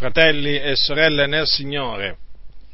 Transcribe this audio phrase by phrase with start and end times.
[0.00, 2.16] Fratelli e sorelle nel Signore,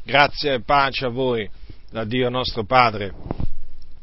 [0.04, 1.50] grazie e pace a voi
[1.90, 3.12] da Dio nostro Padre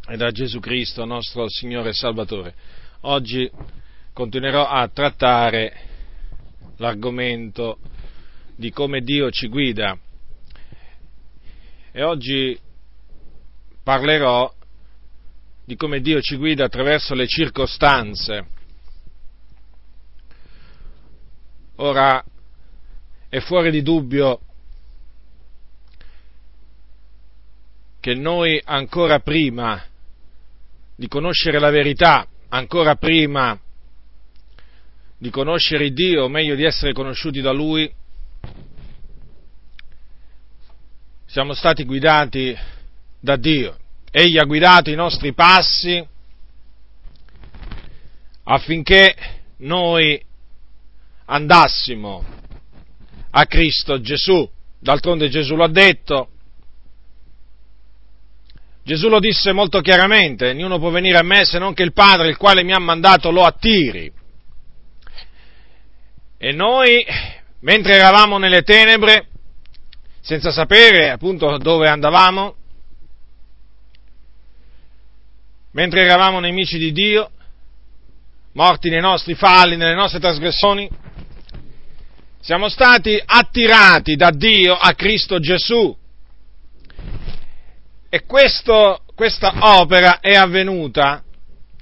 [0.09, 2.53] e da Gesù Cristo nostro Signore e Salvatore.
[3.03, 3.49] Oggi
[4.11, 5.73] continuerò a trattare
[6.75, 7.77] l'argomento
[8.57, 9.97] di come Dio ci guida
[11.93, 12.59] e oggi
[13.81, 14.53] parlerò
[15.63, 18.47] di come Dio ci guida attraverso le circostanze.
[21.77, 22.21] Ora,
[23.33, 24.39] è fuori di dubbio
[27.99, 29.83] che noi ancora prima
[30.95, 33.59] di conoscere la verità, ancora prima
[35.17, 37.91] di conoscere Dio, o meglio di essere conosciuti da Lui,
[41.25, 42.55] siamo stati guidati
[43.19, 43.79] da Dio.
[44.11, 46.07] Egli ha guidato i nostri passi
[48.43, 49.15] affinché
[49.57, 50.23] noi
[51.25, 52.41] andassimo
[53.35, 54.49] a Cristo Gesù.
[54.79, 56.29] D'altronde Gesù lo ha detto.
[58.83, 62.27] Gesù lo disse molto chiaramente, ognuno può venire a me se non che il Padre,
[62.27, 64.11] il quale mi ha mandato, lo attiri.
[66.37, 67.05] E noi,
[67.61, 69.27] mentre eravamo nelle tenebre,
[70.19, 72.55] senza sapere appunto dove andavamo,
[75.71, 77.31] mentre eravamo nemici di Dio,
[78.51, 80.89] morti nei nostri falli, nelle nostre trasgressioni,
[82.43, 85.97] siamo stati attirati da Dio a Cristo Gesù.
[88.09, 91.23] E questo, questa opera è avvenuta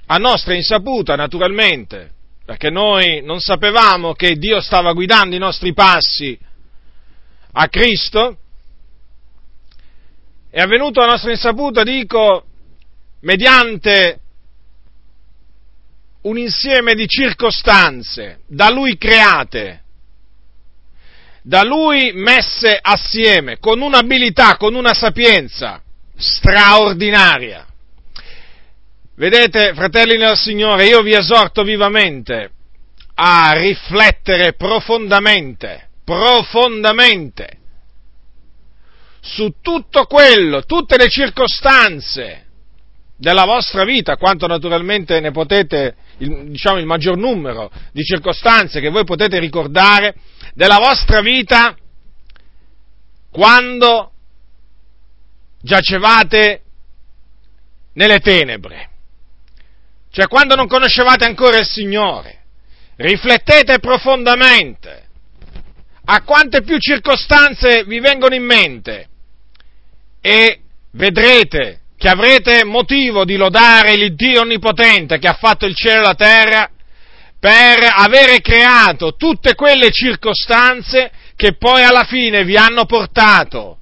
[0.06, 2.12] a nostra insaputa, naturalmente,
[2.44, 6.38] perché noi non sapevamo che Dio stava guidando i nostri passi
[7.54, 8.38] a Cristo.
[10.48, 12.46] È avvenuto a nostra insaputa, dico,
[13.22, 14.20] mediante
[16.22, 19.81] un insieme di circostanze da Lui create
[21.42, 25.82] da lui messe assieme con un'abilità, con una sapienza
[26.16, 27.66] straordinaria.
[29.16, 32.50] Vedete, fratelli nel Signore, io vi esorto vivamente
[33.14, 37.58] a riflettere profondamente, profondamente
[39.20, 42.46] su tutto quello, tutte le circostanze
[43.22, 48.90] della vostra vita, quanto naturalmente ne potete, il, diciamo, il maggior numero di circostanze che
[48.90, 50.16] voi potete ricordare,
[50.54, 51.76] della vostra vita
[53.30, 54.10] quando
[55.60, 56.62] giacevate
[57.92, 58.90] nelle tenebre,
[60.10, 62.40] cioè quando non conoscevate ancora il Signore.
[62.96, 65.06] Riflettete profondamente
[66.06, 69.08] a quante più circostanze vi vengono in mente
[70.20, 76.02] e vedrete che avrete motivo di lodare l'Iddio Onnipotente che ha fatto il cielo e
[76.02, 76.68] la terra
[77.38, 83.78] per avere creato tutte quelle circostanze che poi alla fine vi hanno portato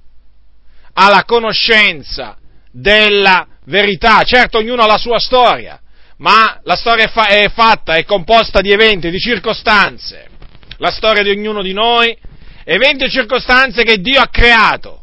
[0.92, 2.36] alla conoscenza
[2.70, 4.22] della verità.
[4.24, 5.80] Certo, ognuno ha la sua storia,
[6.18, 10.28] ma la storia è, fa- è fatta, è composta di eventi, di circostanze.
[10.76, 12.14] La storia di ognuno di noi,
[12.64, 14.99] eventi e circostanze che Dio ha creato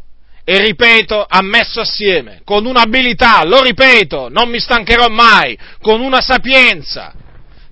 [0.50, 6.22] e ripeto, ha messo assieme, con un'abilità, lo ripeto, non mi stancherò mai, con una
[6.22, 7.14] sapienza,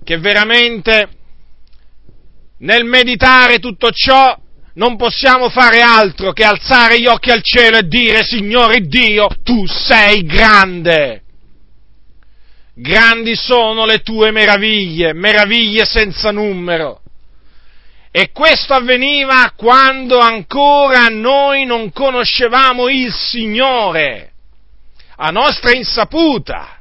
[0.04, 1.08] che veramente
[2.58, 4.38] nel meditare tutto ciò
[4.74, 9.66] non possiamo fare altro che alzare gli occhi al cielo e dire Signore Dio, tu
[9.66, 11.22] sei grande.
[12.74, 17.00] Grandi sono le tue meraviglie, meraviglie senza numero.
[18.18, 24.32] E questo avveniva quando ancora noi non conoscevamo il Signore,
[25.16, 26.80] a nostra insaputa.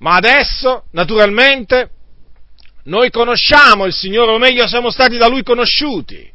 [0.00, 1.90] Ma adesso, naturalmente,
[2.84, 6.30] noi conosciamo il Signore, o meglio siamo stati da Lui conosciuti.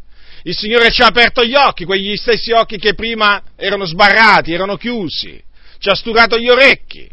[0.45, 4.77] Il Signore ci ha aperto gli occhi, quegli stessi occhi che prima erano sbarrati, erano
[4.77, 5.39] chiusi,
[5.77, 7.07] ci ha sturato gli orecchi.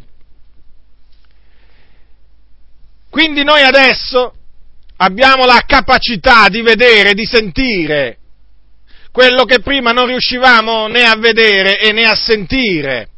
[3.10, 4.34] Quindi noi adesso
[4.96, 8.18] abbiamo la capacità di vedere, di sentire
[9.12, 13.08] quello che prima non riuscivamo né a vedere e né a sentire.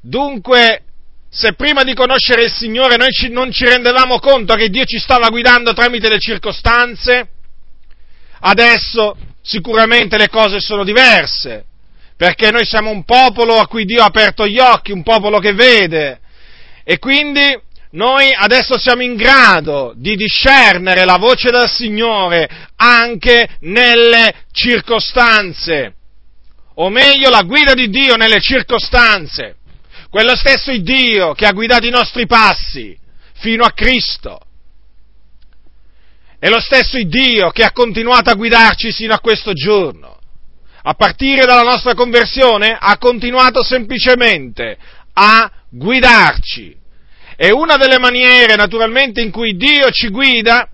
[0.00, 0.82] Dunque,
[1.28, 4.98] se prima di conoscere il Signore noi ci, non ci rendevamo conto che Dio ci
[4.98, 7.28] stava guidando tramite le circostanze,
[8.40, 11.64] adesso sicuramente le cose sono diverse,
[12.16, 15.52] perché noi siamo un popolo a cui Dio ha aperto gli occhi, un popolo che
[15.52, 16.20] vede,
[16.90, 17.54] e quindi
[17.90, 25.96] noi adesso siamo in grado di discernere la voce del Signore anche nelle circostanze,
[26.76, 29.56] o meglio la guida di Dio nelle circostanze
[30.08, 32.96] quello stesso Dio che ha guidato i nostri passi
[33.34, 34.40] fino a Cristo.
[36.38, 40.18] È lo stesso Dio che ha continuato a guidarci sino a questo giorno.
[40.84, 44.78] A partire dalla nostra conversione ha continuato semplicemente
[45.12, 46.77] a guidarci.
[47.40, 50.68] E una delle maniere naturalmente in cui Dio ci guida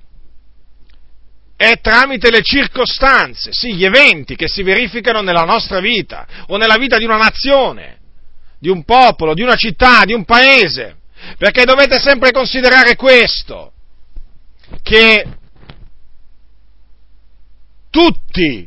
[1.56, 6.78] è tramite le circostanze, sì, gli eventi che si verificano nella nostra vita o nella
[6.78, 7.98] vita di una nazione,
[8.58, 10.96] di un popolo, di una città, di un paese.
[11.36, 13.72] Perché dovete sempre considerare questo,
[14.82, 15.26] che
[17.90, 18.66] tutti,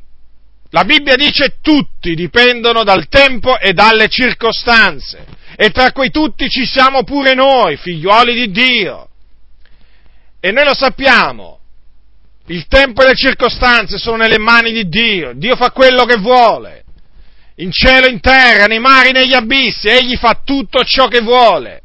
[0.69, 5.36] la Bibbia dice tutti dipendono dal tempo e dalle circostanze.
[5.59, 9.09] E tra quei tutti ci siamo pure noi, figliuoli di Dio.
[10.39, 11.59] E noi lo sappiamo.
[12.45, 15.33] Il tempo e le circostanze sono nelle mani di Dio.
[15.33, 16.83] Dio fa quello che vuole.
[17.55, 19.87] In cielo, in terra, nei mari, negli abissi.
[19.87, 21.81] Egli fa tutto ciò che vuole.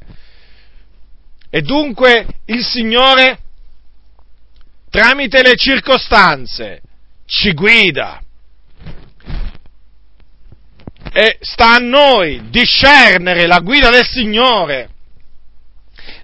[1.48, 3.38] E dunque il Signore,
[4.90, 6.82] tramite le circostanze,
[7.24, 8.22] ci guida.
[11.12, 14.88] E sta a noi discernere la guida del Signore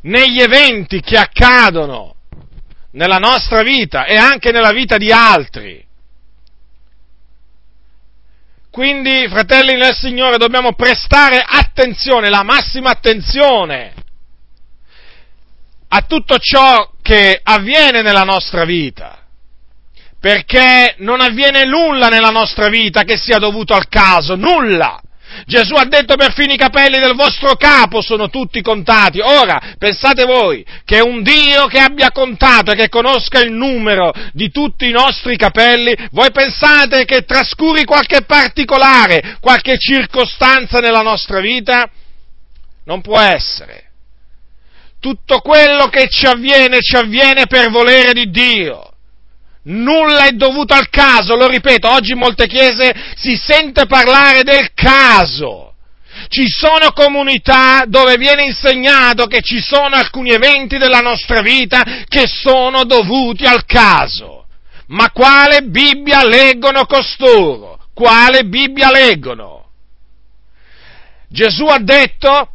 [0.03, 2.15] negli eventi che accadono
[2.93, 5.87] nella nostra vita e anche nella vita di altri.
[8.71, 13.93] Quindi, fratelli nel Signore, dobbiamo prestare attenzione, la massima attenzione
[15.89, 19.28] a tutto ciò che avviene nella nostra vita
[20.29, 25.01] perché non avviene nulla nella nostra vita che sia dovuto al caso, nulla.
[25.47, 29.21] Gesù ha detto perfino i capelli del vostro capo sono tutti contati.
[29.21, 34.51] Ora, pensate voi che un Dio che abbia contato e che conosca il numero di
[34.51, 41.89] tutti i nostri capelli, voi pensate che trascuri qualche particolare, qualche circostanza nella nostra vita?
[42.85, 43.85] Non può essere.
[45.01, 48.93] Tutto quello che ci avviene ci avviene per volere di Dio.
[49.69, 54.73] Nulla è dovuto al caso, lo ripeto, oggi in molte chiese si sente parlare del
[54.73, 55.75] caso.
[56.29, 62.27] Ci sono comunità dove viene insegnato che ci sono alcuni eventi della nostra vita che
[62.27, 64.47] sono dovuti al caso.
[64.89, 67.79] Ma quale Bibbia leggono costoro?
[67.93, 69.67] Quale Bibbia leggono?
[71.29, 72.53] Gesù ha detto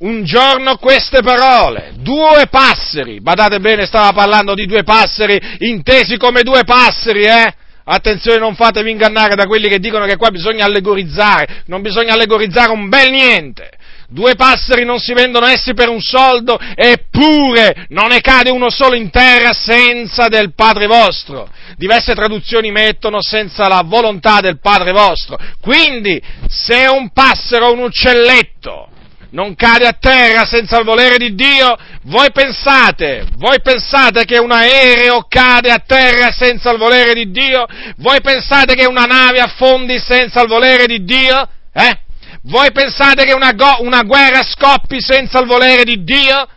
[0.00, 6.42] un giorno queste parole, due passeri, badate bene, stava parlando di due passeri intesi come
[6.42, 7.54] due passeri, eh?
[7.84, 12.70] Attenzione, non fatevi ingannare da quelli che dicono che qua bisogna allegorizzare, non bisogna allegorizzare
[12.70, 13.70] un bel niente.
[14.08, 18.94] Due passeri non si vendono essi per un soldo, eppure non ne cade uno solo
[18.94, 21.48] in terra senza del Padre vostro.
[21.76, 25.38] Diverse traduzioni mettono senza la volontà del Padre vostro.
[25.60, 28.89] Quindi, se un passero un uccelletto
[29.30, 34.50] non cade a terra senza il volere di Dio, voi pensate, voi pensate che un
[34.50, 37.66] aereo cade a terra senza il volere di Dio?
[37.96, 41.48] Voi pensate che una nave affondi senza il volere di Dio?
[41.72, 41.98] Eh?
[42.42, 46.48] Voi pensate che una, go- una guerra scoppi senza il volere di Dio?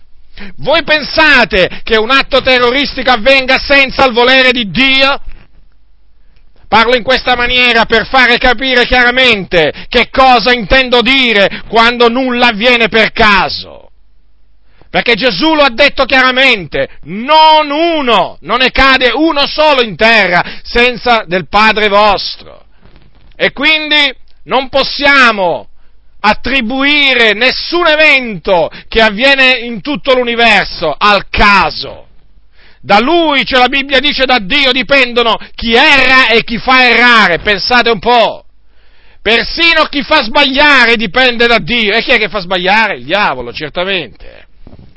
[0.57, 5.19] Voi pensate che un atto terroristico avvenga senza il volere di Dio?
[6.73, 12.87] Parlo in questa maniera per fare capire chiaramente che cosa intendo dire quando nulla avviene
[12.87, 13.91] per caso.
[14.89, 20.61] Perché Gesù lo ha detto chiaramente, non uno, non ne cade uno solo in terra
[20.63, 22.65] senza del Padre vostro.
[23.35, 24.11] E quindi
[24.45, 25.67] non possiamo
[26.21, 32.07] attribuire nessun evento che avviene in tutto l'universo al caso.
[32.85, 37.39] Da lui, cioè la Bibbia dice da Dio, dipendono chi erra e chi fa errare.
[37.39, 38.43] Pensate un po'.
[39.21, 41.93] Persino chi fa sbagliare dipende da Dio.
[41.93, 42.97] E chi è che fa sbagliare?
[42.97, 44.47] Il diavolo, certamente.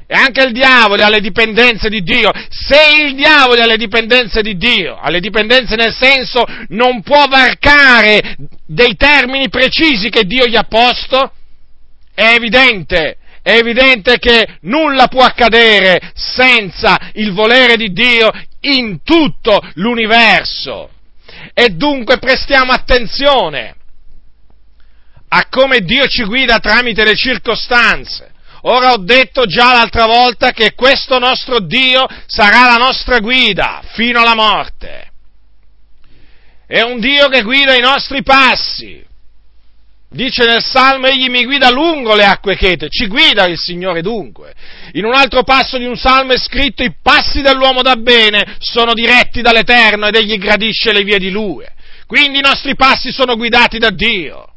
[0.08, 2.32] E anche il diavolo ha le dipendenze di Dio.
[2.50, 7.26] Se il diavolo ha le dipendenze di Dio, ha le dipendenze nel senso non può
[7.28, 8.34] varcare
[8.66, 11.30] dei termini precisi che Dio gli ha posto,
[12.12, 18.28] è evidente è evidente che nulla può accadere senza il volere di Dio
[18.62, 20.90] in tutto l'universo.
[21.54, 23.76] E dunque prestiamo attenzione
[25.28, 28.32] a come Dio ci guida tramite le circostanze.
[28.62, 34.18] Ora ho detto già l'altra volta che questo nostro Dio sarà la nostra guida fino
[34.22, 35.12] alla morte.
[36.66, 39.06] È un Dio che guida i nostri passi.
[40.08, 44.54] Dice nel Salmo, egli mi guida lungo le acque chete, ci guida il Signore dunque.
[44.92, 48.94] In un altro passo di un Salmo è scritto, i passi dell'uomo da bene sono
[48.94, 51.64] diretti dall'Eterno ed egli gradisce le vie di Lui.
[52.06, 54.52] Quindi i nostri passi sono guidati da Dio.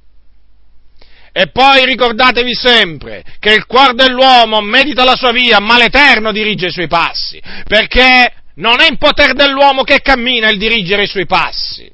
[1.31, 6.67] E poi ricordatevi sempre che il cuore dell'uomo medita la sua via, ma l'Eterno dirige
[6.67, 11.25] i suoi passi, perché non è in potere dell'uomo che cammina il dirigere i suoi
[11.25, 11.89] passi.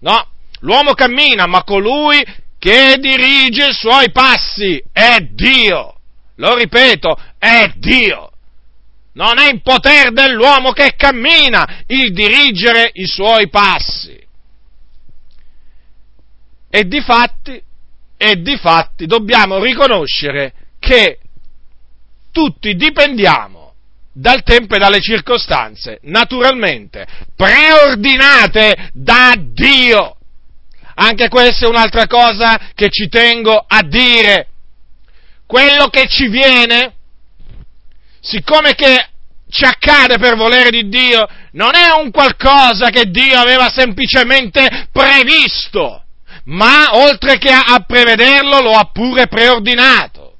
[0.00, 0.28] No,
[0.60, 2.24] l'uomo cammina, ma colui
[2.62, 5.96] che dirige i suoi passi è Dio.
[6.36, 8.30] Lo ripeto, è Dio.
[9.14, 14.16] Non è in potere dell'uomo che cammina il dirigere i suoi passi.
[16.70, 17.60] E di fatti,
[18.16, 21.18] e di fatti dobbiamo riconoscere che
[22.30, 23.74] tutti dipendiamo
[24.12, 30.18] dal tempo e dalle circostanze, naturalmente, preordinate da Dio.
[30.94, 34.48] Anche questa è un'altra cosa che ci tengo a dire.
[35.46, 36.94] Quello che ci viene,
[38.20, 39.08] siccome che
[39.50, 46.04] ci accade per volere di Dio, non è un qualcosa che Dio aveva semplicemente previsto,
[46.44, 50.36] ma oltre che a prevederlo lo ha pure preordinato.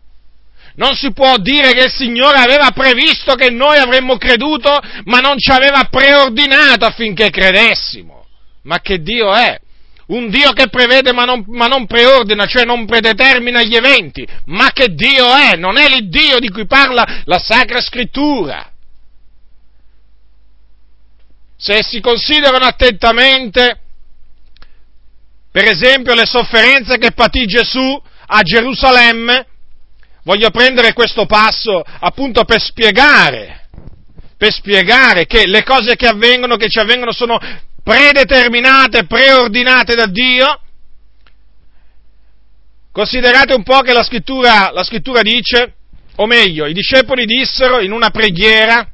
[0.77, 5.37] Non si può dire che il Signore aveva previsto che noi avremmo creduto, ma non
[5.39, 8.25] ci aveva preordinato affinché credessimo.
[8.63, 9.61] Ma che Dio è?
[10.13, 14.27] Un Dio che prevede ma non, ma non, preordina, cioè non predetermina gli eventi.
[14.47, 15.57] Ma che Dio è?
[15.57, 18.71] Non è l'Iddio di cui parla la Sacra Scrittura.
[21.57, 23.81] Se si considerano attentamente,
[25.51, 29.47] per esempio, le sofferenze che patì Gesù a Gerusalemme,
[30.25, 33.69] voglio prendere questo passo appunto per spiegare,
[34.37, 37.39] per spiegare che le cose che avvengono, che ci avvengono, sono
[37.83, 40.61] predeterminate, preordinate da Dio.
[42.93, 45.75] Considerate un po' che la scrittura, la scrittura dice,
[46.17, 48.87] o meglio, i discepoli dissero in una preghiera,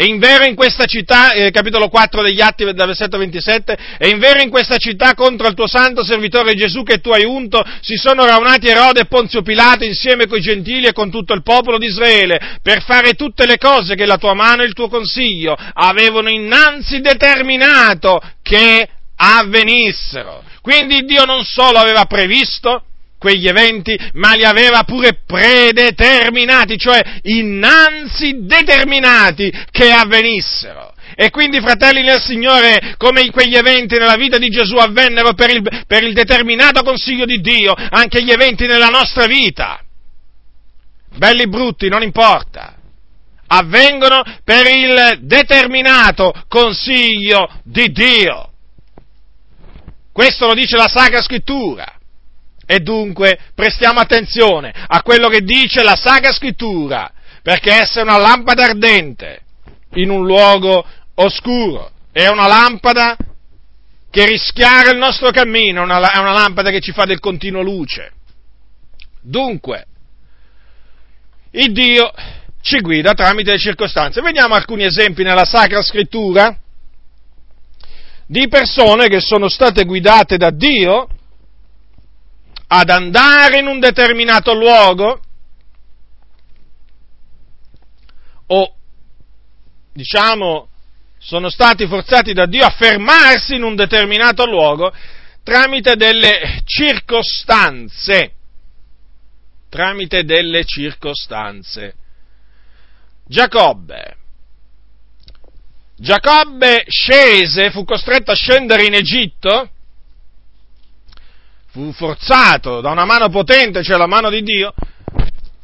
[0.00, 4.20] e in vero in questa città, eh, capitolo 4 degli Atti, versetto 27, e in
[4.20, 7.96] vero in questa città contro il tuo santo servitore Gesù che tu hai unto, si
[7.96, 11.86] sono raunati Erode e Ponzio Pilato insieme coi gentili e con tutto il popolo di
[11.86, 16.30] Israele, per fare tutte le cose che la tua mano e il tuo consiglio avevano
[16.30, 20.44] innanzi determinato che avvenissero.
[20.62, 22.84] Quindi Dio non solo aveva previsto,
[23.18, 30.94] quegli eventi, ma li aveva pure predeterminati, cioè innanzi determinati che avvenissero.
[31.14, 35.62] E quindi, fratelli nel Signore, come quegli eventi nella vita di Gesù avvennero per il,
[35.86, 39.80] per il determinato consiglio di Dio, anche gli eventi nella nostra vita,
[41.16, 42.76] belli brutti, non importa,
[43.48, 48.52] avvengono per il determinato consiglio di Dio.
[50.12, 51.97] Questo lo dice la Sacra Scrittura.
[52.70, 57.10] E dunque prestiamo attenzione a quello che dice la Sacra Scrittura,
[57.42, 59.40] perché essa è una lampada ardente
[59.94, 60.84] in un luogo
[61.14, 63.16] oscuro, è una lampada
[64.10, 68.12] che rischiara il nostro cammino, è una lampada che ci fa del continuo luce.
[69.22, 69.86] Dunque,
[71.52, 72.12] il Dio
[72.60, 74.20] ci guida tramite le circostanze.
[74.20, 76.54] Vediamo alcuni esempi nella Sacra Scrittura
[78.26, 81.08] di persone che sono state guidate da Dio
[82.68, 85.20] ad andare in un determinato luogo
[88.46, 88.74] o
[89.92, 90.68] diciamo
[91.18, 94.92] sono stati forzati da Dio a fermarsi in un determinato luogo
[95.42, 98.32] tramite delle circostanze
[99.68, 101.94] tramite delle circostanze.
[103.26, 104.16] Giacobbe.
[105.96, 109.70] Giacobbe scese, fu costretto a scendere in Egitto
[111.78, 114.74] fu forzato da una mano potente, cioè la mano di Dio,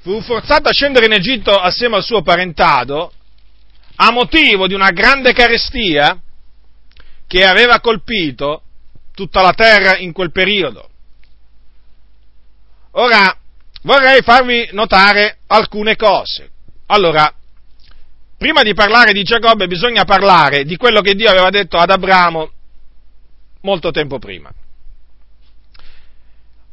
[0.01, 3.13] fu forzato a scendere in Egitto assieme al suo parentado
[3.97, 6.21] a motivo di una grande carestia
[7.27, 8.63] che aveva colpito
[9.13, 10.89] tutta la terra in quel periodo.
[12.93, 13.37] Ora,
[13.83, 16.51] vorrei farvi notare alcune cose.
[16.87, 17.33] Allora,
[18.39, 22.53] prima di parlare di Giacobbe bisogna parlare di quello che Dio aveva detto ad Abramo
[23.63, 24.53] molto tempo prima.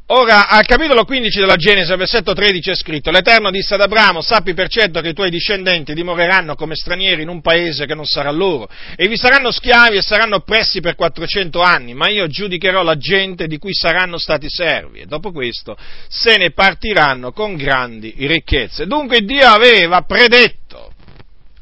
[0.06, 4.52] Ora, al capitolo 15 della Genesi, versetto 13 è scritto, l'Eterno disse ad Abramo, sappi
[4.52, 8.30] per certo che i tuoi discendenti dimoreranno come stranieri in un paese che non sarà
[8.30, 12.98] loro, e vi saranno schiavi e saranno oppressi per 400 anni, ma io giudicherò la
[12.98, 15.78] gente di cui saranno stati servi, e dopo questo
[16.08, 18.86] se ne partiranno con grandi ricchezze.
[18.86, 20.92] Dunque Dio aveva predetto,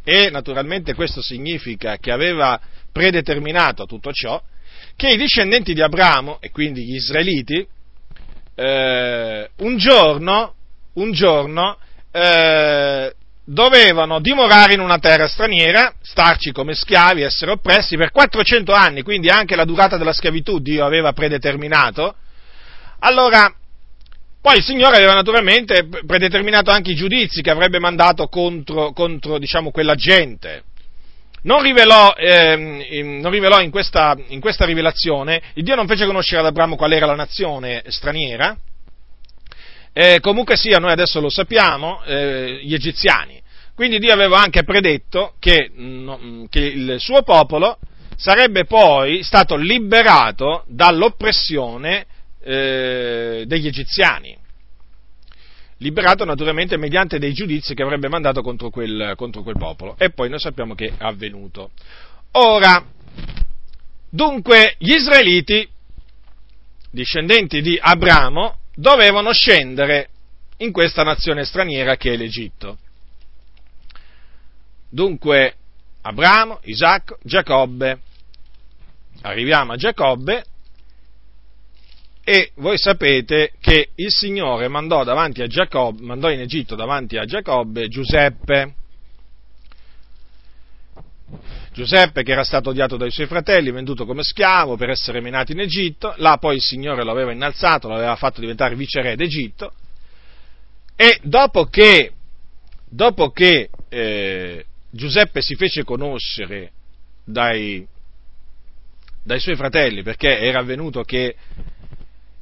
[0.03, 2.59] e naturalmente questo significa che aveva
[2.91, 4.43] predeterminato tutto ciò,
[4.97, 7.65] che i discendenti di Abramo, e quindi gli israeliti,
[8.61, 10.55] eh, un giorno,
[10.95, 11.79] un giorno
[12.13, 19.03] eh, dovevano dimorare in una terra straniera, starci come schiavi, essere oppressi per 400 anni,
[19.03, 22.15] quindi anche la durata della schiavitù Dio aveva predeterminato.
[22.99, 23.51] Allora,
[24.43, 29.71] Poi il Signore aveva naturalmente predeterminato anche i giudizi che avrebbe mandato contro, contro diciamo,
[29.71, 30.63] quella gente.
[31.43, 32.57] Non rivelò, eh,
[33.03, 36.93] non rivelò in, questa, in, questa, rivelazione, il Dio non fece conoscere ad Abramo qual
[36.93, 38.57] era la nazione straniera,
[39.93, 43.41] eh, comunque sia, noi adesso lo sappiamo, eh, gli egiziani.
[43.75, 47.79] Quindi Dio aveva anche predetto che, no, che il suo popolo
[48.17, 52.05] sarebbe poi stato liberato dall'oppressione
[52.43, 54.37] eh, degli egiziani,
[55.81, 59.97] liberato naturalmente mediante dei giudizi che avrebbe mandato contro quel, contro quel popolo.
[59.99, 61.71] E poi noi sappiamo che è avvenuto.
[62.33, 62.85] Ora,
[64.09, 65.69] dunque, gli israeliti,
[66.91, 70.09] discendenti di Abramo, dovevano scendere
[70.59, 72.79] in questa nazione straniera che è l'Egitto.
[74.91, 75.55] Dunque,
[76.03, 78.01] Abramo, Isacco, Giacobbe.
[79.23, 80.45] Arriviamo a Giacobbe
[82.31, 85.03] e voi sapete che il Signore mandò,
[85.49, 88.75] Giacobbe, mandò in Egitto davanti a Giacobbe Giuseppe.
[91.73, 95.59] Giuseppe che era stato odiato dai suoi fratelli, venduto come schiavo per essere menato in
[95.59, 99.73] Egitto, là poi il Signore lo aveva innalzato, lo aveva fatto diventare viceré d'Egitto
[100.95, 102.13] e dopo che,
[102.89, 106.71] dopo che eh, Giuseppe si fece conoscere
[107.25, 107.85] dai,
[109.21, 111.35] dai suoi fratelli perché era avvenuto che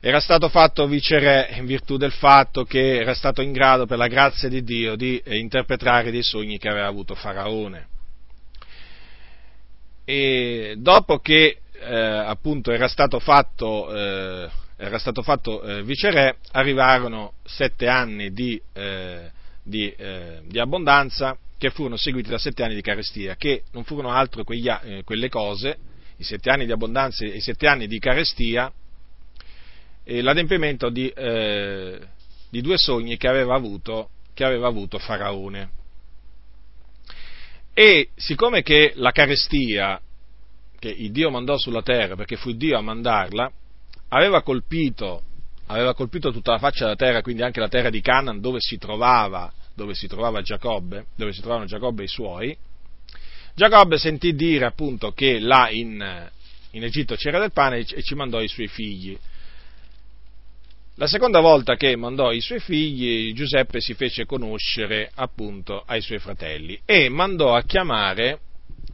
[0.00, 4.06] era stato fatto viceré in virtù del fatto che era stato in grado, per la
[4.06, 7.88] grazia di Dio, di eh, interpretare dei sogni che aveva avuto Faraone.
[10.04, 17.34] E dopo che eh, appunto era stato fatto, eh, era stato fatto eh, viceré, arrivarono
[17.44, 19.30] sette anni di, eh,
[19.64, 24.10] di, eh, di, abbondanza che furono seguiti da sette anni di carestia, che non furono
[24.10, 24.70] altro quegli,
[25.02, 25.76] quelle cose,
[26.18, 28.72] i sette anni di abbondanza e i sette anni di carestia,
[30.22, 31.98] l'adempimento di, eh,
[32.50, 35.70] di, due sogni che aveva, avuto, che aveva avuto Faraone.
[37.74, 40.00] E siccome che la carestia
[40.78, 43.50] che il Dio mandò sulla terra, perché fu Dio a mandarla,
[44.08, 45.22] aveva colpito,
[45.66, 48.78] aveva colpito tutta la faccia della terra, quindi anche la terra di Canaan dove si
[48.78, 52.56] trovava, dove si trovava Giacobbe, dove si trovavano Giacobbe e i suoi,
[53.54, 56.30] Giacobbe sentì dire appunto che là in,
[56.70, 59.18] in Egitto c'era del pane e ci mandò i suoi figli.
[60.98, 66.18] La seconda volta che mandò i suoi figli, Giuseppe si fece conoscere appunto ai suoi
[66.18, 68.40] fratelli e mandò a chiamare,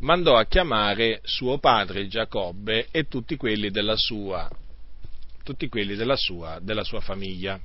[0.00, 4.50] mandò a chiamare suo padre Giacobbe e tutti quelli della sua,
[5.44, 7.58] tutti quelli della sua, della sua famiglia.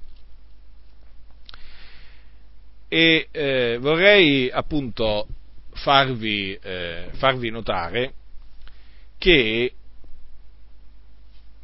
[2.88, 5.28] E eh, vorrei appunto
[5.73, 8.13] farvi, eh, farvi notare
[9.17, 9.73] che,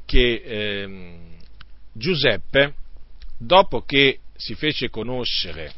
[0.03, 1.23] che eh,
[1.97, 2.73] Giuseppe,
[3.38, 5.73] dopo che si fece conoscere,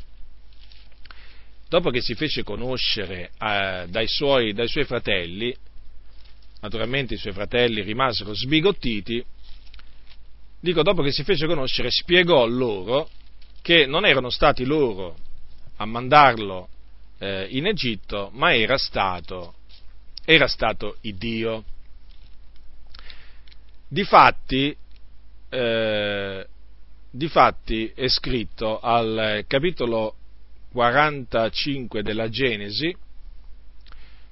[1.69, 5.56] dopo che si fece conoscere eh, dai, suoi, dai suoi fratelli,
[6.62, 9.23] naturalmente i suoi fratelli rimasero sbigottiti,
[10.60, 13.08] dico dopo che si fece conoscere spiegò loro
[13.62, 15.15] che non erano stati loro
[15.75, 16.67] a mandarlo
[17.19, 19.53] eh, in Egitto, ma era stato,
[20.25, 21.63] era stato il Dio.
[23.88, 24.75] Difatti,
[25.49, 26.47] eh,
[27.10, 30.15] difatti è scritto al capitolo
[30.71, 32.95] 45 della Genesi,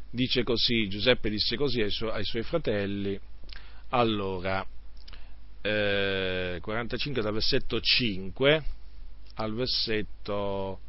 [0.09, 3.19] dice così, Giuseppe disse così ai, su- ai suoi fratelli,
[3.89, 4.65] allora,
[5.61, 8.63] eh, 45 dal versetto 5
[9.35, 10.79] al versetto,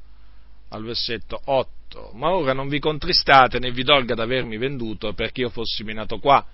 [0.68, 5.50] al versetto 8, ma ora non vi contristate né vi dolga d'avermi venduto perché io
[5.50, 6.44] fossi menato qua,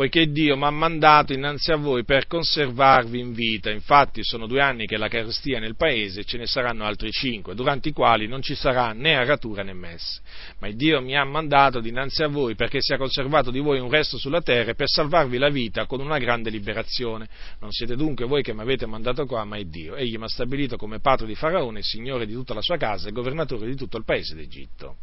[0.00, 3.70] poiché Dio mi ha mandato innanzi a voi per conservarvi in vita.
[3.70, 7.10] Infatti sono due anni che la carestia è nel paese e ce ne saranno altri
[7.10, 10.22] cinque, durante i quali non ci sarà né aratura né messe.
[10.58, 14.16] Ma Dio mi ha mandato dinanzi a voi perché sia conservato di voi un resto
[14.16, 17.28] sulla terra e per salvarvi la vita con una grande liberazione.
[17.58, 19.96] Non siete dunque voi che mi avete mandato qua, ma è Dio.
[19.96, 23.12] Egli mi ha stabilito come padre di Faraone, signore di tutta la sua casa e
[23.12, 24.96] governatore di tutto il paese d'Egitto.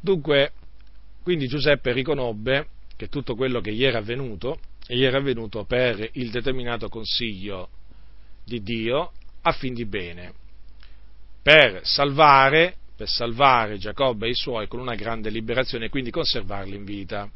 [0.00, 0.50] Dunque,
[1.24, 6.30] quindi Giuseppe riconobbe che tutto quello che gli era avvenuto, gli era avvenuto per il
[6.30, 7.70] determinato consiglio
[8.44, 9.10] di Dio
[9.40, 10.34] a fin di bene,
[11.42, 16.76] per salvare, per salvare Giacobbe e i suoi con una grande liberazione e quindi conservarli
[16.76, 17.28] in vita.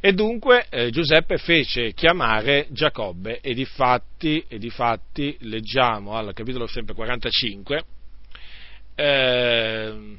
[0.00, 6.94] E dunque eh, Giuseppe fece chiamare Giacobbe e difatti, e difatti leggiamo al capitolo sempre
[6.96, 7.84] 45,
[8.96, 10.16] eh,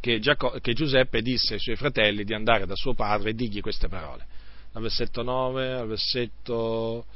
[0.00, 3.60] che, Giacob, che, Giuseppe disse ai suoi fratelli di andare da suo padre e digli
[3.60, 4.24] queste parole.
[4.72, 7.06] Dal versetto 9 al versetto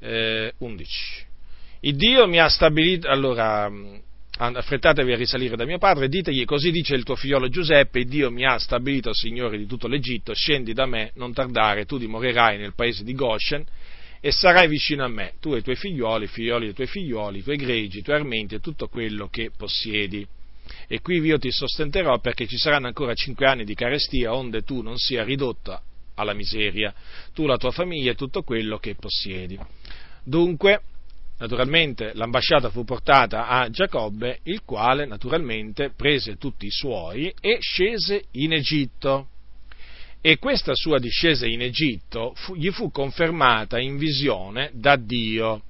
[0.00, 1.26] eh, 11.
[1.80, 3.70] Il Dio mi ha stabilito, allora,
[4.38, 8.44] affrettatevi a risalire da mio padre, ditegli, così dice il tuo figliolo Giuseppe, Dio mi
[8.44, 13.04] ha stabilito Signore di tutto l'Egitto, scendi da me, non tardare, tu dimorerai nel paese
[13.04, 13.64] di Goshen,
[14.20, 17.38] e sarai vicino a me, tu e i tuoi figlioli, i figlioli dei tuoi figlioli,
[17.38, 20.24] i tuoi gregi, i tuoi armenti e tutto quello che possiedi.
[20.86, 24.82] E qui io ti sostenterò perché ci saranno ancora cinque anni di carestia, onde tu
[24.82, 25.82] non sia ridotta
[26.14, 26.94] alla miseria,
[27.32, 29.58] tu, la tua famiglia e tutto quello che possiedi.
[30.24, 30.82] Dunque,
[31.38, 38.24] naturalmente, l'ambasciata fu portata a Giacobbe, il quale naturalmente prese tutti i suoi e scese
[38.32, 39.28] in Egitto
[40.24, 45.62] e questa sua discesa in Egitto fu, gli fu confermata in visione da Dio.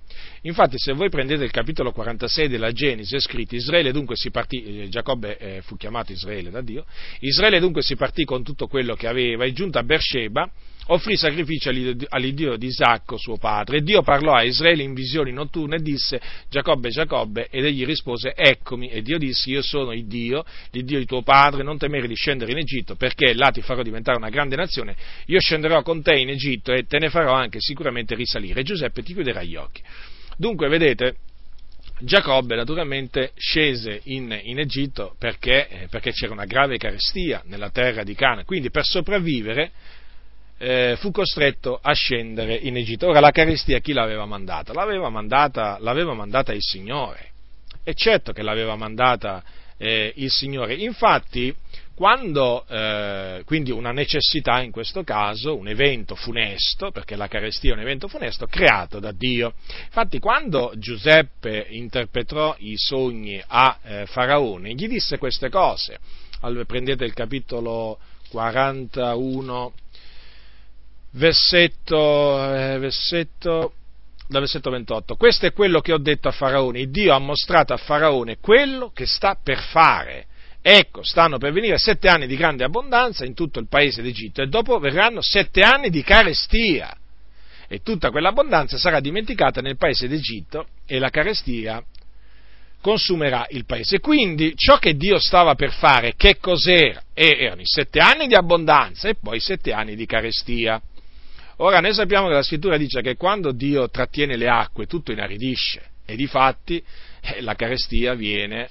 [0.43, 4.83] Infatti, se voi prendete il capitolo 46 della Genesi, è scritto Israele dunque si partì,
[4.83, 6.85] eh, Giacobbe eh, fu chiamato Israele da Dio,
[7.21, 10.51] Israele dunque si partì con tutto quello che aveva e giunto a Beersheba
[10.87, 11.71] offrì sacrificio
[12.09, 16.21] all'Iddio di Isacco, suo padre, e Dio parlò a Israele in visioni notturne e disse,
[16.49, 20.99] Giacobbe, Giacobbe, ed egli rispose, eccomi, e Dio disse, io sono il Dio, il Dio
[20.99, 24.29] di tuo padre, non temere di scendere in Egitto, perché là ti farò diventare una
[24.29, 28.61] grande nazione, io scenderò con te in Egitto e te ne farò anche sicuramente risalire,
[28.61, 29.83] e Giuseppe ti chiuderà gli occhi.
[30.37, 31.17] Dunque, vedete,
[32.01, 38.03] Giacobbe naturalmente scese in, in Egitto perché, eh, perché, c'era una grave carestia nella terra
[38.03, 39.71] di Cana, quindi per sopravvivere
[40.59, 43.09] eh, fu costretto a scendere in Egitto.
[43.09, 44.73] Ora la carestia chi l'aveva mandata?
[44.73, 47.31] L'aveva mandata, l'aveva mandata il Signore.
[47.85, 49.43] E certo che l'aveva mandata
[49.77, 50.75] eh, il Signore.
[50.75, 51.55] Infatti,
[52.03, 57.75] quando, eh, quindi una necessità in questo caso, un evento funesto, perché la carestia è
[57.75, 59.55] un evento funesto, creato da Dio.
[59.85, 65.97] Infatti, quando Giuseppe interpretò i sogni a eh, Faraone, gli disse queste cose.
[66.41, 69.73] Allora, prendete il capitolo 41
[71.13, 73.75] versetto, eh, versetto,
[74.27, 75.15] da versetto 28.
[75.15, 76.91] Questo è quello che ho detto a Faraone.
[76.91, 80.27] Dio ha mostrato a Faraone quello che sta per fare.
[80.65, 84.47] Ecco, stanno per venire sette anni di grande abbondanza in tutto il paese d'Egitto e
[84.47, 86.97] dopo verranno sette anni di carestia.
[87.67, 91.83] E tutta quell'abbondanza sarà dimenticata nel paese d'Egitto e la carestia
[92.81, 93.99] consumerà il paese.
[93.99, 97.03] Quindi ciò che Dio stava per fare, che cos'era?
[97.13, 100.81] erano i sette anni di abbondanza e poi sette anni di carestia.
[101.57, 105.91] Ora noi sappiamo che la scrittura dice che quando Dio trattiene le acque tutto inaridisce
[106.05, 106.83] e di fatti
[107.21, 108.69] eh, la carestia viene,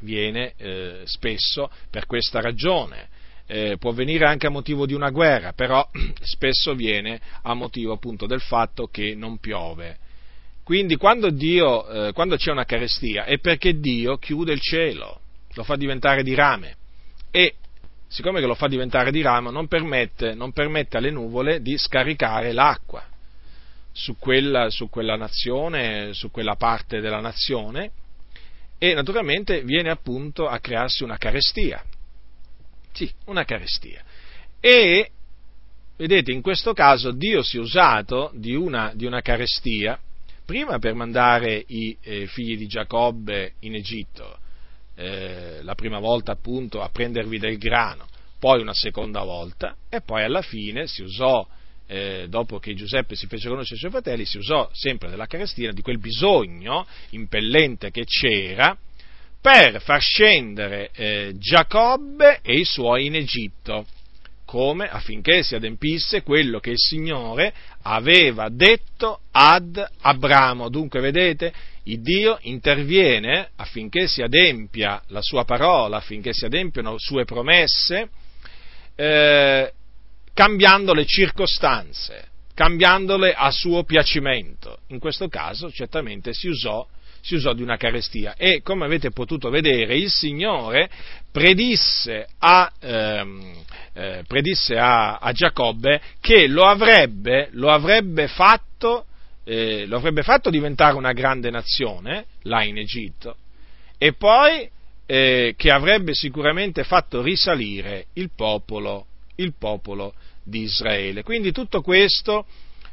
[0.00, 3.08] viene eh, spesso per questa ragione.
[3.48, 5.88] Eh, può venire anche a motivo di una guerra, però
[6.22, 9.98] spesso viene a motivo appunto del fatto che non piove.
[10.64, 15.20] Quindi quando, Dio, eh, quando c'è una carestia è perché Dio chiude il cielo,
[15.54, 16.76] lo fa diventare di rame
[17.30, 17.54] e
[18.08, 23.04] siccome lo fa diventare di ramo, non permette, non permette alle nuvole di scaricare l'acqua
[23.92, 27.90] su quella, su quella nazione, su quella parte della nazione,
[28.78, 31.82] e naturalmente viene appunto a crearsi una carestia.
[32.92, 34.02] Sì, una carestia.
[34.60, 35.10] E,
[35.96, 39.98] vedete, in questo caso Dio si è usato di una, di una carestia,
[40.44, 44.38] prima per mandare i eh, figli di Giacobbe in Egitto,
[44.94, 48.06] eh, la prima volta appunto a prendervi del grano,
[48.38, 51.46] poi una seconda volta e poi alla fine si usò,
[51.86, 55.72] eh, dopo che Giuseppe si fece conoscere ai suoi fratelli, si usò sempre della carestina,
[55.72, 58.76] di quel bisogno impellente che c'era
[59.40, 63.86] per far scendere eh, Giacobbe e i suoi in Egitto
[64.44, 70.68] come affinché si adempisse quello che il Signore aveva detto ad Abramo.
[70.68, 71.52] Dunque, vedete,
[71.84, 78.08] il Dio interviene affinché si adempia la sua parola, affinché si adempiano sue promesse,
[78.94, 79.72] eh,
[80.36, 84.80] cambiando le circostanze, cambiandole a suo piacimento.
[84.88, 86.86] In questo caso certamente si usò
[87.22, 90.88] si usò di una carestia e come avete potuto vedere il Signore
[91.32, 93.52] predisse a, ehm,
[93.94, 99.06] eh, predisse a, a Giacobbe che lo avrebbe, lo avrebbe fatto
[99.42, 103.36] eh, lo avrebbe fatto diventare una grande nazione là in Egitto
[103.98, 104.68] e poi
[105.06, 110.14] eh, che avrebbe sicuramente fatto risalire il popolo, il popolo
[110.46, 111.22] di Israele.
[111.22, 112.46] Quindi tutto questo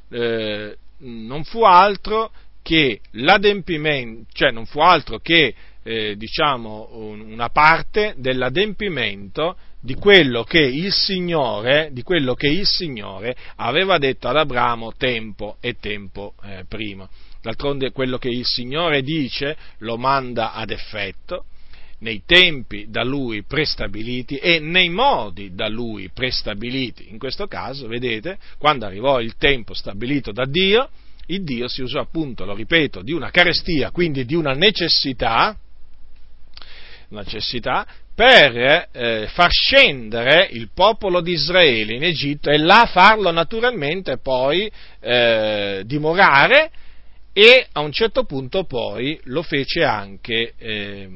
[0.10, 8.16] eh, non fu altro che l'adempimento, cioè non fu altro che eh, diciamo una parte
[8.18, 10.44] dell'adempimento di quello,
[10.94, 17.08] Signore, di quello che il Signore, aveva detto ad Abramo tempo e tempo eh, prima.
[17.42, 21.46] D'altronde quello che il Signore dice lo manda ad effetto
[22.04, 27.10] nei tempi da lui prestabiliti e nei modi da lui prestabiliti.
[27.10, 30.90] In questo caso, vedete, quando arrivò il tempo stabilito da Dio,
[31.28, 35.58] il Dio si usò appunto, lo ripeto, di una carestia, quindi di una necessità,
[37.08, 44.18] necessità per eh, far scendere il popolo di Israele in Egitto e là farlo naturalmente
[44.18, 46.70] poi eh, dimorare
[47.34, 51.10] e a un certo punto poi lo fece anche, eh,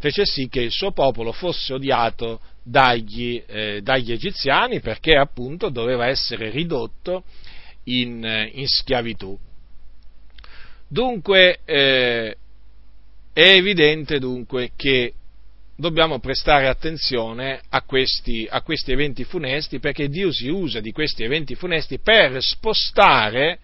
[0.00, 6.06] fece sì che il suo popolo fosse odiato dagli, eh, dagli egiziani perché appunto doveva
[6.06, 7.24] essere ridotto
[7.84, 9.38] in, in schiavitù.
[10.88, 12.36] Dunque eh,
[13.32, 15.12] è evidente dunque che
[15.76, 21.24] dobbiamo prestare attenzione a questi, a questi, eventi funesti perché Dio si usa di questi
[21.24, 23.58] eventi funesti per spostare,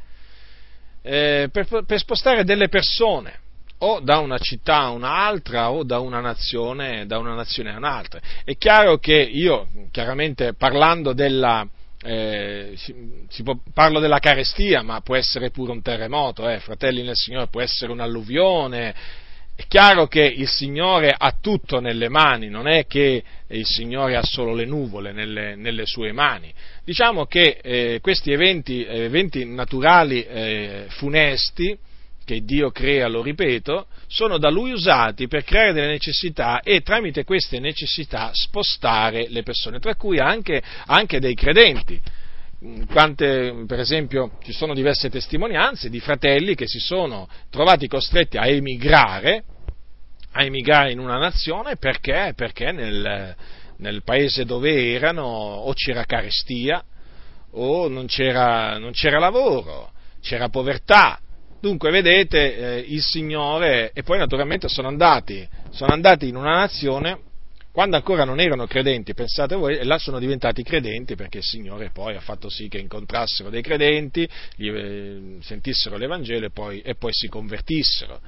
[1.03, 3.45] eh, per, per spostare delle persone
[3.79, 8.21] o da una città a un'altra o da una nazione, da una nazione a un'altra.
[8.45, 11.67] È chiaro che io, chiaramente parlando della,
[12.03, 17.17] eh, si, può, parlo della carestia, ma può essere pure un terremoto, eh, fratelli nel
[17.17, 19.25] Signore, può essere un'alluvione.
[19.55, 24.23] È chiaro che il Signore ha tutto nelle mani, non è che il Signore ha
[24.23, 26.53] solo le nuvole nelle, nelle sue mani.
[26.85, 31.77] Diciamo che eh, questi eventi, eventi naturali eh, funesti,
[32.27, 37.23] che Dio crea, lo ripeto, sono da Lui usati per creare delle necessità e tramite
[37.23, 41.99] queste necessità spostare le persone, tra cui anche, anche dei credenti.
[42.91, 48.47] Quante, per esempio, ci sono diverse testimonianze di fratelli che si sono trovati costretti a
[48.47, 49.45] emigrare,
[50.33, 53.37] a emigrare in una nazione perché, perché nel,
[53.77, 56.83] nel paese dove erano o c'era carestia
[57.53, 61.21] o non c'era, non c'era lavoro, c'era povertà,
[61.61, 67.21] Dunque, vedete, eh, il Signore, e poi naturalmente sono andati, sono andati in una nazione,
[67.77, 71.91] quando ancora non erano credenti, pensate voi, e là sono diventati credenti perché il Signore
[71.91, 77.13] poi ha fatto sì che incontrassero dei credenti, eh, sentissero l'Evangelo e poi, e poi
[77.13, 78.21] si convertissero.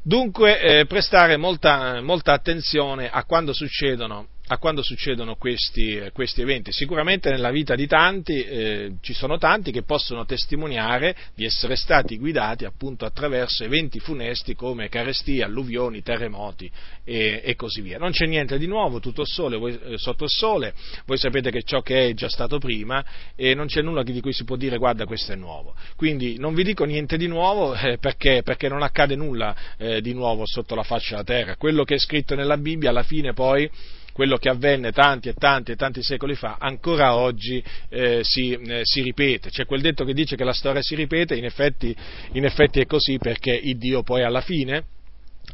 [0.00, 6.72] Dunque, eh, prestare molta, molta, attenzione a quando succedono a quando succedono questi, questi, eventi.
[6.72, 12.18] Sicuramente nella vita di tanti eh, ci sono tanti che possono testimoniare di essere stati
[12.18, 16.70] guidati appunto attraverso eventi funesti come carestie, alluvioni, terremoti
[17.04, 17.98] e, e così via.
[17.98, 20.74] Non c'è niente di nuovo, tutto il sole, voi, eh, sotto il sole,
[21.06, 24.32] voi sapete che ciò che è già stato prima e non c'è nulla di cui
[24.32, 25.74] si può dire guarda questo è nuovo.
[25.96, 30.12] Quindi non vi dico niente di nuovo eh, perché, perché, non accade nulla eh, di
[30.12, 31.56] nuovo sotto la faccia della terra.
[31.56, 33.70] Quello che è scritto nella Bibbia alla fine poi
[34.12, 38.80] quello che avvenne tanti e tanti e tanti secoli fa, ancora oggi eh, si, eh,
[38.82, 39.50] si, ripete.
[39.50, 41.94] C'è quel detto che dice che la storia si ripete, in effetti,
[42.32, 44.84] in effetti è così perché il Dio poi alla fine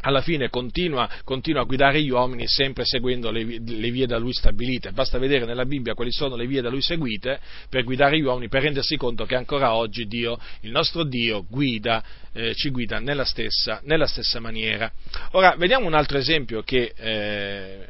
[0.02, 4.32] alla fine continua, continua, a guidare gli uomini sempre seguendo le, le, vie da lui
[4.32, 4.92] stabilite.
[4.92, 8.48] Basta vedere nella Bibbia quali sono le vie da lui seguite per guidare gli uomini,
[8.48, 13.24] per rendersi conto che ancora oggi Dio, il nostro Dio, guida, eh, ci guida nella
[13.24, 14.90] stessa, nella stessa, maniera.
[15.32, 17.86] Ora, vediamo un altro esempio che eh,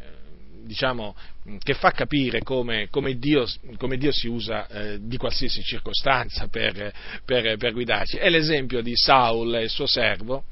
[0.64, 1.14] diciamo,
[1.62, 6.92] che fa capire come, come, Dio, come Dio, si usa eh, di qualsiasi circostanza per,
[7.24, 8.16] per, per, guidarci.
[8.16, 10.44] È l'esempio di Saul e il suo servo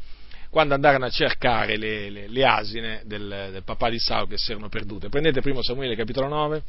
[0.50, 4.52] quando andarono a cercare le, le, le asine del, del, papà di Saul che si
[4.52, 5.08] erano perdute.
[5.08, 6.62] Prendete primo Samuele capitolo 9.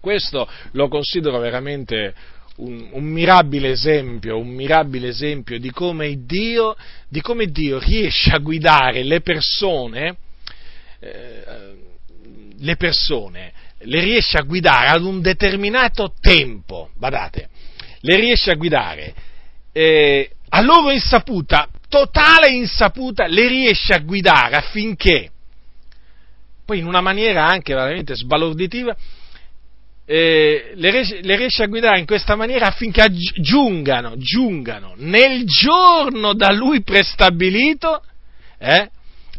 [0.00, 2.14] Questo lo considero veramente
[2.56, 6.76] un, un, mirabile esempio, un mirabile esempio di come Dio,
[7.08, 10.16] di come Dio riesce a guidare le persone
[11.00, 11.74] eh,
[12.58, 17.48] le persone, le riesce a guidare ad un determinato tempo, badate,
[18.00, 19.14] le riesce a guidare
[19.72, 25.30] eh, a loro insaputa, totale insaputa, le riesce a guidare affinché,
[26.64, 28.96] poi in una maniera anche veramente sbalorditiva,
[30.06, 36.34] eh, le, riesce, le, riesce, a guidare in questa maniera affinché giungano, giungano nel giorno
[36.34, 38.02] da lui prestabilito
[38.58, 38.90] eh,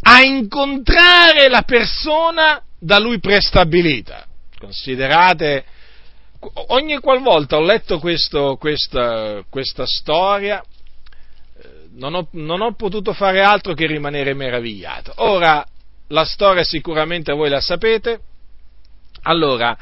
[0.01, 4.25] a incontrare la persona da lui prestabilita.
[4.57, 5.65] Considerate,
[6.67, 13.41] ogni qualvolta ho letto questo, questa, questa, storia, eh, non ho, non ho potuto fare
[13.41, 15.13] altro che rimanere meravigliato.
[15.17, 15.65] Ora,
[16.09, 18.19] la storia sicuramente voi la sapete.
[19.23, 19.75] Allora,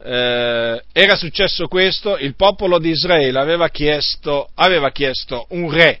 [0.00, 6.00] eh, era successo questo, il popolo di Israele aveva chiesto, aveva chiesto un re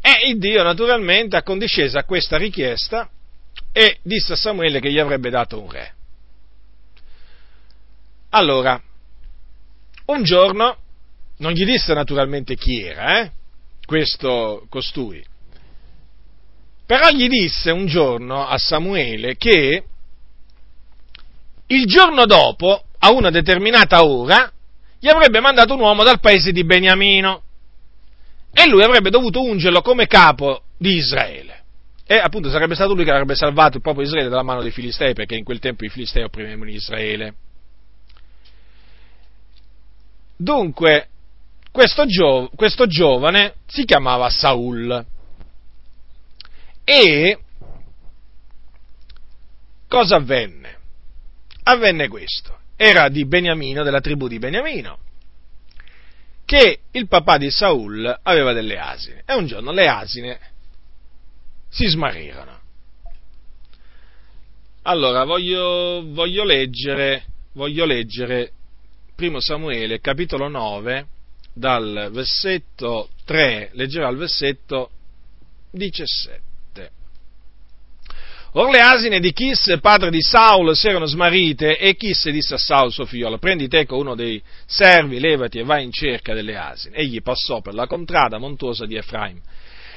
[0.00, 3.08] e il Dio naturalmente accondiscese a questa richiesta
[3.72, 5.94] e disse a Samuele che gli avrebbe dato un re.
[8.30, 8.80] Allora,
[10.06, 10.76] un giorno,
[11.38, 13.30] non gli disse naturalmente chi era, eh,
[13.84, 15.24] questo costui,
[16.86, 19.84] però gli disse un giorno a Samuele che
[21.66, 24.52] il giorno dopo, a una determinata ora,
[24.98, 27.42] gli avrebbe mandato un uomo dal paese di Beniamino
[28.52, 31.51] e lui avrebbe dovuto ungerlo come capo di Israele.
[32.04, 34.70] E appunto sarebbe stato lui che avrebbe salvato il popolo di Israele dalla mano dei
[34.70, 37.34] Filistei, perché in quel tempo i Filistei opprimevano Israele.
[40.36, 41.08] Dunque,
[41.70, 45.06] questo, gio- questo giovane si chiamava Saul
[46.84, 47.38] e
[49.88, 50.78] cosa avvenne?
[51.64, 54.98] Avvenne questo, era di Beniamino, della tribù di Beniamino,
[56.44, 60.40] che il papà di Saul aveva delle asine e un giorno le asine
[61.72, 62.60] si smarirono.
[64.82, 68.52] Allora, voglio, voglio leggere, voglio leggere
[69.16, 71.06] 1 Samuele, capitolo 9,
[71.54, 74.90] dal versetto 3, leggerà il versetto
[75.70, 76.40] 17.
[78.54, 82.58] Or le asine di Chis, padre di Saul, si erano smarrite e Chis disse a
[82.58, 86.96] Saul, suo figliolo, prendi teco uno dei servi, levati e vai in cerca delle asine.
[86.96, 89.40] Egli passò per la contrada montuosa di Efraim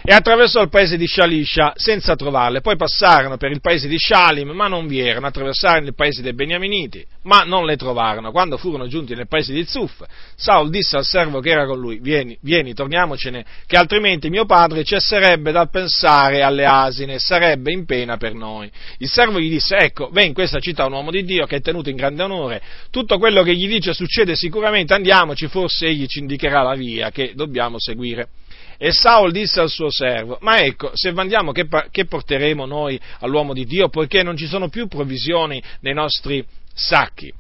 [0.08, 2.62] e attraversò il paese di Shalisha senza trovarle.
[2.62, 5.26] Poi passarono per il paese di Shalim, ma non vi erano.
[5.26, 8.32] Attraversarono il paese dei Beniaminiti, ma non le trovarono.
[8.32, 10.04] Quando furono giunti nel paese di Zuf,
[10.36, 14.84] Saul disse al servo che era con lui: Vieni, vieni, torniamocene, che altrimenti mio padre
[14.84, 18.70] cesserebbe dal pensare alle asine sarebbe in pena per noi.
[19.00, 21.62] Il servo gli disse: Ecco, ven in questa città un uomo di Dio che è
[21.62, 22.62] tenuto in grande onore.
[22.92, 24.94] Tutto quello che gli dice succede sicuramente.
[24.94, 28.30] Andiamoci, forse egli ci indicherà la via che dobbiamo seguire.
[28.78, 33.54] E Saul disse al suo servo, ma ecco, se andiamo che, che porteremo noi all'uomo
[33.54, 37.34] di Dio, poiché non ci sono più provvisioni nei nostri sacchi?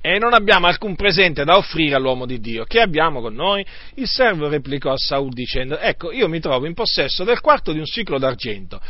[0.00, 2.64] e non abbiamo alcun presente da offrire all'uomo di Dio.
[2.64, 3.66] Che abbiamo con noi?
[3.94, 7.78] Il servo replicò a Saul dicendo, ecco, io mi trovo in possesso del quarto di
[7.78, 8.80] un ciclo d'argento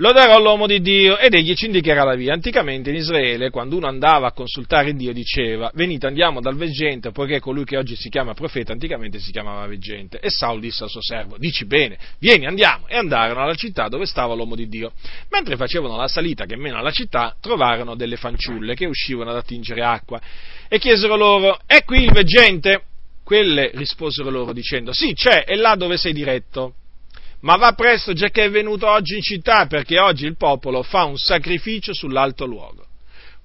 [0.00, 2.32] lo darò all'uomo di Dio ed egli ci indicherà la via.
[2.32, 7.40] Anticamente in Israele, quando uno andava a consultare Dio, diceva, venite andiamo dal veggente, poiché
[7.40, 10.20] colui che oggi si chiama profeta, anticamente si chiamava veggente.
[10.20, 12.86] E Saul disse al suo servo, dici bene, vieni, andiamo.
[12.86, 14.92] E andarono alla città dove stava l'uomo di Dio.
[15.30, 19.82] Mentre facevano la salita che mena alla città, trovarono delle fanciulle che uscivano ad attingere
[19.82, 20.20] acqua
[20.68, 22.82] e chiesero loro, è qui il veggente?
[23.24, 26.74] Quelle risposero loro dicendo, sì, c'è, è là dove sei diretto
[27.40, 31.04] ma va presto già che è venuto oggi in città, perché oggi il popolo fa
[31.04, 32.86] un sacrificio sull'alto luogo.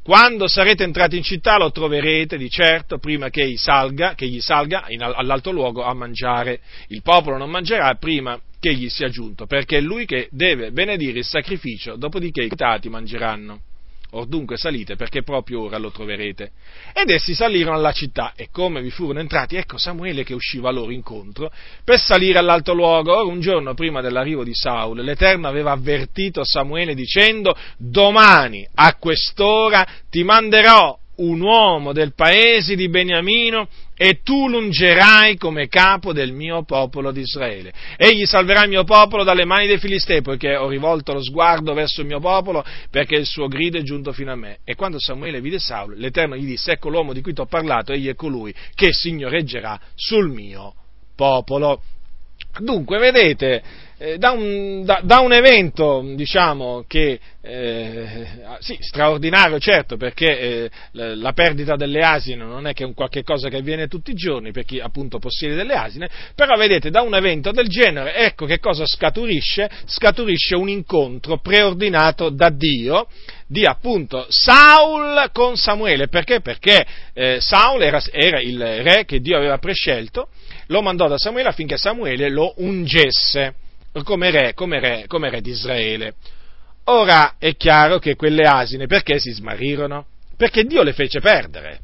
[0.03, 4.41] Quando sarete entrati in città lo troverete di certo prima che egli salga, che egli
[4.41, 6.60] salga in, all'alto luogo a mangiare.
[6.88, 11.19] Il popolo non mangerà prima che egli sia giunto, perché è lui che deve benedire
[11.19, 13.62] il sacrificio, dopodiché i invitati mangeranno.
[14.15, 16.52] Or dunque salite, perché proprio ora lo troverete.
[16.93, 20.91] Ed essi salirono alla città, e come vi furono entrati, ecco Samuele che usciva loro
[20.91, 21.52] incontro,
[21.84, 23.12] per salire all'alto luogo.
[23.15, 29.86] Ora un giorno prima dell'arrivo di Saul, l'Eterno aveva avvertito Samuele dicendo, domani a quest'ora
[30.10, 33.67] ti manderò un uomo del paese di Beniamino
[34.04, 37.72] e tu l'ungerai come capo del mio popolo di Israele.
[37.96, 42.02] Egli salverà il mio popolo dalle mani dei Filistei, poiché ho rivolto lo sguardo verso
[42.02, 44.58] il mio popolo, perché il suo grido è giunto fino a me.
[44.66, 47.94] E quando Samuele vide Saulo, l'Eterno gli disse, ecco l'uomo di cui ti ho parlato,
[47.94, 50.74] egli è colui che signoreggerà sul mio
[51.16, 51.82] popolo.
[52.60, 53.63] Dunque, vedete,
[54.18, 58.28] da, un, da, da, un, evento, diciamo, che, eh,
[58.60, 63.48] sì, straordinario, certo, perché eh, la perdita delle asine non è che un qualche cosa
[63.48, 67.16] che avviene tutti i giorni per chi appunto possiede delle asine, però vedete, da un
[67.16, 69.70] evento del genere, ecco che cosa scaturisce?
[69.86, 73.08] Scaturisce un incontro preordinato da Dio
[73.48, 76.42] di appunto Saul con Samuele, perché?
[76.42, 80.28] Perché eh, Saul era, era il re che Dio aveva prescelto,
[80.68, 83.62] lo mandò da Samuele affinché Samuele lo ungesse
[84.03, 86.15] come re, come re, come re di Israele.
[86.86, 90.08] Ora è chiaro che quelle asine perché si smarirono?
[90.36, 91.79] Perché Dio le fece perdere.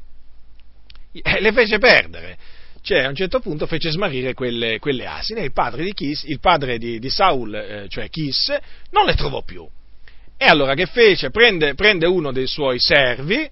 [1.12, 2.38] Eh, le fece perdere.
[2.82, 6.39] Cioè, a un certo punto fece smarrire quelle, quelle asine il padre di, Chis, il
[6.39, 8.56] padre di, di Saul, eh, cioè Chis,
[8.91, 9.67] non le trovò più.
[10.38, 11.30] E allora che fece?
[11.30, 13.50] Prende, prende uno dei suoi servi,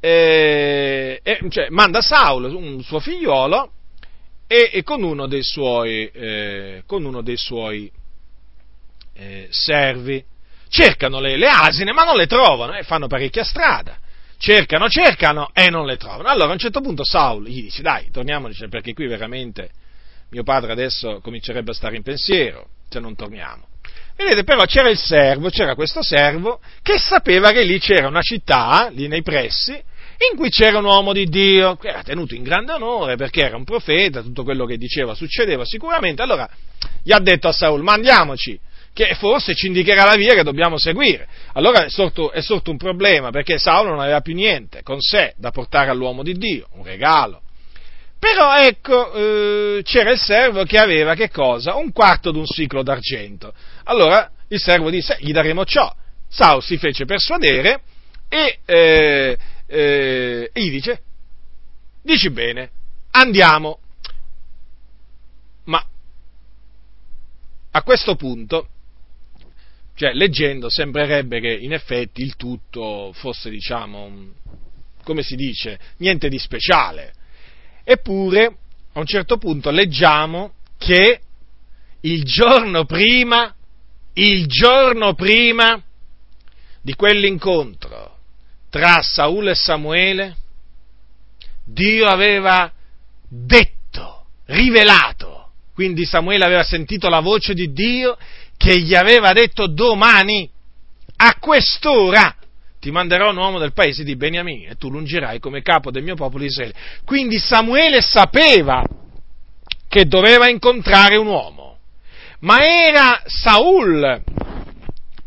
[0.00, 3.72] eh, cioè, manda Saul, un suo figliolo,
[4.52, 7.88] e, con uno dei suoi, eh, uno dei suoi
[9.14, 10.24] eh, servi.
[10.68, 13.96] Cercano le, le, asine ma non le trovano e fanno parecchia strada.
[14.38, 16.28] Cercano, cercano e non le trovano.
[16.28, 19.70] Allora a un certo punto Saul gli dice dai, torniamoci perché qui veramente
[20.30, 23.68] mio padre adesso comincerebbe a stare in pensiero se non torniamo.
[24.16, 28.90] Vedete, però c'era il servo, c'era questo servo che sapeva che lì c'era una città,
[28.92, 29.80] lì nei pressi,
[30.30, 33.56] in cui c'era un uomo di Dio, che era tenuto in grande onore perché era
[33.56, 36.48] un profeta, tutto quello che diceva succedeva sicuramente, allora
[37.02, 38.58] gli ha detto a Saul, ma andiamoci,
[38.92, 41.26] che forse ci indicherà la via che dobbiamo seguire.
[41.54, 45.32] Allora è sorto, è sorto un problema perché Saulo non aveva più niente con sé
[45.36, 47.42] da portare all'uomo di Dio, un regalo.
[48.18, 51.76] Però ecco, eh, c'era il servo che aveva che cosa?
[51.76, 53.54] Un quarto di un ciclo d'argento.
[53.84, 55.90] Allora il servo disse, gli daremo ciò.
[56.28, 57.80] Saul si fece persuadere
[58.28, 59.38] e, eh,
[59.70, 61.02] eh, dice,
[62.02, 62.70] dici bene,
[63.12, 63.78] andiamo.
[65.64, 65.84] Ma
[67.70, 68.68] a questo punto,
[69.94, 74.32] cioè leggendo, sembrerebbe che in effetti il tutto fosse, diciamo,
[75.04, 77.12] come si dice, niente di speciale.
[77.84, 78.56] Eppure,
[78.92, 81.20] a un certo punto leggiamo che
[82.00, 83.54] il giorno prima,
[84.14, 85.80] il giorno prima
[86.82, 88.09] di quell'incontro
[88.70, 90.36] tra Saul e Samuele,
[91.64, 92.72] Dio aveva
[93.28, 98.16] detto, rivelato, quindi Samuele aveva sentito la voce di Dio
[98.56, 100.48] che gli aveva detto domani,
[101.16, 102.34] a quest'ora,
[102.78, 106.14] ti manderò un uomo del paese di Beniamini e tu l'ungerai come capo del mio
[106.14, 106.74] popolo Israele.
[107.04, 108.82] Quindi Samuele sapeva
[109.88, 111.78] che doveva incontrare un uomo,
[112.40, 114.22] ma era Saul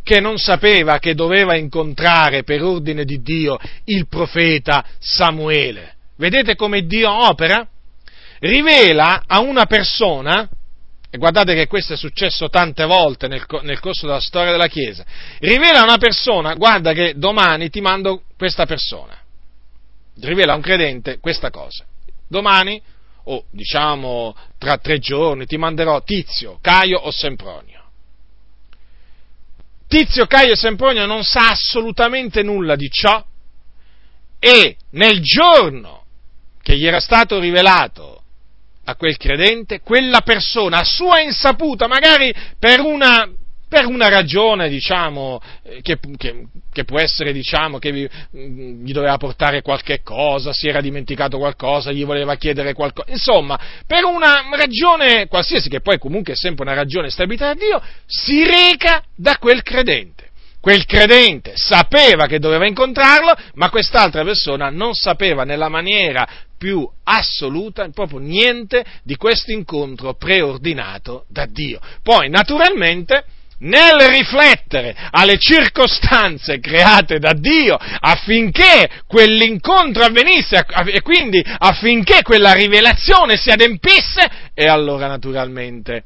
[0.04, 5.96] che non sapeva che doveva incontrare per ordine di Dio il profeta Samuele.
[6.18, 7.68] Vedete come Dio opera?
[8.40, 10.48] Rivela a una persona
[11.10, 15.06] e guardate che questo è successo tante volte nel, nel, corso della storia della Chiesa,
[15.40, 19.16] rivela a una persona, guarda che domani ti mando questa persona,
[20.22, 21.86] rivela a un credente questa cosa,
[22.28, 22.82] domani,
[23.26, 27.73] o diciamo tra tre giorni, ti manderò Tizio, Caio o Sempronio.
[29.94, 33.24] Tizio, Caio e Sempronio non sa assolutamente nulla di ciò
[34.40, 36.06] e nel giorno
[36.64, 38.24] che gli era stato rivelato
[38.86, 43.30] a quel credente, quella persona a sua insaputa, magari per una,
[43.74, 49.18] per una ragione, diciamo, eh, che, che, che, può essere, diciamo, che mm, gli doveva
[49.18, 55.26] portare qualche cosa, si era dimenticato qualcosa, gli voleva chiedere qualcosa, insomma, per una ragione
[55.28, 59.64] qualsiasi, che poi comunque è sempre una ragione stabilita da Dio, si reca da quel
[59.64, 60.30] credente.
[60.62, 66.26] Quel credente sapeva che doveva incontrarlo, ma quest'altra persona non sapeva nella maniera
[66.60, 71.82] più assoluta, proprio niente di questo incontro preordinato da Dio.
[72.04, 73.26] Poi, naturalmente,
[73.64, 83.38] nel riflettere alle circostanze create da Dio affinché quell'incontro avvenisse e quindi affinché quella rivelazione
[83.38, 86.04] si adempisse, e allora naturalmente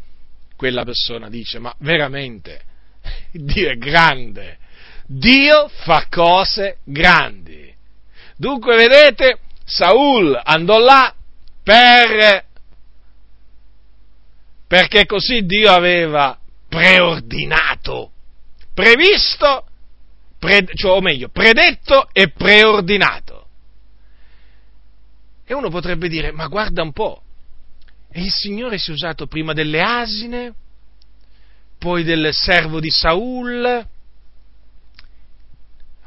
[0.56, 2.62] quella persona dice, ma veramente
[3.32, 4.58] Dio è grande,
[5.06, 7.74] Dio fa cose grandi.
[8.36, 11.14] Dunque, vedete, Saul andò là
[11.64, 12.46] per,
[14.68, 16.38] perché così Dio aveva
[16.78, 18.12] preordinato,
[18.72, 19.66] previsto,
[20.38, 23.48] pre, cioè, o meglio, predetto e preordinato.
[25.44, 27.24] E uno potrebbe dire, ma guarda un po',
[28.14, 30.54] il Signore si è usato prima delle asine,
[31.80, 33.88] poi del servo di Saul,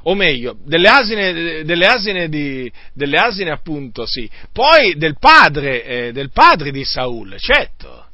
[0.03, 6.13] o meglio, delle asine, delle asine, di, delle asine appunto, sì, poi del padre, eh,
[6.13, 8.10] del padre di Saul, certo,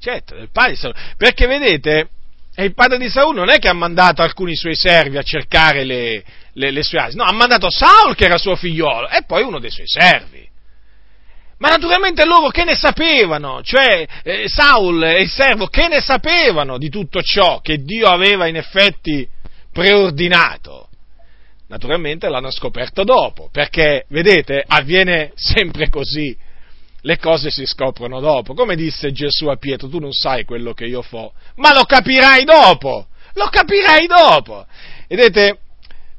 [0.00, 2.08] certo, del padre di Saul, perché vedete,
[2.56, 6.24] il padre di Saul non è che ha mandato alcuni suoi servi a cercare le,
[6.54, 9.60] le, le sue asine, no, ha mandato Saul che era suo figliolo e poi uno
[9.60, 10.48] dei suoi servi.
[11.58, 16.78] Ma naturalmente loro che ne sapevano, cioè eh, Saul e il servo che ne sapevano
[16.78, 19.28] di tutto ciò che Dio aveva in effetti
[19.70, 20.88] preordinato?
[21.68, 26.34] Naturalmente l'hanno scoperto dopo, perché, vedete, avviene sempre così,
[27.02, 28.54] le cose si scoprono dopo.
[28.54, 32.44] Come disse Gesù a Pietro, tu non sai quello che io fo, ma lo capirai
[32.44, 34.66] dopo, lo capirai dopo.
[35.08, 35.58] Vedete,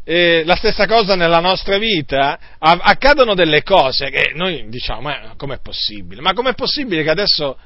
[0.03, 5.59] eh, la stessa cosa nella nostra vita, accadono delle cose che noi diciamo, ma com'è
[5.61, 6.21] possibile?
[6.21, 7.57] Ma com'è possibile che adesso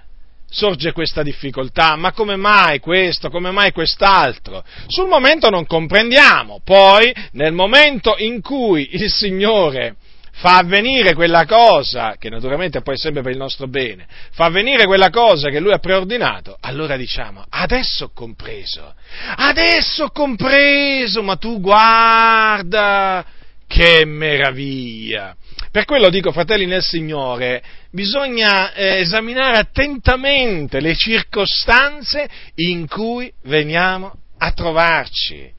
[0.47, 4.63] sorge questa difficoltà, ma come mai questo, come mai quest'altro?
[4.87, 9.95] Sul momento non comprendiamo, poi nel momento in cui il Signore
[10.37, 14.85] fa avvenire quella cosa, che naturalmente poi è sempre per il nostro bene, fa avvenire
[14.85, 18.93] quella cosa che lui ha preordinato, allora diciamo, adesso ho compreso,
[19.37, 23.25] adesso ho compreso, ma tu guarda,
[23.65, 25.35] che meraviglia!
[25.71, 34.13] Per quello dico, fratelli nel Signore, bisogna eh, esaminare attentamente le circostanze in cui veniamo
[34.37, 35.51] a trovarci.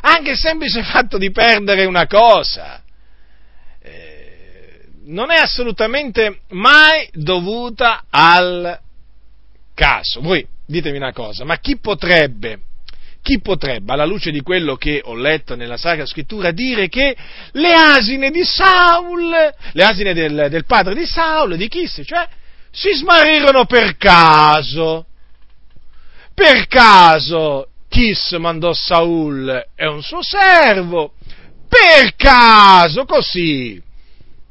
[0.00, 2.83] Anche il semplice fatto di perdere una cosa
[5.04, 8.78] non è assolutamente mai dovuta al
[9.74, 10.20] caso.
[10.20, 12.60] Voi ditemi una cosa, ma chi potrebbe
[13.24, 17.16] chi potrebbe, alla luce di quello che ho letto nella Sacra Scrittura, dire che
[17.52, 19.30] le asine di Saul,
[19.72, 22.28] le asine del, del padre di Saul, di Chis, cioè,
[22.70, 25.06] si smarirono per caso?
[26.34, 31.14] Per caso Chis mandò Saul e un suo servo?
[31.66, 33.80] Per caso, così.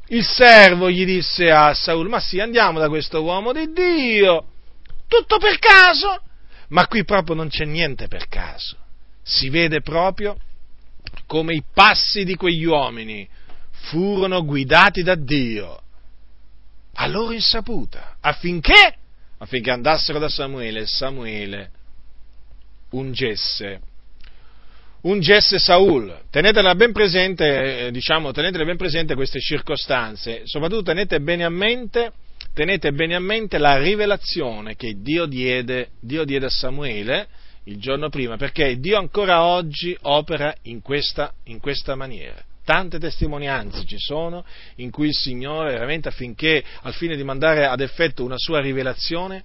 [0.07, 4.45] Il servo gli disse a Saul, ma sì, andiamo da questo uomo di Dio.
[5.07, 6.21] Tutto per caso?
[6.69, 8.77] Ma qui proprio non c'è niente per caso.
[9.21, 10.37] Si vede proprio
[11.27, 13.27] come i passi di quegli uomini
[13.71, 15.81] furono guidati da Dio
[16.95, 18.95] a loro insaputa, affinché,
[19.37, 21.71] affinché andassero da Samuele e Samuele
[22.91, 23.81] ungesse,
[25.03, 26.21] ungesse Saul.
[26.29, 32.11] Tenetela ben presente, eh, diciamo, tenetele ben presente queste circostanze, soprattutto tenete bene a mente
[32.53, 37.27] tenete bene a mente la rivelazione che Dio diede, Dio diede a Samuele
[37.65, 42.41] il giorno prima, perché Dio ancora oggi opera in questa, in questa maniera.
[42.65, 44.45] Tante testimonianze ci sono
[44.75, 49.43] in cui il Signore, veramente affinché, al fine di mandare ad effetto una sua rivelazione,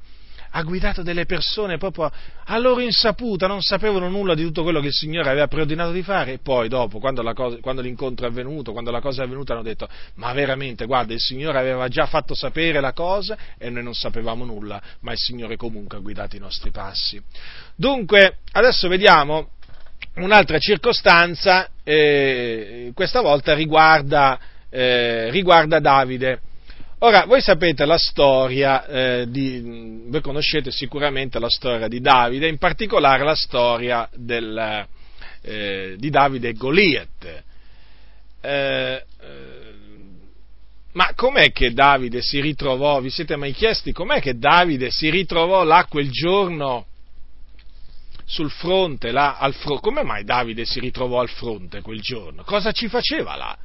[0.50, 2.10] ha guidato delle persone proprio
[2.44, 6.02] a loro insaputa, non sapevano nulla di tutto quello che il Signore aveva preordinato di
[6.02, 9.52] fare e poi dopo, quando, cosa, quando, l'incontro è avvenuto, quando la cosa è avvenuta,
[9.52, 13.82] hanno detto ma veramente, guarda, il Signore aveva già fatto sapere la cosa e noi
[13.82, 17.20] non sapevamo nulla, ma il Signore comunque ha guidato i nostri passi.
[17.74, 19.50] Dunque, adesso vediamo
[20.16, 24.38] un'altra circostanza, eh, questa volta riguarda,
[24.70, 26.40] eh, riguarda Davide.
[27.00, 32.58] Ora, voi sapete la storia eh, di, voi conoscete sicuramente la storia di Davide, in
[32.58, 34.84] particolare la storia del,
[35.42, 37.42] eh, di Davide e Goliat.
[38.40, 39.04] Eh, eh,
[40.94, 45.62] ma com'è che Davide si ritrovò, vi siete mai chiesti com'è che Davide si ritrovò
[45.62, 46.86] là quel giorno
[48.24, 49.82] sul fronte, là al fronte?
[49.82, 52.42] Come mai Davide si ritrovò al fronte quel giorno?
[52.42, 53.56] Cosa ci faceva là?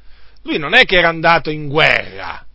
[0.43, 2.45] Lui non è che era andato in guerra,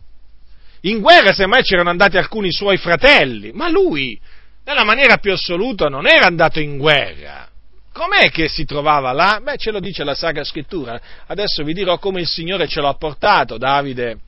[0.81, 4.19] in guerra semmai c'erano andati alcuni suoi fratelli, ma lui,
[4.63, 7.47] nella maniera più assoluta, non era andato in guerra.
[7.91, 9.39] Com'è che si trovava là?
[9.43, 10.99] Beh, ce lo dice la Sacra Scrittura.
[11.27, 14.19] Adesso vi dirò come il Signore ce l'ha portato, Davide,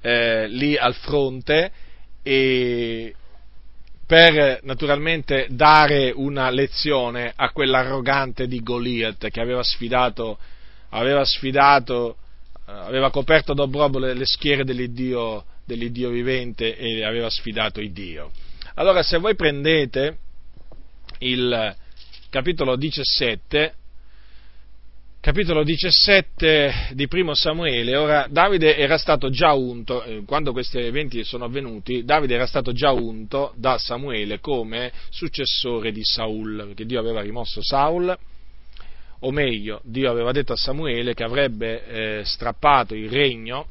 [0.00, 1.70] eh, lì al fronte,
[2.22, 3.14] e
[4.06, 10.38] per naturalmente dare una lezione a quell'arrogante di Goliath che aveva sfidato,
[10.90, 12.16] aveva sfidato
[12.66, 18.30] aveva coperto d'obbrobbo le, le schiere dell'Iddio, dell'Iddio vivente e aveva sfidato il Dio.
[18.74, 20.18] Allora, se voi prendete
[21.20, 21.74] il
[22.28, 23.74] capitolo 17,
[25.20, 31.24] capitolo 17 di primo Samuele, ora Davide era stato già unto, eh, quando questi eventi
[31.24, 37.00] sono avvenuti, Davide era stato già unto da Samuele come successore di Saul, perché Dio
[37.00, 38.16] aveva rimosso Saul
[39.20, 41.86] o meglio, Dio aveva detto a Samuele che avrebbe
[42.18, 43.68] eh, strappato il regno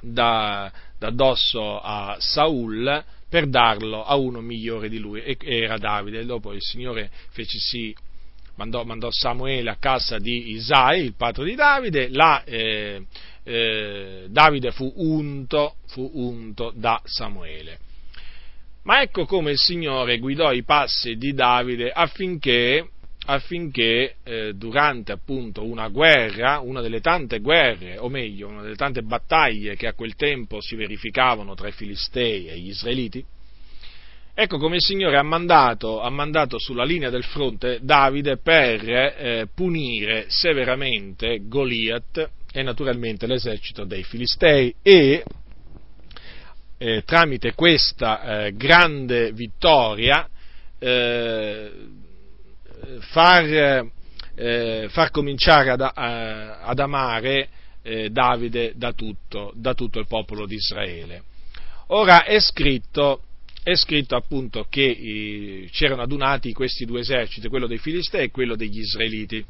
[0.00, 6.24] da, da addosso a Saul per darlo a uno migliore di lui, e era Davide.
[6.24, 7.94] Dopo il Signore fece sì,
[8.56, 13.04] mandò, mandò, Samuele a casa di Isai, il padre di Davide, là eh,
[13.42, 17.78] eh, Davide fu unto, fu unto da Samuele.
[18.84, 22.90] Ma ecco come il Signore guidò i passi di Davide affinché
[23.26, 29.02] affinché eh, durante appunto una guerra, una delle tante guerre, o meglio, una delle tante
[29.02, 33.24] battaglie che a quel tempo si verificavano tra i Filistei e gli Israeliti,
[34.34, 39.48] ecco come il Signore ha mandato, ha mandato sulla linea del fronte Davide per eh,
[39.54, 45.24] punire severamente Goliat e naturalmente l'esercito dei Filistei e
[46.76, 50.28] eh, tramite questa eh, grande vittoria
[50.78, 51.70] eh,
[53.00, 53.88] far,
[54.34, 57.48] eh, far cominciare ad, a, ad amare
[57.82, 61.22] eh, Davide da tutto, da tutto, il popolo di Israele.
[61.88, 63.22] Ora è scritto,
[63.62, 68.56] è scritto appunto che eh, c'erano adunati questi due eserciti, quello dei Filistei e quello
[68.56, 69.44] degli Israeliti.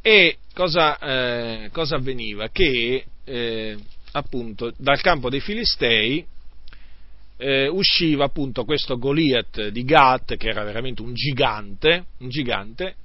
[0.00, 2.48] E cosa, eh, cosa avveniva?
[2.48, 3.76] Che eh,
[4.12, 6.24] appunto dal campo dei Filistei
[7.36, 12.96] eh, usciva appunto questo Goliath di Gat, che era veramente un gigante, un gigante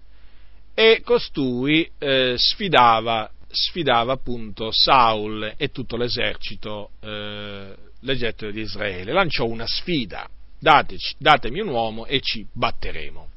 [0.74, 9.12] e costui eh, sfidava, sfidava, appunto Saul e tutto l'esercito, eh, l'esercito di Israele.
[9.12, 13.28] Lanciò una sfida, Dateci, datemi un uomo e ci batteremo.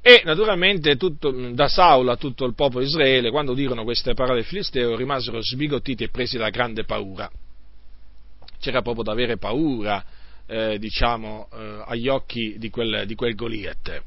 [0.00, 4.42] E naturalmente tutto, da Saul a tutto il popolo di Israele, quando udirono queste parole
[4.44, 7.30] filisteo, rimasero sbigottiti e presi da grande paura
[8.62, 10.02] c'era proprio da avere paura
[10.46, 14.02] eh, diciamo, eh, agli occhi di quel, di quel Goliath.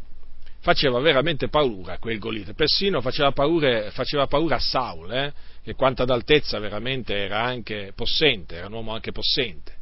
[0.62, 6.04] Faceva veramente paura quel Goliath, persino faceva, paure, faceva paura a Saul, eh, che quanto
[6.04, 9.74] ad altezza veramente era anche possente, era un uomo anche possente.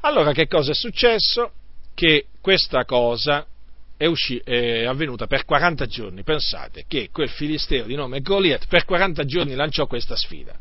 [0.00, 1.52] Allora che cosa è successo?
[1.94, 3.46] Che questa cosa
[3.96, 6.22] è, usci- è, avvenuta per 40 giorni.
[6.22, 10.58] Pensate che quel filisteo di nome Goliath per 40 giorni lanciò questa sfida.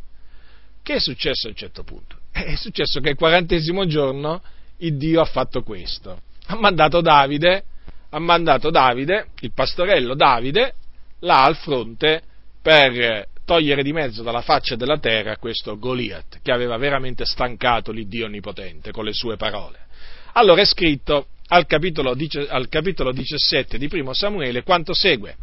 [0.84, 2.19] Che è successo a un certo punto?
[2.32, 4.42] È successo che il quarantesimo giorno
[4.78, 6.22] il Dio ha fatto questo.
[6.48, 7.64] Ha mandato Davide,
[8.10, 10.74] ha mandato Davide, il pastorello Davide,
[11.20, 12.22] là al fronte
[12.62, 18.26] per togliere di mezzo dalla faccia della terra questo Goliath, che aveva veramente stancato l'Iddio
[18.26, 19.88] Onnipotente con le sue parole.
[20.34, 22.16] Allora è scritto al capitolo,
[22.50, 25.36] al capitolo 17 di primo Samuele quanto segue.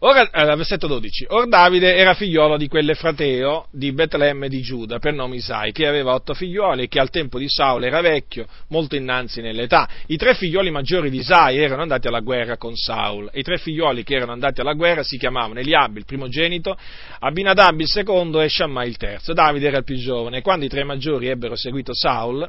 [0.00, 1.26] Ora, eh, versetto 12.
[1.28, 6.14] Or Davide era figliolo di quell'Efrateo di Betlemme di Giuda, per nome Isai, che aveva
[6.14, 9.88] otto figlioli e che al tempo di Saul era vecchio, molto innanzi nell'età.
[10.06, 13.56] I tre figlioli maggiori di Isai erano andati alla guerra con Saul, e i tre
[13.56, 16.76] figlioli che erano andati alla guerra si chiamavano Eliab, il primogenito,
[17.20, 19.32] Abinadab il secondo e Shammai il terzo.
[19.32, 22.48] Davide era il più giovane, quando i tre maggiori ebbero seguito Saul,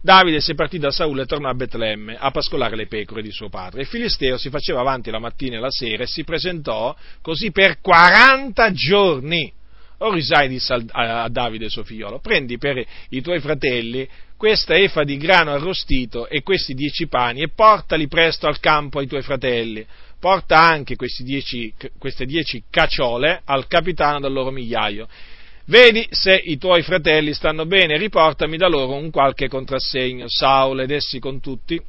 [0.00, 3.48] Davide si partì da Saul e tornò a Betlemme a pascolare le pecore di suo
[3.48, 3.82] padre.
[3.82, 7.80] Il Filisteo si faceva avanti la mattina e la sera e si presentò così per
[7.80, 9.52] 40 giorni.
[9.98, 14.06] Orisai disse a Davide suo figliolo, prendi per i tuoi fratelli
[14.36, 19.06] questa efa di grano arrostito e questi dieci pani e portali presto al campo ai
[19.06, 19.86] tuoi fratelli.
[20.18, 25.06] Porta anche dieci, queste dieci cacciole al capitano del loro migliaio
[25.66, 30.26] Vedi se i tuoi fratelli stanno bene, riportami da loro un qualche contrassegno.
[30.28, 31.80] Saul ed essi con tutti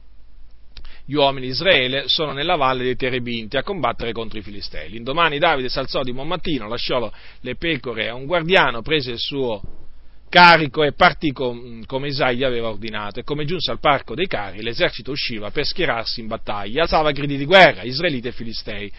[1.08, 4.90] gli uomini di Israele sono nella valle dei Terebinti a combattere contro i Filistei.
[4.90, 7.12] L'indomani Davide si alzò di buon mattino, lasciò
[7.42, 9.62] le pecore a un guardiano, prese il suo
[10.30, 13.20] carico e partì com, come Isai gli aveva ordinato.
[13.20, 17.38] E come giunse al parco dei carri, l'esercito usciva per schierarsi in battaglia, alzava gridi
[17.38, 18.92] di guerra, Israeliti e Filistei.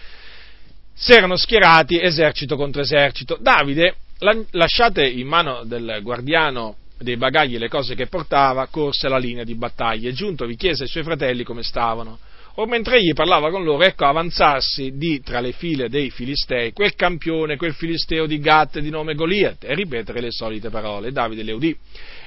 [0.92, 3.36] Si erano schierati esercito contro esercito.
[3.40, 9.44] Davide lasciate in mano del guardiano dei bagagli le cose che portava, corse alla linea
[9.44, 12.18] di battaglia e giunto vi chiese ai suoi fratelli come stavano.
[12.58, 16.94] Or mentre egli parlava con loro, ecco avanzarsi di tra le file dei Filistei quel
[16.94, 21.12] campione, quel filisteo di Gat di nome Goliat, e ripetere le solite parole.
[21.12, 21.76] Davide le udì.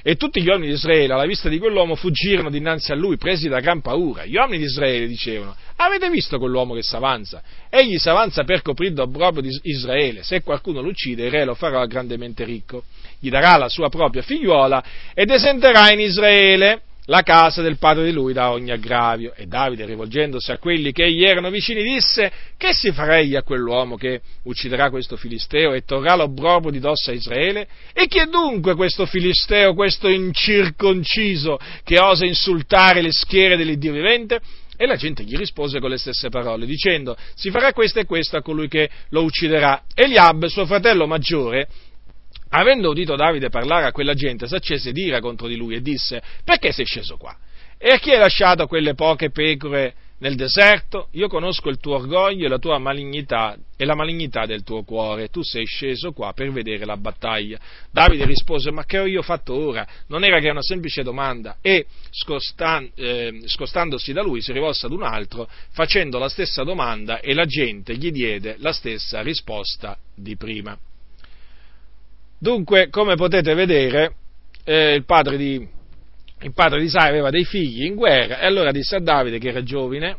[0.02, 3.48] E tutti gli uomini di Israele, alla vista di quell'uomo, fuggirono dinanzi a lui, presi
[3.48, 4.24] da gran paura.
[4.24, 7.42] Gli uomini di Israele dicevano, avete visto quell'uomo che s'avanza?
[7.68, 10.22] Egli s'avanza per coprire d'obbrobrio di Israele.
[10.22, 12.84] Se qualcuno lo uccide, il re lo farà grandemente ricco.
[13.18, 14.82] Gli darà la sua propria figliuola
[15.14, 19.32] ed esenterà in Israele la casa del padre di lui da ogni aggravio.
[19.34, 23.96] E Davide, rivolgendosi a quelli che gli erano vicini, disse, che si farei a quell'uomo
[23.96, 27.66] che ucciderà questo filisteo e torrà l'obbrobrio di dosso a Israele?
[27.92, 34.40] E chi è dunque questo filisteo, questo incirconciso, che osa insultare le schiere dell'Iddio vivente?
[34.76, 38.38] E la gente gli rispose con le stesse parole, dicendo, si farà questo e questo
[38.38, 39.82] a colui che lo ucciderà.
[39.94, 41.68] Eliab, suo fratello maggiore,
[42.50, 46.72] avendo udito Davide parlare a quella gente, s'accese d'ira contro di lui e disse, perché
[46.72, 47.36] sei sceso qua?
[47.82, 51.08] E a chi hai lasciato quelle poche pecore nel deserto?
[51.12, 55.28] Io conosco il tuo orgoglio e la tua malignità e la malignità del tuo cuore.
[55.28, 57.58] Tu sei sceso qua per vedere la battaglia.
[57.90, 59.86] Davide rispose, ma che ho io fatto ora?
[60.08, 61.56] Non era che una semplice domanda.
[61.62, 67.20] E scostan- eh, scostandosi da lui si rivolse ad un altro facendo la stessa domanda
[67.20, 70.78] e la gente gli diede la stessa risposta di prima.
[72.42, 74.14] Dunque, come potete vedere,
[74.64, 75.56] eh, il, padre di,
[76.40, 79.50] il padre di Isai aveva dei figli in guerra e allora disse a Davide, che
[79.50, 80.16] era giovane,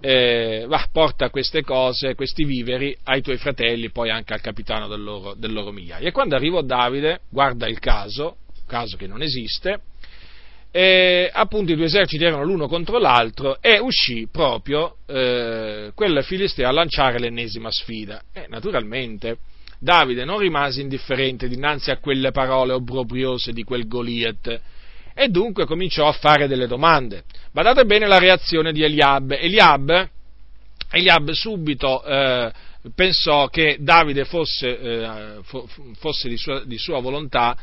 [0.00, 5.02] eh, va, porta queste cose, questi viveri ai tuoi fratelli, poi anche al capitano del
[5.02, 6.08] loro, del loro migliaio.
[6.08, 9.78] E quando arrivò Davide, guarda il caso, caso che non esiste,
[10.70, 16.66] e appunto i due eserciti erano l'uno contro l'altro e uscì proprio eh, quel filisteo
[16.66, 18.22] a lanciare l'ennesima sfida.
[18.32, 19.36] E naturalmente
[19.82, 24.60] Davide non rimase indifferente dinanzi a quelle parole obbrobriose di quel Goliath
[25.14, 27.24] e dunque cominciò a fare delle domande.
[27.50, 29.30] Badate bene la reazione di Eliab.
[29.30, 30.08] Eliab,
[30.90, 32.52] Eliab subito eh,
[32.94, 35.40] pensò che Davide fosse, eh,
[35.98, 37.56] fosse di, sua, di, sua, volontà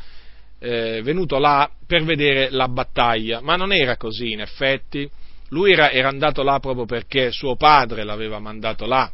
[0.58, 5.08] eh, venuto là per vedere la battaglia, ma non era così in effetti.
[5.50, 9.08] Lui era, era andato là proprio perché suo padre l'aveva mandato là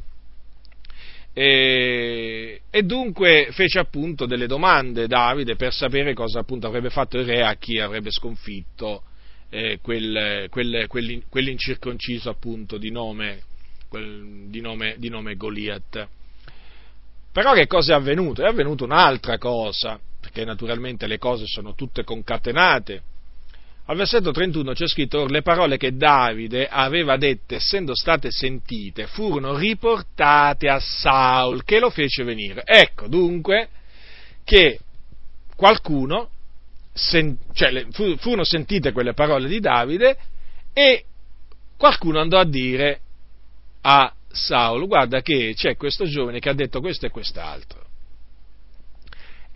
[1.36, 7.26] e, e, dunque fece appunto delle domande Davide per sapere cosa appunto avrebbe fatto il
[7.26, 9.02] re a chi avrebbe sconfitto
[9.50, 10.86] eh, quel, quel,
[11.28, 13.42] quell'incirconciso appunto di nome,
[13.88, 16.08] quel, di, nome, di nome Goliath.
[17.32, 18.42] Però che cosa è avvenuto?
[18.42, 23.02] È avvenuta un'altra cosa, perché naturalmente le cose sono tutte concatenate.
[23.86, 29.56] Al versetto 31 c'è scritto, le parole che Davide aveva dette, essendo state sentite, furono
[29.56, 32.62] riportate a Saul, che lo fece venire.
[32.64, 33.68] Ecco dunque
[34.42, 34.78] che
[35.54, 36.30] qualcuno,
[36.94, 40.16] sen, cioè, furono sentite quelle parole di Davide
[40.72, 41.04] e
[41.76, 43.00] qualcuno andò a dire
[43.82, 47.83] a Saul, guarda che c'è questo giovane che ha detto questo e quest'altro.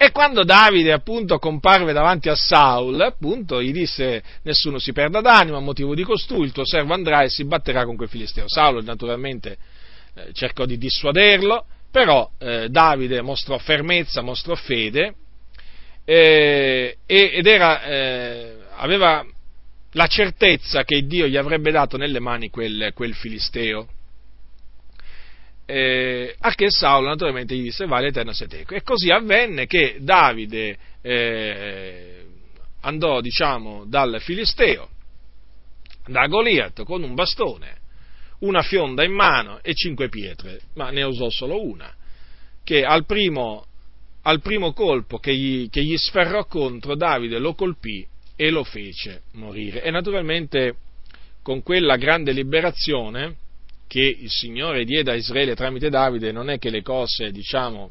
[0.01, 5.57] E quando Davide appunto comparve davanti a Saul, appunto gli disse nessuno si perda d'animo
[5.57, 8.45] a motivo di costui, il tuo servo andrà e si batterà con quel filisteo.
[8.47, 9.59] Saul naturalmente
[10.15, 15.15] eh, cercò di dissuaderlo, però eh, Davide mostrò fermezza, mostrò fede
[16.05, 19.27] eh, ed era, eh, aveva
[19.93, 23.89] la certezza che Dio gli avrebbe dato nelle mani quel, quel filisteo
[25.71, 28.75] eh, a che Saulo naturalmente gli disse vai l'Eterno se teco.
[28.75, 32.25] E così avvenne che Davide eh,
[32.81, 34.89] andò, diciamo, dal Filisteo,
[36.07, 37.77] da Goliat, con un bastone,
[38.41, 41.95] una fionda in mano e cinque pietre, ma ne usò solo una,
[42.65, 43.67] che al primo,
[44.23, 48.07] al primo colpo che gli, che gli sferrò contro, Davide lo colpì
[48.37, 49.83] e lo fece morire.
[49.83, 50.77] E naturalmente
[51.43, 53.37] con quella grande liberazione,
[53.89, 57.91] che il Signore diede a Israele tramite Davide non è che le cose, diciamo,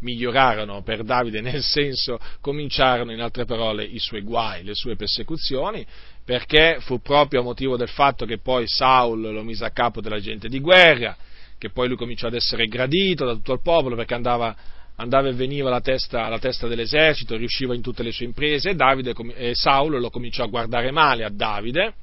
[0.00, 5.84] migliorarono per Davide, nel senso cominciarono, in altre parole, i suoi guai, le sue persecuzioni,
[6.24, 10.20] perché fu proprio a motivo del fatto che poi Saul lo mise a capo della
[10.20, 11.16] gente di guerra,
[11.58, 14.54] che poi lui cominciò ad essere gradito da tutto il popolo perché andava,
[14.96, 18.74] andava e veniva alla testa, alla testa, dell'esercito, riusciva in tutte le sue imprese e,
[18.74, 21.94] Davide, e Saul lo cominciò a guardare male a Davide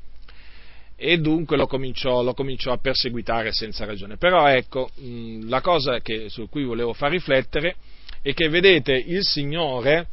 [0.99, 4.17] e dunque lo cominciò, lo cominciò, a perseguitare senza ragione.
[4.17, 4.89] Però ecco,
[5.43, 7.75] la cosa che, su cui volevo far riflettere
[8.23, 10.07] è che vedete il Signore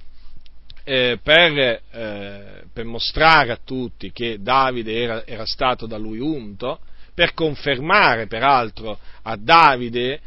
[0.84, 1.58] eh, per,
[1.90, 6.80] eh, per, mostrare a tutti che Davide era, era, stato da lui unto,
[7.14, 10.20] per confermare peraltro a Davide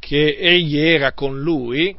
[0.00, 1.96] che egli era con lui,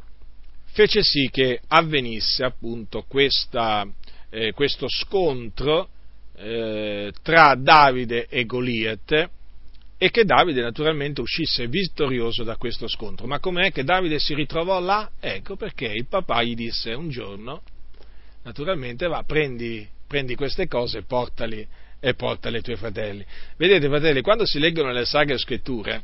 [0.66, 3.88] fece sì che avvenisse appunto questa,
[4.28, 5.88] eh, questo scontro
[6.36, 9.30] eh, tra Davide e Goliat
[9.98, 13.26] e che Davide naturalmente uscisse vittorioso da questo scontro.
[13.26, 15.10] Ma com'è che Davide si ritrovò là?
[15.18, 17.62] Ecco perché il papà gli disse un giorno,
[18.42, 21.66] naturalmente va, prendi, prendi queste cose e portali,
[21.98, 23.24] e portali ai tuoi fratelli.
[23.56, 26.02] Vedete fratelli, quando si leggono le sagre scritture,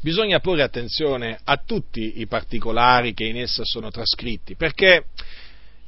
[0.00, 5.06] bisogna porre attenzione a tutti i particolari che in essa sono trascritti, perché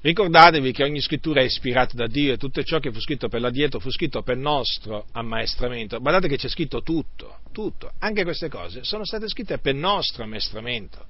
[0.03, 3.41] Ricordatevi che ogni scrittura è ispirata da Dio e tutto ciò che fu scritto per
[3.41, 6.01] l'addietro fu scritto per nostro ammaestramento.
[6.01, 11.07] Guardate che c'è scritto tutto, tutto, anche queste cose sono state scritte per nostro ammaestramento.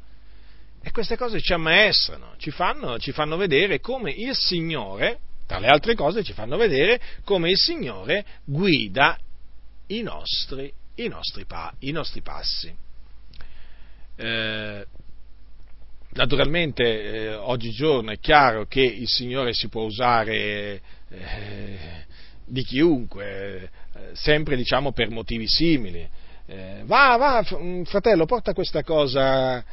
[0.82, 5.68] E queste cose ci ammaestrano, ci fanno, ci fanno vedere come il Signore, tra le
[5.68, 9.18] altre cose, ci fanno vedere come il Signore guida
[9.86, 11.46] i nostri, i nostri,
[11.78, 12.74] i nostri passi.
[14.16, 14.86] Eh,
[16.14, 21.78] Naturalmente eh, oggigiorno è chiaro che il Signore si può usare eh,
[22.44, 26.06] di chiunque, eh, sempre diciamo per motivi simili.
[26.46, 29.64] Eh, va, va, mm, fratello, porta questa cosa,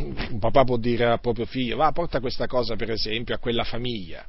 [0.00, 3.64] un papà può dire al proprio figlio, va, porta questa cosa per esempio a quella
[3.64, 4.26] famiglia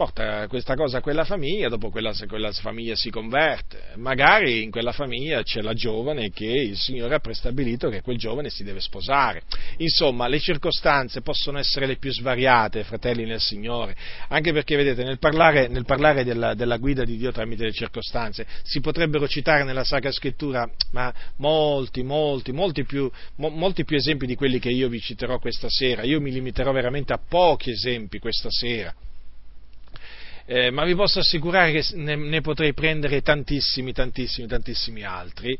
[0.00, 4.92] porta questa cosa a quella famiglia, dopo quella, quella famiglia si converte, magari in quella
[4.92, 9.42] famiglia c'è la giovane che il Signore ha prestabilito che quel giovane si deve sposare.
[9.76, 13.94] Insomma, le circostanze possono essere le più svariate, fratelli nel Signore,
[14.28, 18.46] anche perché vedete, nel parlare, nel parlare della, della, guida di Dio tramite le circostanze,
[18.62, 20.66] si potrebbero citare nella Sacra Scrittura
[21.36, 25.68] molti, molti, molti più, mo, molti più esempi di quelli che io vi citerò questa
[25.68, 26.04] sera.
[26.04, 28.94] Io mi limiterò veramente a pochi esempi questa sera
[30.52, 35.56] eh, ma vi posso assicurare che ne, ne, potrei prendere tantissimi, tantissimi, tantissimi altri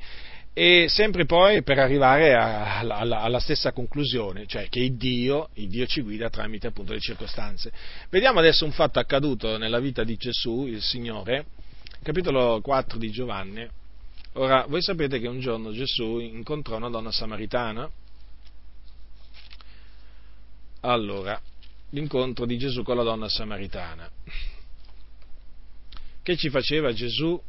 [0.52, 5.68] e sempre poi per arrivare a, alla, alla, stessa conclusione, cioè che il Dio, il
[5.68, 7.70] Dio, ci guida tramite appunto le circostanze.
[8.08, 11.46] Vediamo adesso un fatto accaduto nella vita di Gesù, il Signore,
[12.02, 13.68] capitolo 4 di Giovanni.
[14.32, 17.88] Ora, voi sapete che un giorno Gesù incontrò una donna samaritana.
[20.80, 21.40] Allora,
[21.90, 24.10] l'incontro di Gesù con la donna samaritana.
[26.22, 27.40] Che ci faceva Gesù?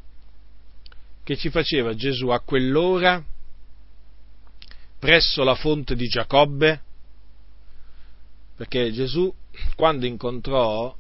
[1.23, 3.23] Che ci faceva Gesù a quell'ora
[4.97, 6.81] presso la fonte di Giacobbe?
[8.55, 9.33] Perché Gesù,
[9.75, 10.95] quando incontrò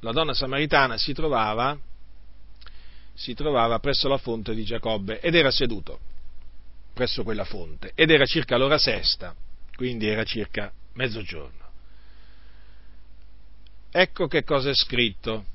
[0.00, 1.78] la donna samaritana, si trovava,
[3.14, 6.08] si trovava presso la fonte di Giacobbe ed era seduto
[6.92, 9.34] presso quella fonte ed era circa l'ora sesta,
[9.74, 11.58] quindi era circa mezzogiorno.
[13.90, 15.46] ecco che cosa è scritto.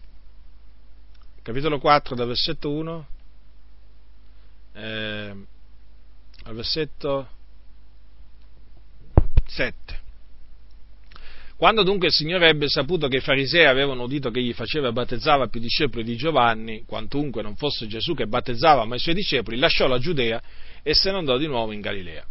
[1.46, 3.08] Capitolo 4, dal versetto 1
[4.74, 5.36] eh,
[6.42, 7.30] al versetto
[9.46, 10.00] 7.
[11.56, 14.92] Quando dunque il Signore ebbe saputo che i farisei avevano udito che egli faceva e
[14.92, 19.58] battezzava più discepoli di Giovanni, quantunque non fosse Gesù che battezzava, ma i suoi discepoli,
[19.58, 20.42] lasciò la Giudea
[20.82, 22.26] e se ne andò di nuovo in Galilea.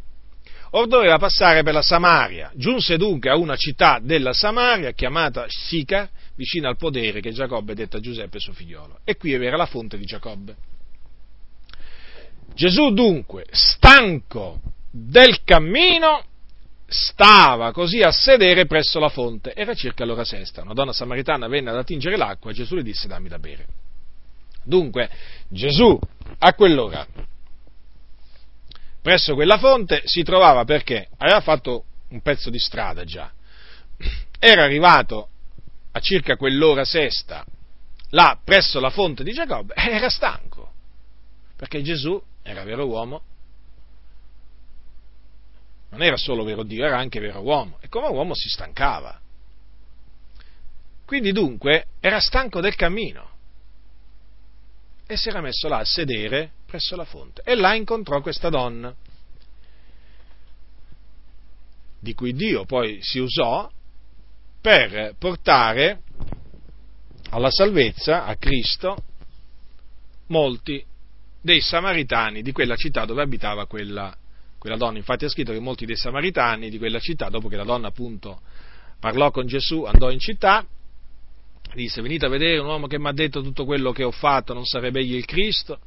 [0.71, 2.51] Or doveva passare per la Samaria.
[2.57, 7.99] Giunse dunque a una città della Samaria chiamata Sicar, vicino al podere che Giacobbe dette
[7.99, 9.01] a Giuseppe suo figliolo.
[9.05, 10.57] E qui era la fonte di Giacobbe.
[12.55, 14.61] Gesù dunque, stanco
[14.91, 16.25] del cammino,
[16.87, 19.55] stava così a sedere presso la fonte.
[19.55, 20.63] Era circa l'ora sesta.
[20.63, 23.67] Una donna samaritana venne ad attingere l'acqua e Gesù le disse dammi da bere.
[24.63, 25.11] Dunque,
[25.49, 25.99] Gesù
[26.39, 27.07] a quell'ora,
[29.03, 33.31] presso quella fonte, si trovava perché aveva fatto un pezzo di strada già.
[34.39, 35.29] Era arrivato
[35.97, 37.45] a circa quell'ora sesta,
[38.11, 40.73] là presso la fonte di Giacobbe, era stanco,
[41.57, 43.23] perché Gesù era vero uomo,
[45.91, 49.21] non era solo vero Dio, era anche vero uomo, e come uomo si stancava.
[51.05, 53.31] Quindi dunque era stanco del cammino
[55.07, 58.93] e si era messo là a sedere presso la fonte e là incontrò questa donna
[62.01, 63.71] di cui Dio poi si usò
[64.65, 66.01] per portare
[67.29, 68.97] alla salvezza, a Cristo,
[70.29, 70.83] molti
[71.43, 74.17] dei samaritani di quella città dove abitava quella,
[74.59, 74.97] quella donna.
[74.97, 78.41] Infatti è scritto che molti dei samaritani di quella città, dopo che la donna appunto
[78.99, 80.65] parlò con Gesù, andò in città,
[81.75, 84.55] disse venite a vedere un uomo che mi ha detto tutto quello che ho fatto,
[84.55, 85.79] non sarebbe egli il Cristo?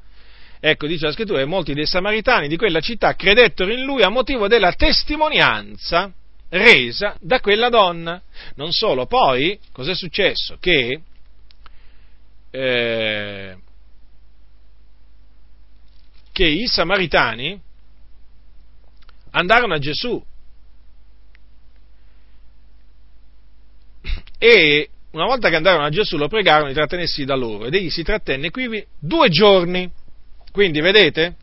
[0.60, 4.48] Ecco, dice la scrittura, molti dei samaritani di quella città credettero in lui a motivo
[4.48, 6.14] della testimonianza
[6.50, 8.22] resa da quella donna.
[8.56, 10.58] Non solo, poi cos'è successo?
[10.60, 11.02] Che
[12.50, 13.58] eh,
[16.32, 17.60] che i samaritani
[19.32, 20.24] andarono a Gesù
[24.38, 27.90] e una volta che andarono a Gesù lo pregarono di trattenersi da loro ed egli
[27.90, 29.90] si trattenne qui due giorni.
[30.52, 31.36] Quindi vedete?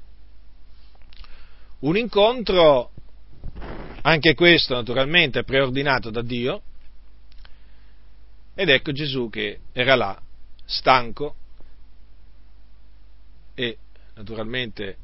[1.80, 2.90] Un incontro
[4.06, 6.62] anche questo naturalmente preordinato da Dio.
[8.54, 10.20] Ed ecco Gesù che era là,
[10.64, 11.36] stanco
[13.54, 13.76] e
[14.14, 14.96] naturalmente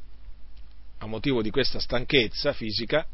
[0.99, 3.07] a motivo di questa stanchezza fisica,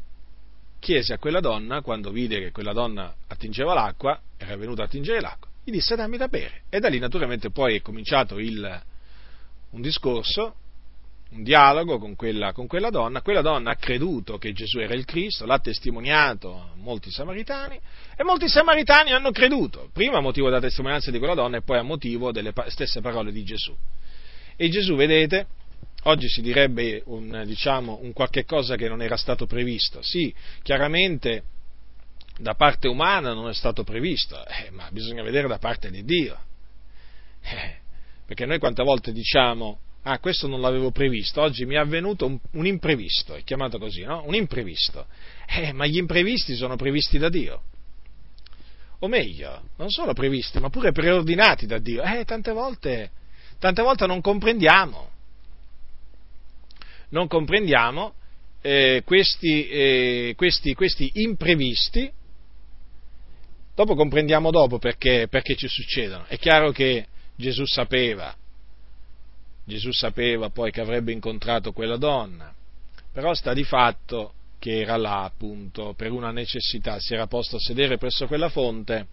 [0.79, 5.21] chiese a quella donna, quando vide che quella donna attingeva l'acqua, era venuta a attingere
[5.21, 6.63] l'acqua, gli disse dammi da bere.
[6.69, 8.83] E da lì naturalmente poi è cominciato il,
[9.71, 10.55] un discorso
[11.31, 15.05] un dialogo con quella, con quella, donna, quella donna ha creduto che Gesù era il
[15.05, 17.79] Cristo, l'ha testimoniato a molti samaritani
[18.15, 21.79] e molti samaritani hanno creduto, prima a motivo della testimonianza di quella donna e poi
[21.79, 23.75] a motivo delle stesse parole di Gesù.
[24.55, 25.47] E Gesù, vedete,
[26.03, 31.43] oggi si direbbe un, diciamo, un qualche cosa che non era stato previsto, sì, chiaramente
[32.39, 36.39] da parte umana non è stato previsto, eh, ma bisogna vedere da parte di Dio.
[37.41, 37.75] Eh,
[38.25, 42.39] perché noi quante volte diciamo ah, questo non l'avevo previsto, oggi mi è avvenuto un,
[42.53, 44.23] un imprevisto, è chiamato così, no?
[44.25, 45.05] Un imprevisto.
[45.45, 47.61] Eh, ma gli imprevisti sono previsti da Dio.
[48.99, 52.01] O meglio, non solo previsti, ma pure preordinati da Dio.
[52.03, 53.11] Eh, tante volte,
[53.59, 55.11] tante volte non comprendiamo.
[57.09, 58.13] Non comprendiamo
[58.61, 62.11] eh, questi, eh, questi, questi, imprevisti.
[63.75, 66.25] Dopo comprendiamo dopo perché, perché ci succedono.
[66.27, 67.05] È chiaro che
[67.35, 68.35] Gesù sapeva
[69.67, 72.53] Gesù sapeva poi che avrebbe incontrato quella donna,
[73.11, 77.59] però sta di fatto che era là appunto per una necessità, si era posto a
[77.59, 79.07] sedere presso quella fonte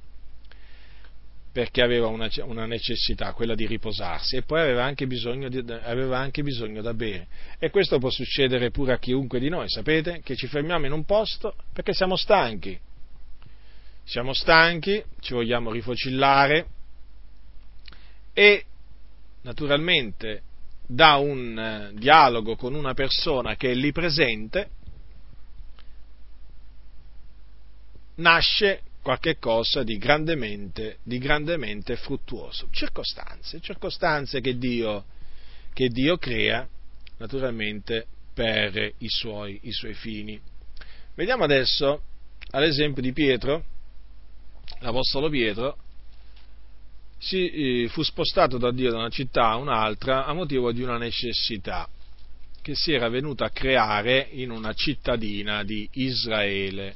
[1.51, 6.43] perché aveva una, una necessità, quella di riposarsi, e poi aveva anche, di, aveva anche
[6.43, 7.29] bisogno da bere.
[7.61, 10.21] E questo può succedere pure a chiunque di noi, sapete?
[10.25, 12.77] Che ci fermiamo in un posto perché siamo stanchi.
[14.03, 16.67] Siamo stanchi, ci vogliamo rifocillare
[18.33, 18.65] e
[19.45, 20.42] naturalmente
[20.86, 24.68] da un eh, dialogo con una persona che è lì presente,
[28.16, 32.68] nasce qualche cosa di grandemente, di grandemente fruttuoso.
[32.70, 35.05] Circostanze, circostanze che Dio,
[35.72, 36.66] che Dio crea
[37.18, 40.40] naturalmente per i suoi, i suoi fini.
[41.14, 42.03] Vediamo adesso
[42.51, 43.64] all'esempio di Pietro,
[44.80, 45.84] l'Apostolo Pietro,
[47.25, 50.99] si, eh, fu spostato da Dio da una città a un'altra a motivo di una
[50.99, 51.89] necessità
[52.61, 56.95] che si era venuta a creare in una cittadina di Israele.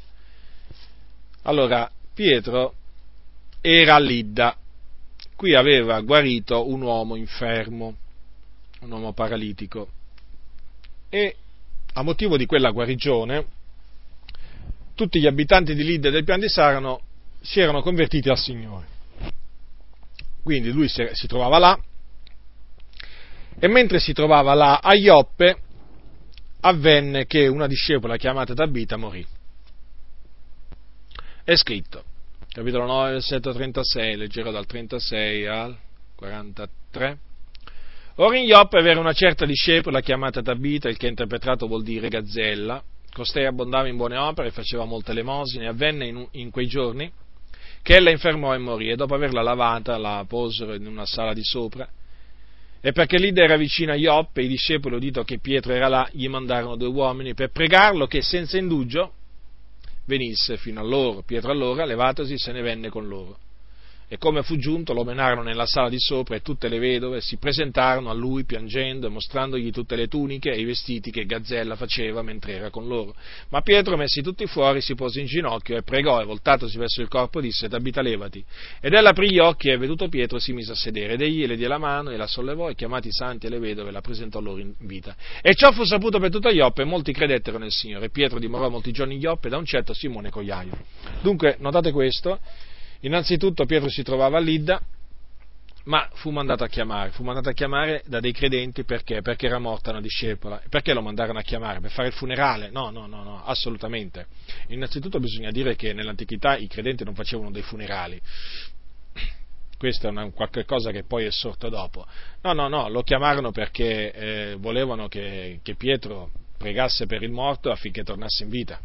[1.42, 2.74] Allora, Pietro
[3.60, 4.56] era a Lidda.
[5.34, 7.96] Qui aveva guarito un uomo infermo,
[8.80, 9.88] un uomo paralitico.
[11.08, 11.36] E
[11.94, 13.46] a motivo di quella guarigione,
[14.94, 17.00] tutti gli abitanti di Lidda e del pian di Sarano
[17.40, 18.96] si erano convertiti al Signore.
[20.48, 21.78] Quindi lui si, trovava là
[23.58, 25.58] e mentre si trovava là a Ioppe
[26.60, 29.26] avvenne che una discepola chiamata Tabita morì.
[31.44, 32.02] È scritto,
[32.50, 35.76] capitolo 9, versetto 36, leggerò dal 36 al
[36.14, 37.18] 43.
[38.14, 42.82] Ora in Ioppe era una certa discepola chiamata Tabita, il che interpretato vuol dire gazzella.
[43.12, 45.68] Costei abbondava in buone opere faceva molte elemosine.
[45.68, 47.12] Avvenne in, in quei giorni
[47.88, 51.42] che ella infermò e morì e dopo averla lavata la posero in una sala di
[51.42, 51.88] sopra
[52.82, 56.28] e perché Lida era vicina a Ioppe, i discepoli, udito che Pietro era là, gli
[56.28, 59.14] mandarono due uomini per pregarlo che senza indugio
[60.04, 61.22] venisse fino a loro.
[61.22, 63.38] Pietro allora, levatosi, se ne venne con loro
[64.08, 67.36] e come fu giunto lo menarono nella sala di sopra e tutte le vedove si
[67.36, 72.22] presentarono a lui piangendo e mostrandogli tutte le tuniche e i vestiti che Gazzella faceva
[72.22, 73.14] mentre era con loro.
[73.50, 77.08] Ma Pietro, messi tutti fuori, si pose in ginocchio e pregò e voltatosi verso il
[77.08, 78.42] corpo disse Tabita levati.
[78.80, 81.56] Ed ella aprì gli occhi e veduto Pietro si mise a sedere ed egli le
[81.56, 84.40] diede la mano e la sollevò e chiamati i santi e le vedove la presentò
[84.40, 85.14] loro in vita.
[85.42, 88.08] E ciò fu saputo per tutta Ioppe e molti credettero nel Signore.
[88.08, 90.76] Pietro dimorò molti giorni in Ioppe da un certo Simone Cogliaio.
[91.20, 92.38] Dunque, notate questo,
[93.00, 94.80] Innanzitutto Pietro si trovava a Lidda,
[95.84, 99.22] ma fu mandato a chiamare, fu mandato a chiamare da dei credenti perché?
[99.22, 100.60] Perché era morta una discepola.
[100.68, 101.80] Perché lo mandarono a chiamare?
[101.80, 102.70] Per fare il funerale?
[102.70, 104.26] No, no, no, no, assolutamente.
[104.68, 108.20] Innanzitutto bisogna dire che nell'antichità i credenti non facevano dei funerali.
[109.78, 112.04] Questa è una, qualche cosa che poi è sorta dopo.
[112.42, 117.70] No, no, no, lo chiamarono perché eh, volevano che, che Pietro pregasse per il morto
[117.70, 118.80] affinché tornasse in vita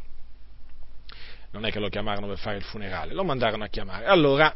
[1.53, 4.05] non è che lo chiamarono per fare il funerale, lo mandarono a chiamare.
[4.05, 4.53] Allora,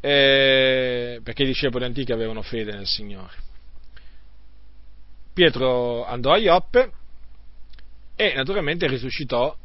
[0.00, 3.42] eh, perché i discepoli antichi avevano fede nel Signore.
[5.32, 6.92] Pietro andò a Ioppe
[8.16, 9.56] e naturalmente risuscitò,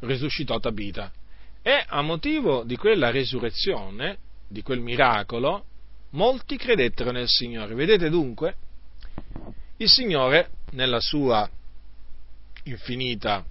[0.00, 1.12] risuscitò Tabita.
[1.62, 4.18] E a motivo di quella resurrezione,
[4.48, 5.64] di quel miracolo,
[6.10, 7.74] molti credettero nel Signore.
[7.74, 8.56] Vedete dunque,
[9.76, 11.48] il Signore, nella sua
[12.64, 13.44] infinita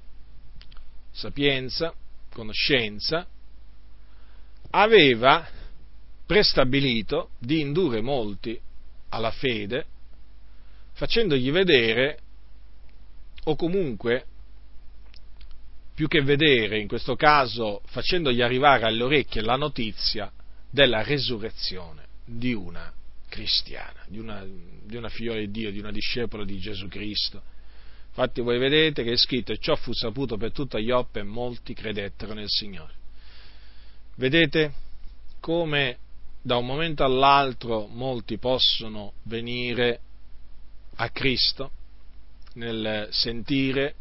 [1.11, 1.93] sapienza,
[2.37, 3.25] conoscenza,
[4.69, 5.47] aveva
[6.27, 8.59] prestabilito di indurre molti
[9.09, 9.85] alla fede,
[10.93, 12.19] facendogli vedere,
[13.45, 14.25] o comunque,
[15.95, 20.31] più che vedere, in questo caso, facendogli arrivare alle orecchie la notizia
[20.69, 22.93] della resurrezione di una
[23.29, 27.55] cristiana, di una, di una figliola di Dio, di una discepola di Gesù Cristo
[28.17, 31.75] Infatti voi vedete che è scritto e ciò fu saputo per tutta Ioppe e molti
[31.75, 32.95] credettero nel Signore.
[34.15, 34.73] Vedete
[35.39, 35.99] come
[36.41, 39.99] da un momento all'altro molti possono venire
[40.95, 41.69] a Cristo
[42.53, 43.93] nel sentire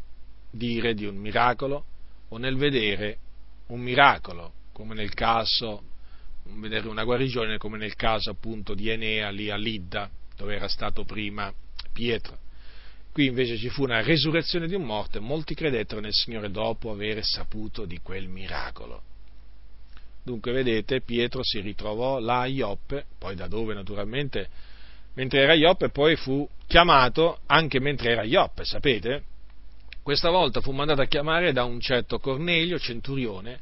[0.49, 1.85] dire di un miracolo
[2.29, 3.19] o nel vedere
[3.67, 5.83] un miracolo, come nel caso,
[6.55, 11.03] vedere una guarigione, come nel caso appunto di Enea lì a Lidda, dove era stato
[11.03, 11.53] prima
[11.93, 12.45] Pietro.
[13.17, 16.91] Qui invece ci fu una resurrezione di un morto e molti credettero nel Signore dopo
[16.91, 19.01] aver saputo di quel miracolo.
[20.21, 24.47] Dunque, vedete, Pietro si ritrovò là a Ioppe, poi da dove naturalmente,
[25.15, 29.23] mentre era a Ioppe, poi fu chiamato anche mentre era a Ioppe, sapete?
[30.03, 33.59] Questa volta fu mandato a chiamare da un certo Cornelio, centurione,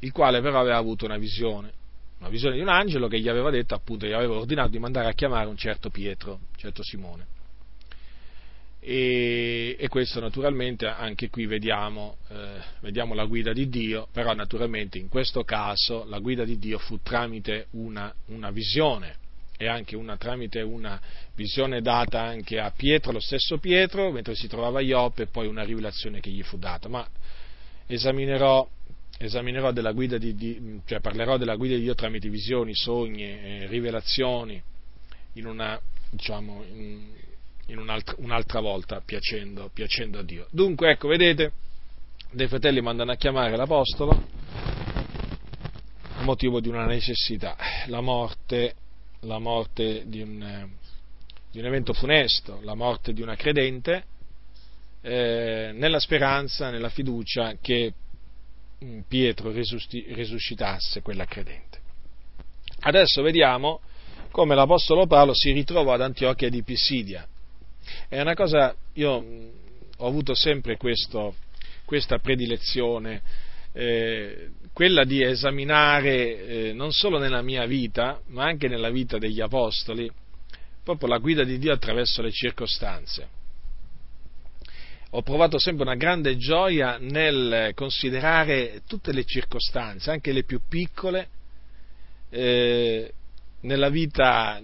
[0.00, 1.72] il quale però aveva avuto una visione,
[2.18, 5.08] una visione di un angelo che gli aveva detto, appunto, gli aveva ordinato di mandare
[5.08, 7.40] a chiamare un certo Pietro, un certo Simone.
[8.84, 14.98] E, e, questo naturalmente anche qui vediamo, eh, vediamo, la guida di Dio, però naturalmente
[14.98, 19.14] in questo caso la guida di Dio fu tramite una, una visione
[19.56, 21.00] e anche una, tramite una
[21.36, 25.46] visione data anche a Pietro, lo stesso Pietro, mentre si trovava a Ioppe e poi
[25.46, 26.88] una rivelazione che gli fu data.
[26.88, 27.06] Ma
[27.86, 28.68] esaminerò,
[29.16, 33.66] esaminerò della guida di Dio, cioè parlerò della guida di Dio tramite visioni, sogni, eh,
[33.68, 34.60] rivelazioni
[35.34, 35.80] in una,
[36.10, 37.20] diciamo, in,
[37.80, 40.46] un'altra, un'altra volta piacendo, piacendo a Dio.
[40.50, 41.52] Dunque, ecco, vedete,
[42.30, 44.26] dei fratelli mandano a chiamare l'Apostolo
[46.16, 47.56] a motivo di una necessità,
[47.86, 48.74] la morte,
[49.20, 50.68] la morte di, un,
[51.50, 54.04] di un evento funesto, la morte di una credente,
[55.02, 57.92] eh, nella speranza, nella fiducia che
[58.84, 61.80] mm, Pietro risuscitasse quella credente.
[62.84, 63.80] Adesso vediamo
[64.30, 67.26] come l'Apostolo Paolo si ritrovò ad Antiochia di Pisidia
[68.08, 69.24] è una cosa, io
[69.96, 71.34] ho avuto sempre questo,
[71.84, 73.22] questa predilezione
[73.72, 79.40] eh, quella di esaminare eh, non solo nella mia vita, ma anche nella vita degli
[79.40, 80.10] apostoli,
[80.82, 83.40] proprio la guida di Dio attraverso le circostanze.
[85.10, 91.28] Ho provato sempre una grande gioia nel considerare tutte le circostanze, anche le più piccole,
[92.30, 93.12] eh,
[93.60, 94.58] nella vita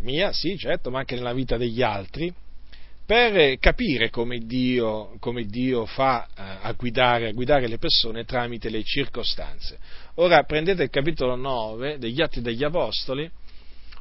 [0.00, 2.32] mia, sì, certo, ma anche nella vita degli altri,
[3.04, 8.70] per capire come Dio, come Dio fa eh, a guidare, a guidare, le persone tramite
[8.70, 9.78] le circostanze.
[10.16, 13.28] Ora prendete il capitolo 9 degli Atti degli Apostoli,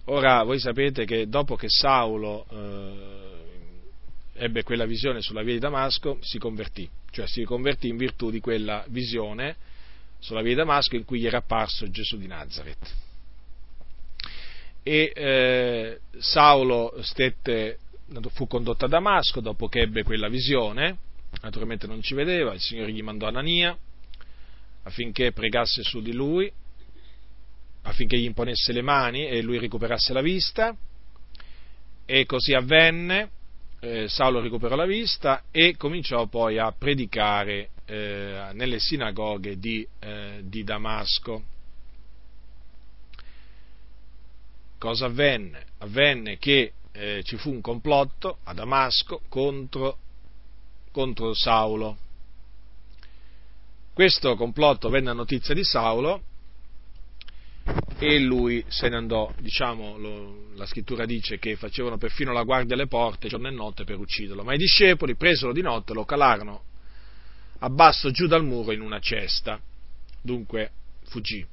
[0.05, 6.17] ora voi sapete che dopo che Saulo eh, ebbe quella visione sulla via di Damasco,
[6.21, 9.55] si convertì, cioè si convertì in virtù di quella visione
[10.19, 12.93] sulla via di Damasco in cui gli era apparso Gesù di Nazareth.
[14.83, 17.77] E eh, Saulo stette
[18.31, 20.97] fu condotto a Damasco dopo che ebbe quella visione,
[21.41, 23.77] naturalmente non ci vedeva, il Signore gli mandò Anania
[24.83, 26.51] affinché pregasse su di lui,
[27.83, 30.75] affinché gli imponesse le mani e lui recuperasse la vista,
[32.05, 33.29] e così avvenne,
[33.79, 40.41] eh, Saulo recuperò la vista e cominciò poi a predicare eh, nelle sinagoghe di, eh,
[40.43, 41.43] di Damasco.
[44.77, 45.65] Cosa avvenne?
[45.79, 49.97] Avvenne che eh, ci fu un complotto a Damasco contro,
[50.91, 51.97] contro Saulo.
[53.93, 56.23] Questo complotto venne a notizia di Saulo
[57.99, 62.75] e lui se ne andò, diciamo, lo, la scrittura dice che facevano perfino la guardia
[62.75, 66.63] alle porte giorno e notte per ucciderlo, ma i discepoli presero di notte, lo calarono
[67.63, 69.59] a basso giù dal muro in una cesta,
[70.21, 70.71] dunque
[71.05, 71.45] fuggì.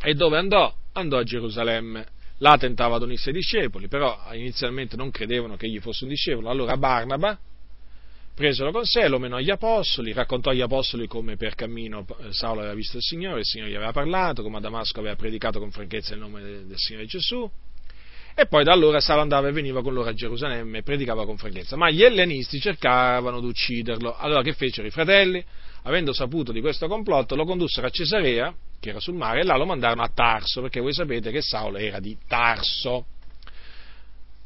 [0.00, 0.74] E dove andò?
[0.92, 2.06] Andò a Gerusalemme
[2.42, 6.50] Là tentava ad unirsi ai discepoli, però inizialmente non credevano che egli fosse un discepolo.
[6.50, 7.38] Allora Barnaba
[8.34, 12.60] presero con sé, lo menò agli apostoli, raccontò agli apostoli come per cammino eh, Saulo
[12.60, 15.70] aveva visto il Signore, il Signore gli aveva parlato, come a Damasco aveva predicato con
[15.70, 17.48] franchezza il nome del Signore Gesù.
[18.34, 21.36] E poi da allora Saulo andava e veniva con loro a Gerusalemme e predicava con
[21.36, 21.76] franchezza.
[21.76, 24.16] Ma gli ellenisti cercavano di ucciderlo.
[24.16, 25.44] Allora che fecero i fratelli?
[25.82, 28.52] Avendo saputo di questo complotto, lo condussero a Cesarea
[28.82, 31.78] che era sul mare, e là lo mandarono a Tarso, perché voi sapete che Saulo
[31.78, 33.06] era di Tarso.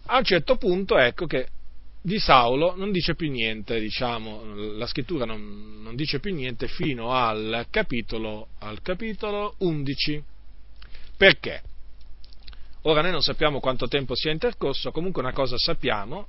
[0.08, 1.48] A un certo punto, ecco che
[2.02, 4.42] di Saulo non dice più niente, diciamo,
[4.76, 10.22] la scrittura non, non dice più niente fino al capitolo, al capitolo 11.
[11.16, 11.62] Perché?
[12.82, 16.28] Ora noi non sappiamo quanto tempo sia intercorso, comunque una cosa sappiamo,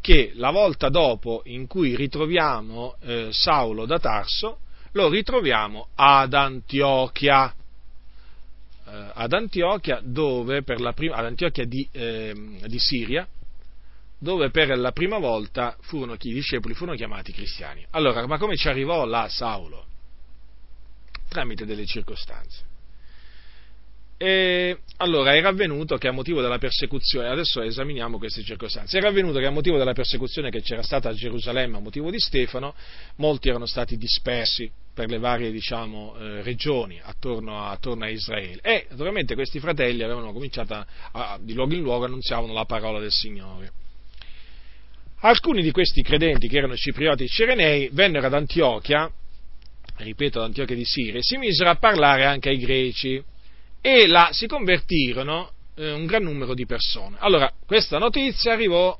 [0.00, 4.58] che la volta dopo in cui ritroviamo eh, Saulo da Tarso,
[4.94, 7.52] lo ritroviamo ad Antiochia.
[8.86, 12.32] Eh, ad Antiochia, dove per la prima, ad Antiochia di, eh,
[12.66, 13.26] di, Siria,
[14.18, 17.84] dove per la prima volta furono, i discepoli furono chiamati cristiani.
[17.90, 19.86] Allora, ma come ci arrivò là Saulo?
[21.28, 22.72] Tramite delle circostanze.
[24.16, 29.40] E allora era avvenuto che a motivo della persecuzione, adesso esaminiamo queste circostanze, era avvenuto
[29.40, 32.76] che a motivo della persecuzione che c'era stata a Gerusalemme a motivo di Stefano,
[33.16, 38.60] molti erano stati dispersi per le varie diciamo, eh, regioni attorno a, attorno a, Israele
[38.62, 43.00] e naturalmente questi fratelli avevano cominciato a, a, di luogo in luogo annunziavano la parola
[43.00, 43.72] del Signore.
[45.20, 49.10] Alcuni di questi credenti che erano ciprioti e cirenei vennero ad Antiochia,
[49.96, 53.22] ripeto ad Antiochia di Siria, e si misero a parlare anche ai greci
[53.80, 57.16] e là si convertirono eh, un gran numero di persone.
[57.18, 58.96] Allora, questa notizia arrivò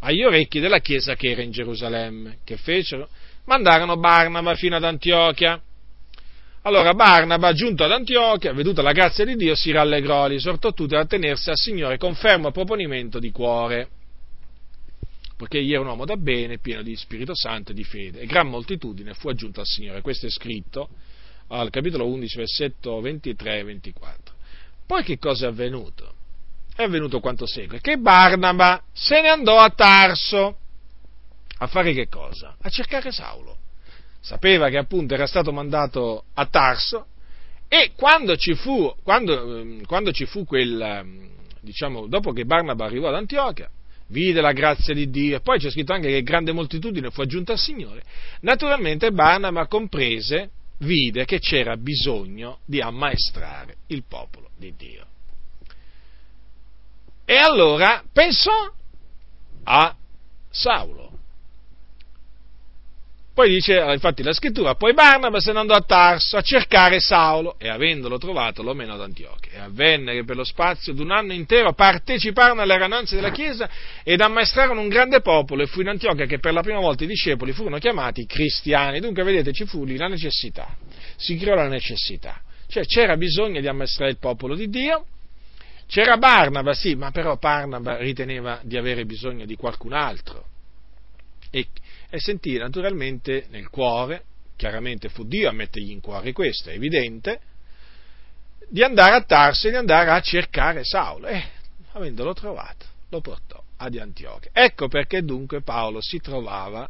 [0.00, 2.38] agli orecchi della chiesa che era in Gerusalemme.
[2.44, 3.08] Che fecero?
[3.46, 5.60] Mandarono Barnaba fino ad Antiochia.
[6.62, 10.96] Allora Barnaba, giunto ad Antiochia, veduta la grazia di Dio, si rallegrò, li esortò tutti
[10.96, 13.88] a tenersi al Signore con fermo proponimento di cuore,
[15.36, 18.26] perché egli era un uomo da bene, pieno di Spirito Santo e di fede, e
[18.26, 20.00] gran moltitudine fu aggiunta al Signore.
[20.00, 20.88] Questo è scritto
[21.48, 24.34] al capitolo 11, versetto 23 e 24.
[24.86, 26.14] Poi che cosa è avvenuto?
[26.74, 30.58] È avvenuto quanto segue, che Barnaba se ne andò a Tarso
[31.58, 32.56] a fare che cosa?
[32.60, 33.56] A cercare Saulo.
[34.20, 37.06] Sapeva che appunto era stato mandato a Tarso
[37.68, 41.28] e quando ci fu, quando, ehm, quando ci fu quel, ehm,
[41.60, 43.68] diciamo, dopo che Barnaba arrivò ad Antiochia,
[44.08, 47.52] vide la grazia di Dio, e poi c'è scritto anche che grande moltitudine fu aggiunta
[47.52, 48.02] al Signore,
[48.40, 55.06] naturalmente Barnaba comprese, vide che c'era bisogno di ammaestrare il popolo di Dio.
[57.24, 58.72] E allora pensò
[59.64, 59.96] a
[60.50, 61.05] Saulo.
[63.36, 67.00] Poi dice, eh, infatti la scrittura, poi Barnaba se ne andò a Tarso a cercare
[67.00, 69.52] Saulo e avendolo trovato lo menò ad Antiochia.
[69.52, 73.68] E avvenne che per lo spazio di un anno intero parteciparono alle rananze della Chiesa
[74.02, 77.06] ed ammaestrarono un grande popolo e fu in Antiochia che per la prima volta i
[77.06, 79.00] discepoli furono chiamati cristiani.
[79.00, 80.74] Dunque vedete ci fu lì la necessità
[81.16, 82.40] si creò la necessità.
[82.68, 85.06] Cioè c'era bisogno di ammaestrare il popolo di Dio,
[85.86, 90.44] c'era Barnaba, sì, ma però Barnaba riteneva di avere bisogno di qualcun altro.
[91.50, 91.66] E,
[92.08, 94.24] e sentì naturalmente nel cuore,
[94.56, 97.40] chiaramente fu Dio a mettergli in cuore questo, è evidente,
[98.68, 101.26] di andare a Tarso e di andare a cercare Saulo.
[101.26, 101.42] E
[101.92, 104.50] avendolo trovato, lo portò ad Antiochia.
[104.52, 106.88] Ecco perché dunque Paolo si trovava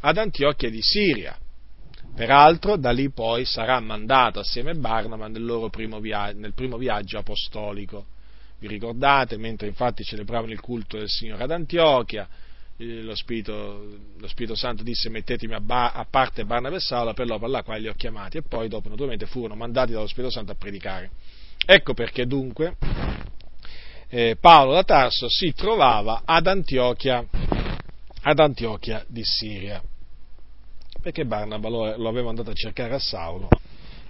[0.00, 1.38] ad Antiochia di Siria.
[2.14, 7.18] Peraltro da lì poi sarà mandato assieme a Barnaba nel, primo via- nel primo viaggio
[7.18, 8.06] apostolico.
[8.58, 12.43] Vi ricordate, mentre infatti celebravano il culto del Signore ad Antiochia, eh,
[12.76, 17.26] lo Spirito, lo Spirito, Santo disse mettetemi a, ba- a parte Barnaba e Saulo per
[17.26, 20.52] l'opera alla quale li ho chiamati e poi dopo naturalmente furono mandati dallo Spirito Santo
[20.52, 21.10] a predicare.
[21.66, 22.76] Ecco perché dunque
[24.08, 27.24] eh, Paolo da Tarso si trovava ad Antiochia,
[28.22, 29.82] ad Antiochia di Siria
[31.04, 33.48] perché Barnaba lo, lo aveva andato a cercare a Saulo,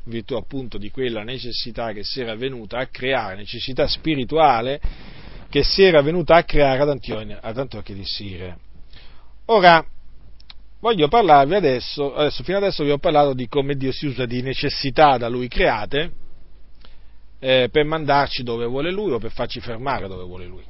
[0.05, 4.81] in virtù appunto di quella necessità che si era venuta a creare, necessità spirituale
[5.55, 8.59] che si era venuta a creare ad Antiochia, ad Antiochia di Siria.
[9.45, 9.87] Ora,
[10.81, 14.43] voglio parlarvi adesso, adesso, fino adesso vi ho parlato di come Dio si usa di
[14.43, 16.11] necessità da Lui create
[17.39, 20.65] eh, per mandarci dove vuole Lui o per farci fermare dove vuole Lui.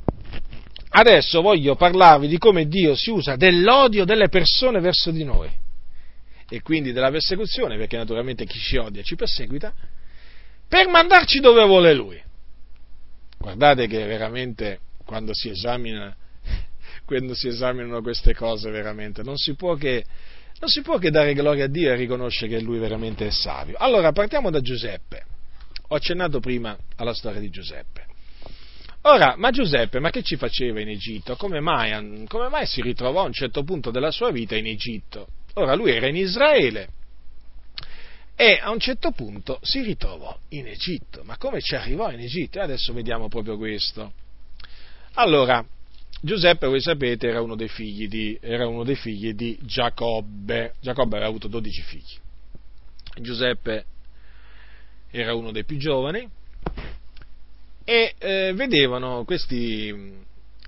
[0.90, 5.50] Adesso voglio parlarvi di come Dio si usa dell'odio delle persone verso di noi
[6.46, 9.72] e quindi della persecuzione, perché naturalmente chi ci odia ci perseguita,
[10.68, 12.23] per mandarci dove vuole lui.
[13.44, 16.16] Guardate che veramente quando si esamina,
[17.04, 20.02] quando si esaminano queste cose veramente, non si può che,
[20.60, 23.76] non si può che dare gloria a Dio e riconoscere che lui veramente è savio.
[23.76, 25.26] Allora partiamo da Giuseppe.
[25.88, 28.06] Ho accennato prima alla storia di Giuseppe.
[29.02, 31.36] Ora, ma Giuseppe, ma che ci faceva in Egitto?
[31.36, 35.26] Come mai, come mai si ritrovò a un certo punto della sua vita in Egitto?
[35.56, 36.88] Ora lui era in Israele
[38.36, 41.22] e a un certo punto si ritrovò in Egitto.
[41.24, 42.60] Ma come ci arrivò in Egitto?
[42.60, 44.12] Adesso vediamo proprio questo.
[45.14, 45.64] Allora,
[46.20, 50.74] Giuseppe, voi sapete, era uno dei figli di, dei figli di Giacobbe.
[50.80, 52.22] Giacobbe aveva avuto 12 figli.
[53.20, 53.84] Giuseppe
[55.10, 56.28] era uno dei più giovani
[57.84, 60.24] e eh, vedevano questi,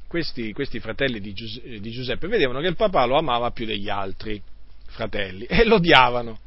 [0.06, 4.40] questi, questi fratelli di, di Giuseppe, vedevano che il papà lo amava più degli altri
[4.86, 6.38] fratelli, e lo odiavano,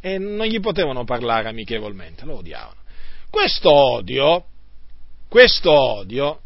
[0.00, 2.80] e non gli potevano parlare amichevolmente, lo odiavano.
[3.30, 4.44] Questo odio,
[5.28, 6.40] questo odio,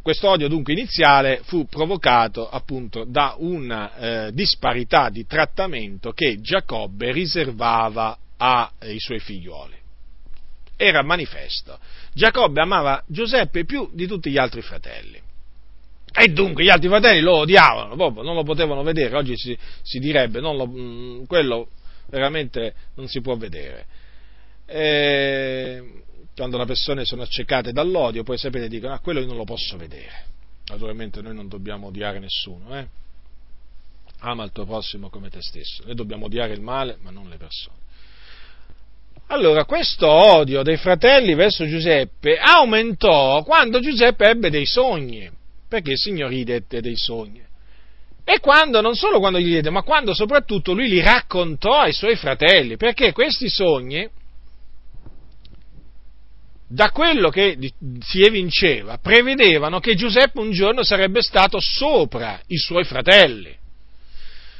[0.00, 7.12] questo odio dunque iniziale fu provocato appunto da una eh, disparità di trattamento che Giacobbe
[7.12, 9.76] riservava ai suoi figlioli.
[10.76, 11.78] Era manifesto.
[12.12, 15.20] Giacobbe amava Giuseppe più di tutti gli altri fratelli.
[16.14, 20.40] E dunque gli altri fratelli lo odiavano, non lo potevano vedere, oggi si, si direbbe,
[20.40, 21.68] lo, mm, quello
[22.06, 23.86] veramente non si può vedere.
[24.66, 26.02] E,
[26.34, 29.76] quando le persone sono accecate dall'odio, poi sapete, dicono, ah, quello io non lo posso
[29.76, 30.30] vedere.
[30.66, 32.86] Naturalmente noi non dobbiamo odiare nessuno, eh?
[34.20, 37.36] ama il tuo prossimo come te stesso, noi dobbiamo odiare il male, ma non le
[37.36, 37.80] persone.
[39.26, 45.30] Allora, questo odio dei fratelli verso Giuseppe aumentò quando Giuseppe ebbe dei sogni
[45.72, 47.42] perché il Signore gli dette dei sogni.
[48.24, 52.16] E quando, non solo quando gli diede, ma quando soprattutto lui li raccontò ai suoi
[52.16, 54.08] fratelli, perché questi sogni,
[56.68, 57.58] da quello che
[58.00, 63.54] si evinceva, prevedevano che Giuseppe un giorno sarebbe stato sopra i suoi fratelli.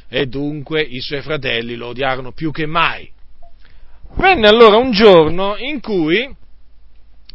[0.09, 3.11] E dunque i suoi fratelli lo odiarono più che mai.
[4.17, 6.37] Venne allora un giorno in cui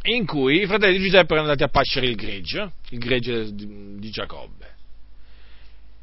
[0.03, 4.09] in cui i fratelli di Giuseppe erano andati a pascere il gregge, il gregge di
[4.09, 4.66] Giacobbe.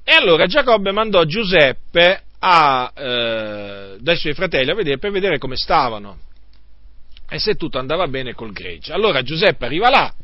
[0.05, 5.57] E allora Giacobbe mandò Giuseppe a, eh, dai suoi fratelli a vedere, per vedere come
[5.57, 6.19] stavano
[7.27, 8.93] e se tutto andava bene col gregge.
[8.93, 10.15] Allora Giuseppe arriva là,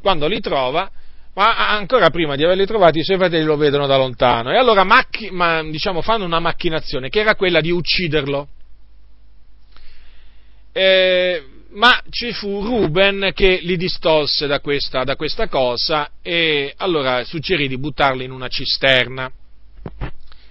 [0.00, 0.90] quando li trova,
[1.34, 4.82] ma ancora prima di averli trovati i suoi fratelli lo vedono da lontano e allora
[4.82, 8.48] macchi, ma, diciamo, fanno una macchinazione che era quella di ucciderlo.
[10.72, 17.24] E ma ci fu Ruben che li distolse da questa, da questa cosa e allora
[17.24, 19.30] suggerì di buttarlo in una cisterna.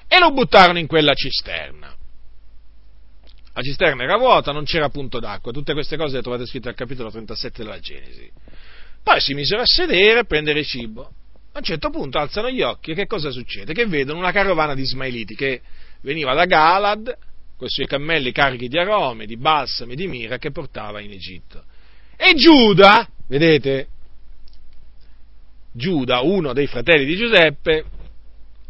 [0.07, 1.95] E lo buttarono in quella cisterna.
[3.55, 6.75] La cisterna era vuota, non c'era punto d'acqua, tutte queste cose le trovate scritte al
[6.75, 8.29] capitolo 37 della Genesi.
[9.01, 11.11] Poi si misero a sedere a prendere cibo.
[11.55, 13.73] A un certo punto alzano gli occhi e che cosa succede?
[13.73, 15.61] Che vedono una carovana di Ismailiti che
[16.01, 17.15] veniva da Galad,
[17.57, 21.63] con i suoi cammelli carichi di aromi, di balsami, di mira che portava in Egitto.
[22.15, 23.87] E Giuda, vedete,
[25.71, 27.83] Giuda, uno dei fratelli di Giuseppe,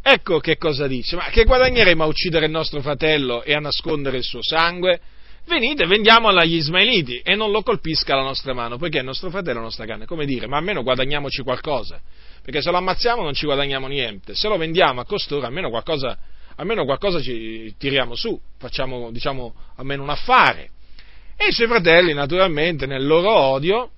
[0.02, 4.18] ecco che cosa dice, ma che guadagneremo a uccidere il nostro fratello e a nascondere
[4.18, 5.00] il suo sangue?
[5.46, 9.52] Venite, vendiamolo agli Ismaeliti e non lo colpisca la nostra mano, poiché è nostro fratello
[9.52, 10.06] e la nostra carne.
[10.06, 12.00] Come dire, ma almeno guadagniamoci qualcosa,
[12.42, 16.18] perché se lo ammazziamo non ci guadagniamo niente, se lo vendiamo a costoro almeno qualcosa,
[16.56, 20.70] almeno qualcosa ci tiriamo su, facciamo, diciamo, almeno un affare.
[21.36, 23.92] E i suoi fratelli, naturalmente, nel loro odio,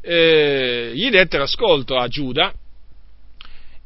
[0.00, 2.52] eh, gli dettero ascolto a Giuda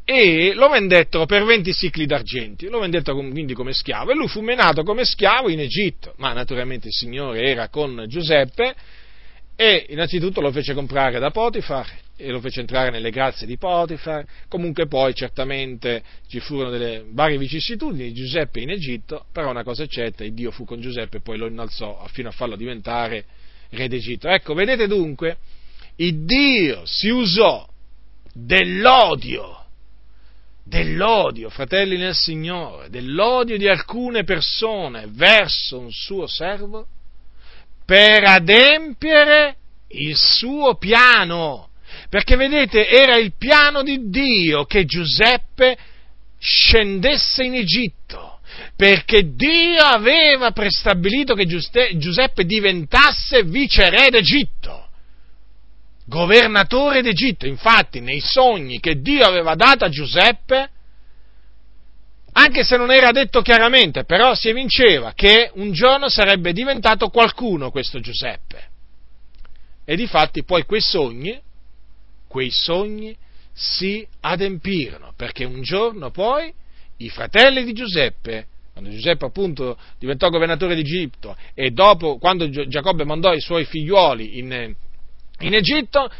[0.04, 4.10] e lo vendettero per 20 sicli d'argenti, lo vendettero quindi come schiavo.
[4.10, 8.74] E lui fu menato come schiavo in Egitto, ma naturalmente il Signore era con Giuseppe
[9.62, 14.24] e innanzitutto lo fece comprare da Potifar e lo fece entrare nelle grazie di Potifar,
[14.48, 19.82] comunque poi certamente ci furono delle varie vicissitudini di Giuseppe in Egitto, però una cosa
[19.82, 23.26] è certa, il Dio fu con Giuseppe e poi lo innalzò fino a farlo diventare
[23.68, 24.28] re d'Egitto.
[24.28, 25.36] Ecco, vedete dunque,
[25.96, 27.68] il Dio si usò
[28.32, 29.66] dell'odio
[30.64, 36.86] dell'odio, fratelli nel Signore, dell'odio di alcune persone verso un suo servo
[37.90, 39.56] per adempiere
[39.88, 41.70] il suo piano.
[42.08, 45.76] Perché vedete, era il piano di Dio che Giuseppe
[46.38, 48.38] scendesse in Egitto,
[48.76, 54.86] perché Dio aveva prestabilito che Giuseppe diventasse viceré d'Egitto
[56.06, 57.46] governatore d'Egitto.
[57.46, 60.70] Infatti, nei sogni che Dio aveva dato a Giuseppe,
[62.32, 67.70] anche se non era detto chiaramente, però si evinceva che un giorno sarebbe diventato qualcuno
[67.70, 68.68] questo Giuseppe.
[69.84, 71.40] E difatti poi quei sogni,
[72.28, 73.16] quei sogni
[73.52, 76.52] si adempirono, perché un giorno poi
[76.98, 83.32] i fratelli di Giuseppe, quando Giuseppe appunto diventò governatore d'Egitto e dopo, quando Giacobbe mandò
[83.32, 84.74] i suoi figliuoli in,
[85.40, 86.10] in Egitto,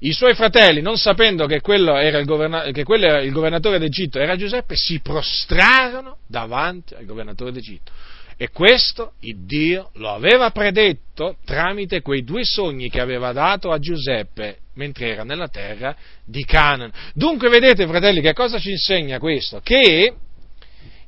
[0.00, 1.92] i suoi fratelli, non sapendo che quello,
[2.24, 7.92] governa- che quello era il governatore d'Egitto, era Giuseppe, si prostrarono davanti al governatore d'Egitto.
[8.36, 13.78] E questo il Dio lo aveva predetto tramite quei due sogni che aveva dato a
[13.78, 15.94] Giuseppe mentre era nella terra
[16.24, 16.90] di Canaan.
[17.12, 19.60] Dunque vedete, fratelli, che cosa ci insegna questo?
[19.62, 20.14] Che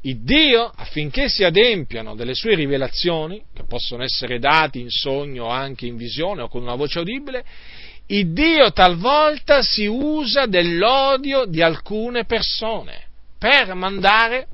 [0.02, 5.48] il Dio, affinché si adempiano delle sue rivelazioni, che possono essere date in sogno o
[5.48, 7.44] anche in visione o con una voce udibile,
[8.12, 13.06] il Dio talvolta si usa dell'odio di alcune persone
[13.39, 14.47] per mandare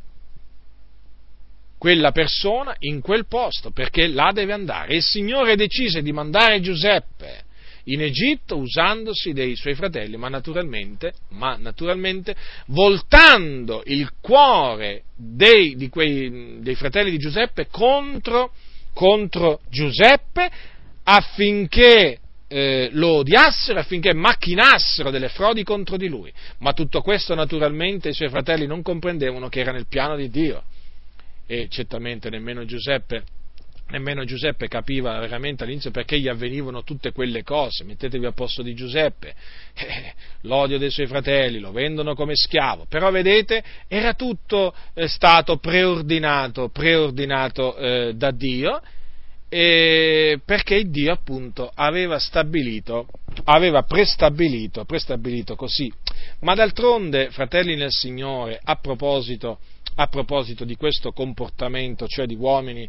[1.76, 4.94] quella persona in quel posto, perché là deve andare.
[4.94, 7.47] Il Signore decise di mandare Giuseppe
[7.85, 12.36] in Egitto usandosi dei suoi fratelli, ma naturalmente, ma naturalmente
[12.66, 18.52] voltando il cuore dei, quei, dei fratelli di Giuseppe contro,
[18.93, 20.48] contro Giuseppe
[21.02, 22.18] affinché
[22.48, 26.32] eh, lo odiassero, affinché macchinassero delle frodi contro di lui.
[26.58, 30.62] Ma tutto questo naturalmente i suoi fratelli non comprendevano che era nel piano di Dio.
[31.46, 33.22] E certamente nemmeno Giuseppe
[33.90, 37.84] nemmeno Giuseppe capiva veramente all'inizio perché gli avvenivano tutte quelle cose.
[37.84, 39.34] Mettetevi a posto di Giuseppe,
[39.74, 45.56] eh, l'odio dei suoi fratelli, lo vendono come schiavo, però vedete, era tutto eh, stato
[45.56, 48.80] preordinato, preordinato eh, da Dio,
[49.48, 53.08] perché Dio appunto aveva stabilito,
[53.44, 55.92] aveva prestabilito, prestabilito così.
[56.40, 59.58] Ma d'altronde, fratelli nel Signore, a proposito,
[59.94, 62.88] a proposito di questo comportamento, cioè di uomini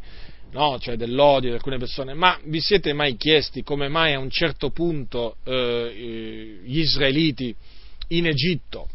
[0.52, 0.78] no?
[0.80, 4.72] cioè dell'odio di alcune persone, ma vi siete mai chiesti come mai a un certo
[4.72, 7.56] punto eh, eh, gli israeliti
[8.10, 8.88] in Egitto,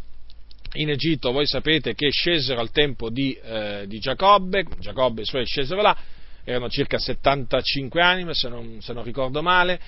[0.75, 5.27] in Egitto voi sapete che scesero al tempo di, eh, di Giacobbe, Giacobbe e i
[5.27, 5.97] suoi scesero là,
[6.45, 9.81] erano circa 75 anni, se non, se non ricordo male,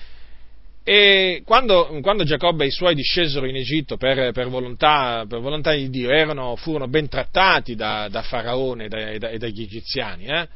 [0.89, 5.73] e quando, quando, Giacobbe e i suoi discesero in Egitto per, per, volontà, per volontà,
[5.73, 10.47] di Dio, erano, furono ben trattati da, da Faraone e, da, e, dagli egiziani, eh?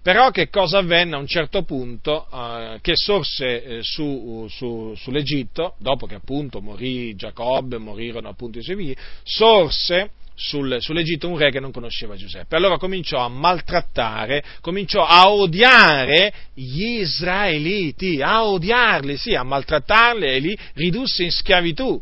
[0.00, 5.74] Però che cosa avvenne a un certo punto eh, che sorse eh, su, su, sull'Egitto,
[5.78, 11.50] dopo che appunto morì Giacobbe, morirono appunto i suoi figli, sorse sul, sull'Egitto un re
[11.50, 12.56] che non conosceva Giuseppe.
[12.56, 20.38] Allora cominciò a maltrattare, cominciò a odiare gli israeliti, a odiarli, sì, a maltrattarli e
[20.38, 22.00] li ridusse in schiavitù.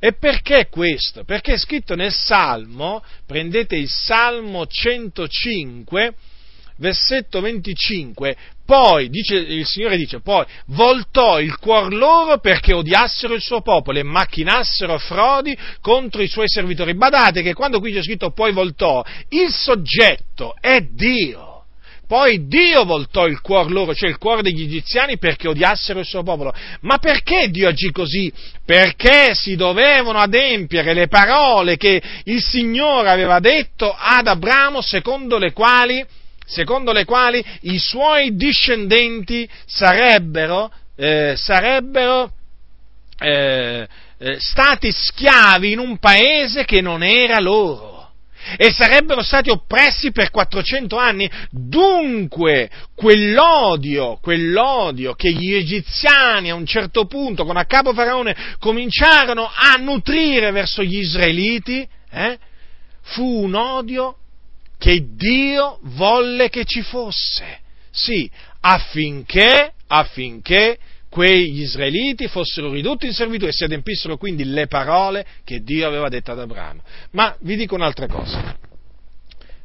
[0.00, 1.24] E perché questo?
[1.24, 6.14] Perché è scritto nel Salmo, prendete il Salmo 105,
[6.76, 13.42] versetto 25, poi, dice, il Signore dice, poi voltò il cuor loro perché odiassero il
[13.42, 16.94] suo popolo e macchinassero frodi contro i suoi servitori.
[16.94, 21.64] Badate che quando qui c'è scritto poi voltò, il soggetto è Dio.
[22.06, 26.22] poi Dio voltò il cuore loro, cioè il cuore degli egiziani, perché odiassero il suo
[26.22, 26.54] popolo.
[26.80, 28.32] Ma perché Dio agì così?
[28.64, 35.52] Perché si dovevano adempiere le parole che il Signore aveva detto ad Abramo, secondo le
[35.52, 36.02] quali,
[36.44, 42.30] secondo le quali i suoi discendenti sarebbero, eh, sarebbero
[43.18, 43.88] eh,
[44.18, 47.94] eh, stati schiavi in un paese che non era loro
[48.58, 51.30] e sarebbero stati oppressi per 400 anni.
[51.50, 59.50] Dunque, quell'odio, quell'odio che gli egiziani a un certo punto, con a capo Faraone, cominciarono
[59.52, 62.38] a nutrire verso gli israeliti, eh,
[63.00, 64.16] fu un odio
[64.84, 67.60] che Dio volle che ci fosse.
[67.90, 68.30] Sì,
[68.60, 70.78] affinché, affinché
[71.08, 76.10] quegli israeliti fossero ridotti in servitù e si adempissero quindi le parole che Dio aveva
[76.10, 76.82] detto ad Abramo.
[77.12, 78.58] Ma vi dico un'altra cosa.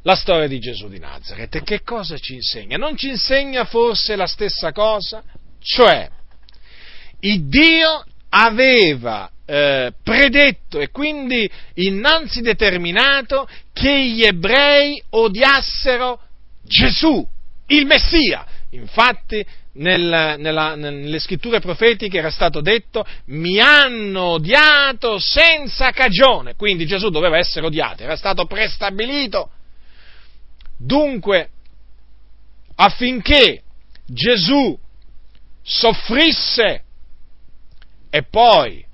[0.04, 2.78] La storia di Gesù di Nazareth, che cosa ci insegna?
[2.78, 5.22] Non ci insegna forse la stessa cosa?
[5.60, 6.10] Cioè,
[7.20, 16.19] il Dio aveva eh, predetto e quindi innanzi determinato che gli ebrei odiassero
[16.61, 17.27] Gesù,
[17.67, 18.45] il Messia.
[18.71, 19.43] Infatti
[19.73, 27.09] nel, nella, nelle scritture profetiche era stato detto mi hanno odiato senza cagione, quindi Gesù
[27.09, 29.49] doveva essere odiato, era stato prestabilito.
[30.77, 31.49] Dunque,
[32.76, 33.63] affinché
[34.05, 34.77] Gesù
[35.63, 36.84] soffrisse
[38.11, 38.85] e poi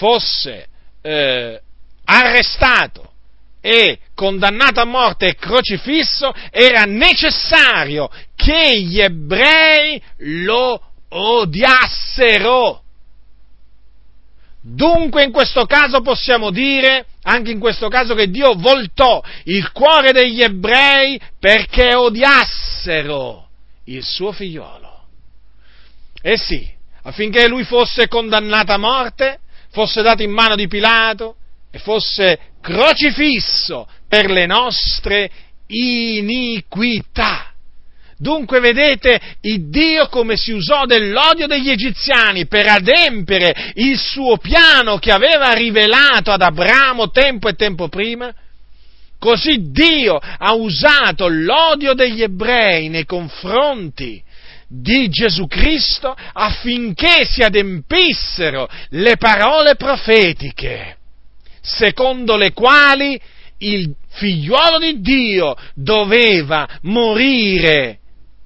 [0.00, 0.66] fosse
[1.02, 1.60] eh,
[2.06, 3.12] arrestato
[3.60, 12.82] e condannato a morte e crocifisso, era necessario che gli ebrei lo odiassero.
[14.62, 20.12] Dunque in questo caso possiamo dire, anche in questo caso, che Dio voltò il cuore
[20.12, 23.48] degli ebrei perché odiassero
[23.84, 25.04] il suo figliolo.
[26.22, 26.66] E sì,
[27.02, 29.40] affinché lui fosse condannato a morte,
[29.70, 31.36] fosse dato in mano di Pilato
[31.70, 35.30] e fosse crocifisso per le nostre
[35.66, 37.46] iniquità.
[38.18, 44.98] Dunque vedete il Dio come si usò dell'odio degli egiziani per adempiere il suo piano
[44.98, 48.30] che aveva rivelato ad Abramo tempo e tempo prima?
[49.18, 54.22] Così Dio ha usato l'odio degli ebrei nei confronti
[54.72, 60.98] di Gesù Cristo affinché si adempissero le parole profetiche
[61.60, 63.20] secondo le quali
[63.58, 67.98] il figliuolo di Dio doveva morire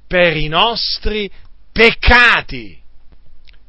[0.07, 1.31] per i nostri
[1.71, 2.81] peccati.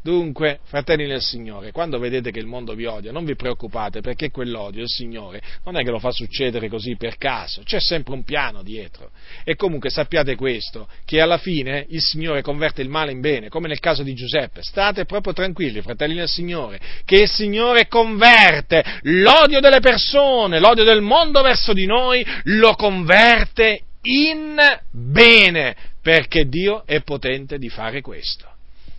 [0.06, 4.30] Dunque, fratelli del Signore, quando vedete che il mondo vi odia, non vi preoccupate perché
[4.30, 8.23] quell'odio il Signore non è che lo fa succedere così per caso, c'è sempre un
[8.23, 9.10] piano dietro.
[9.44, 13.68] E comunque sappiate questo, che alla fine il Signore converte il male in bene, come
[13.68, 14.61] nel caso di Giuseppe.
[14.61, 21.02] State proprio tranquilli, fratelli del Signore, che il Signore converte l'odio delle persone, l'odio del
[21.02, 24.56] mondo verso di noi, lo converte in
[24.91, 28.53] bene, perché Dio è potente di fare questo.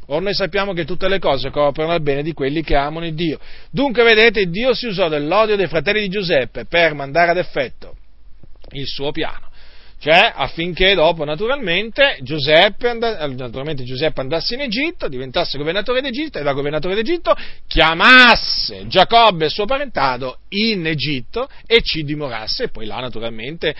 [0.06, 3.14] Or noi sappiamo che tutte le cose cooperano al bene di quelli che amano il
[3.14, 3.38] Dio.
[3.70, 7.96] Dunque, vedete, Dio si usò dell'odio dei fratelli di Giuseppe per mandare ad effetto
[8.70, 9.45] il suo piano
[10.06, 16.52] cioè affinché dopo naturalmente Giuseppe, naturalmente Giuseppe, andasse in Egitto, diventasse governatore d'Egitto e da
[16.52, 17.34] governatore d'Egitto
[17.66, 22.64] chiamasse Giacobbe e suo parentado in Egitto e ci dimorasse.
[22.64, 23.74] E poi là naturalmente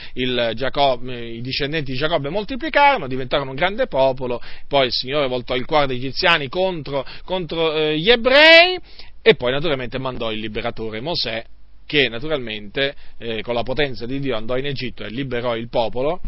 [0.55, 5.65] Giacobbe, i discendenti di Giacobbe moltiplicarono, diventarono un grande popolo, poi il Signore voltò il
[5.65, 8.77] cuore degli egiziani contro, contro eh, gli ebrei
[9.23, 11.45] e poi naturalmente mandò il liberatore Mosè
[11.87, 16.21] che naturalmente eh, con la potenza di Dio andò in Egitto e liberò il popolo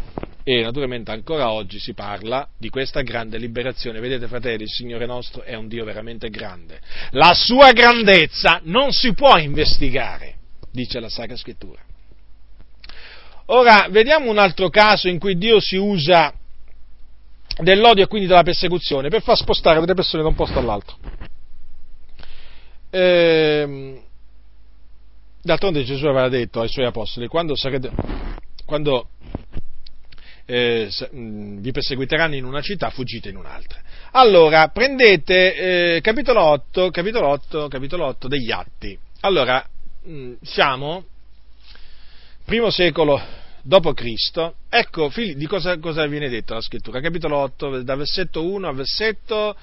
[0.43, 3.99] e naturalmente ancora oggi si parla di questa grande liberazione.
[3.99, 6.79] Vedete fratelli, il Signore nostro è un Dio veramente grande.
[7.11, 10.37] La sua grandezza non si può investigare,
[10.71, 11.81] dice la Sacra Scrittura.
[13.47, 16.33] Ora, vediamo un altro caso in cui Dio si usa
[17.57, 20.97] dell'odio e quindi della persecuzione per far spostare delle persone da un posto all'altro.
[22.91, 24.01] Ehm,
[25.41, 27.91] D'altronde Gesù aveva detto ai suoi apostoli, quando, sarete,
[28.65, 29.09] quando
[30.45, 33.79] eh, vi perseguiteranno in una città, fuggite in un'altra.
[34.11, 38.97] Allora, prendete eh, capitolo, 8, capitolo, 8, capitolo 8 degli Atti.
[39.21, 39.65] Allora,
[40.03, 41.05] mh, siamo
[42.43, 43.21] primo secolo
[43.61, 44.55] dopo Cristo.
[44.67, 46.99] Ecco, di cosa, cosa, viene detto la scrittura?
[46.99, 49.55] Capitolo 8, da versetto 1 a versetto,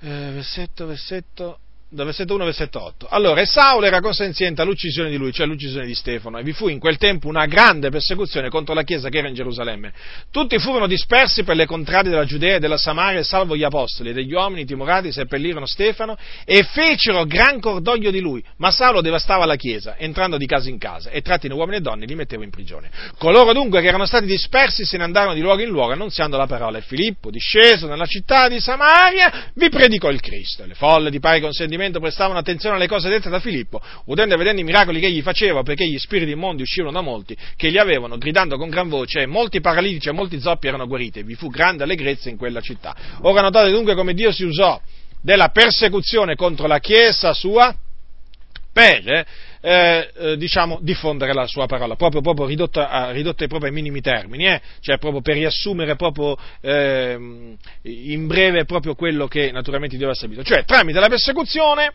[0.00, 1.58] eh, versetto, versetto
[1.90, 3.06] versetto 1, versetto 8.
[3.08, 6.68] Allora, e Saulo era consenziente all'uccisione di lui, cioè all'uccisione di Stefano, e vi fu
[6.68, 9.92] in quel tempo una grande persecuzione contro la chiesa che era in Gerusalemme.
[10.30, 14.12] Tutti furono dispersi per le contrade della Giudea e della Samaria, salvo gli apostoli, e
[14.12, 18.42] degli uomini timorati seppellirono Stefano e fecero gran cordoglio di lui.
[18.58, 22.04] Ma Saulo devastava la chiesa, entrando di casa in casa, e trattino uomini e donne
[22.04, 22.90] li metteva in prigione.
[23.16, 26.46] Coloro dunque che erano stati dispersi se ne andarono di luogo in luogo annunziando la
[26.46, 30.64] parola, e Filippo, disceso nella città di Samaria, vi predicò il Cristo.
[30.66, 34.38] Le folle di pari consentimento intendimento prestavano attenzione alle cose dette da Filippo, udendo e
[34.38, 37.78] vedendo i miracoli che egli faceva, perché gli spiriti immondi uscivano da molti, che li
[37.78, 41.34] avevano, gridando con gran voce, e molti paralitici e molti zoppi erano guariti, e vi
[41.34, 42.94] fu grande allegrezza in quella città.
[43.22, 44.80] Ora notate dunque come Dio si usò
[45.20, 47.74] della persecuzione contro la Chiesa sua
[48.72, 49.26] per
[49.66, 54.46] eh, eh, diciamo, diffondere la sua parola, proprio, proprio ridotta, ridotta proprio ai minimi termini,
[54.46, 54.60] eh?
[54.78, 60.46] cioè proprio per riassumere proprio, ehm, in breve proprio quello che naturalmente Dio ha stabilito,
[60.46, 61.92] cioè tramite la persecuzione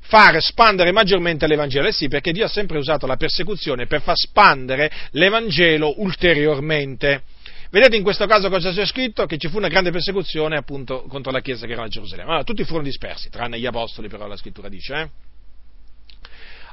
[0.00, 4.14] fare spandere maggiormente l'Evangelo, eh sì, perché Dio ha sempre usato la persecuzione per far
[4.14, 7.22] spandere l'Evangelo ulteriormente.
[7.70, 9.24] Vedete in questo caso cosa c'è scritto?
[9.24, 12.28] Che ci fu una grande persecuzione appunto contro la Chiesa che era a Gerusalemme.
[12.28, 15.08] Allora, tutti furono dispersi, tranne gli apostoli però la scrittura dice, eh?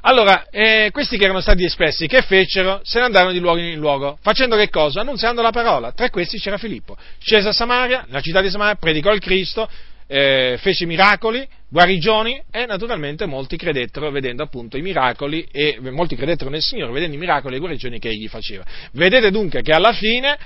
[0.06, 2.80] Allora, eh, questi che erano stati espressi, che fecero?
[2.84, 5.00] Se ne andarono di luogo in luogo, facendo che cosa?
[5.00, 5.92] Annunziando la parola.
[5.92, 6.94] Tra questi c'era Filippo.
[7.18, 9.66] Scese a Samaria, nella città di Samaria, predicò il Cristo,
[10.06, 16.50] eh, fece miracoli, guarigioni e naturalmente molti credettero vedendo appunto i miracoli e molti credettero
[16.50, 18.62] nel Signore vedendo i miracoli e le guarigioni che egli faceva.
[18.92, 20.36] Vedete dunque che alla fine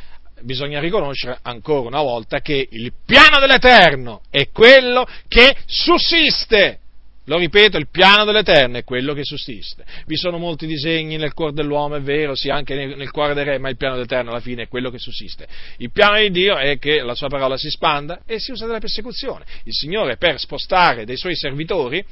[0.43, 6.79] bisogna riconoscere ancora una volta che il piano dell'Eterno è quello che sussiste
[7.29, 9.85] lo ripeto, il piano dell'Eterno è quello che sussiste.
[10.07, 13.59] Vi sono molti disegni nel cuore dell'uomo, è vero, sì, anche nel cuore del re,
[13.59, 15.47] ma il piano dell'Eterno alla fine è quello che sussiste.
[15.77, 18.81] Il piano di Dio è che la sua parola si spanda e si usa della
[18.81, 19.45] persecuzione.
[19.65, 22.03] Il Signore per spostare dei suoi servitori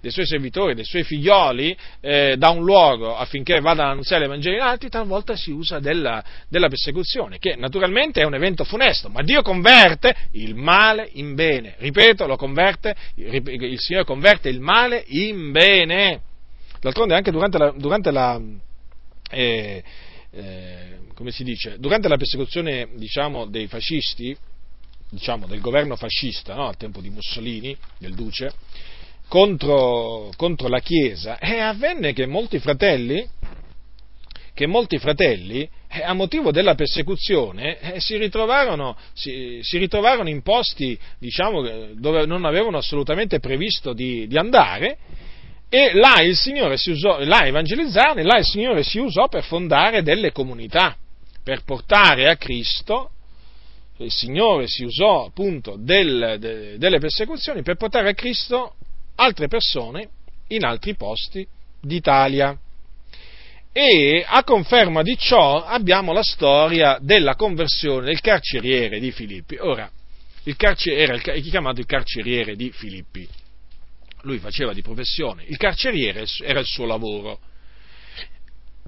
[0.00, 4.56] dei suoi servitori, dei suoi figlioli eh, da un luogo affinché vadano a annunziare l'Evangelo
[4.56, 9.22] in altri, talvolta si usa della, della, persecuzione, che naturalmente è un evento funesto, ma
[9.22, 11.74] Dio converte il male in bene.
[11.78, 16.20] Ripeto, lo converte, il Signore converte il male in bene.
[16.80, 18.40] D'altronde anche durante la, durante la
[19.30, 19.82] eh,
[20.30, 24.36] eh, come si dice, durante la persecuzione diciamo, dei fascisti,
[25.10, 26.68] diciamo, del governo fascista, no?
[26.68, 28.52] al tempo di Mussolini, del Duce,
[29.28, 33.26] contro, contro la Chiesa e avvenne che molti fratelli,
[34.54, 40.42] che molti fratelli eh, a motivo della persecuzione, eh, si, ritrovarono, si, si, ritrovarono, in
[40.42, 41.62] posti diciamo,
[41.94, 44.98] dove non avevano assolutamente previsto di, di andare
[45.70, 49.44] e là il Signore si usò, là evangelizzarono e là il Signore si usò per
[49.44, 50.96] fondare delle comunità,
[51.42, 53.10] per portare a Cristo
[53.98, 58.74] il Signore si usò appunto del, de, delle persecuzioni per portare a Cristo
[59.20, 60.08] altre persone
[60.48, 61.46] in altri posti
[61.80, 62.56] d'Italia.
[63.72, 69.56] E a conferma di ciò abbiamo la storia della conversione del carceriere di Filippi.
[69.60, 69.88] Ora,
[70.44, 73.28] il carceriere era chiamato il carceriere di Filippi.
[74.22, 77.38] Lui faceva di professione, il carceriere era il suo lavoro.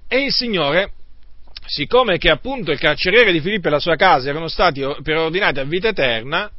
[0.09, 0.93] E il Signore,
[1.67, 5.65] siccome che appunto il carceriere di Filippi e la sua casa erano stati preordinati a
[5.65, 6.51] vita eterna,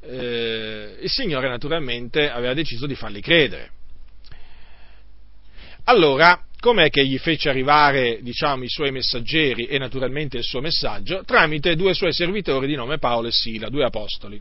[0.00, 3.70] eh, il Signore naturalmente aveva deciso di farli credere.
[5.84, 11.24] Allora, com'è che gli fece arrivare, diciamo, i suoi messaggeri e naturalmente il suo messaggio?
[11.24, 14.40] Tramite due suoi servitori di nome Paolo e Sila, due apostoli.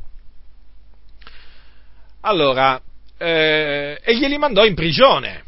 [2.21, 2.81] Allora,
[3.17, 5.45] eh, e glieli mandò in prigione.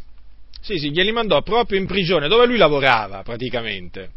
[0.61, 4.11] Sì, sì, glieli mandò proprio in prigione, dove lui lavorava praticamente.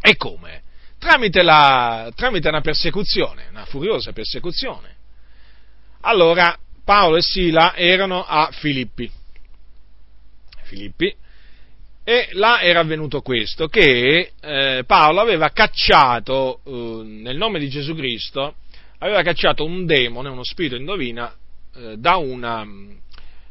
[0.00, 0.62] E come?
[1.00, 4.94] Tramite, la, tramite una persecuzione, una furiosa persecuzione.
[6.02, 9.10] Allora Paolo e Sila erano a Filippi.
[10.64, 11.12] Filippi
[12.04, 16.70] e là era avvenuto questo, che eh, Paolo aveva cacciato, eh,
[17.04, 18.56] nel nome di Gesù Cristo,
[18.98, 21.32] aveva cacciato un demone, uno spirito indovina,
[21.76, 22.66] eh, da una,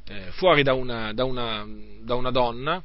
[0.08, 1.66] eh, fuori da una, da, una,
[2.02, 2.84] da una, donna,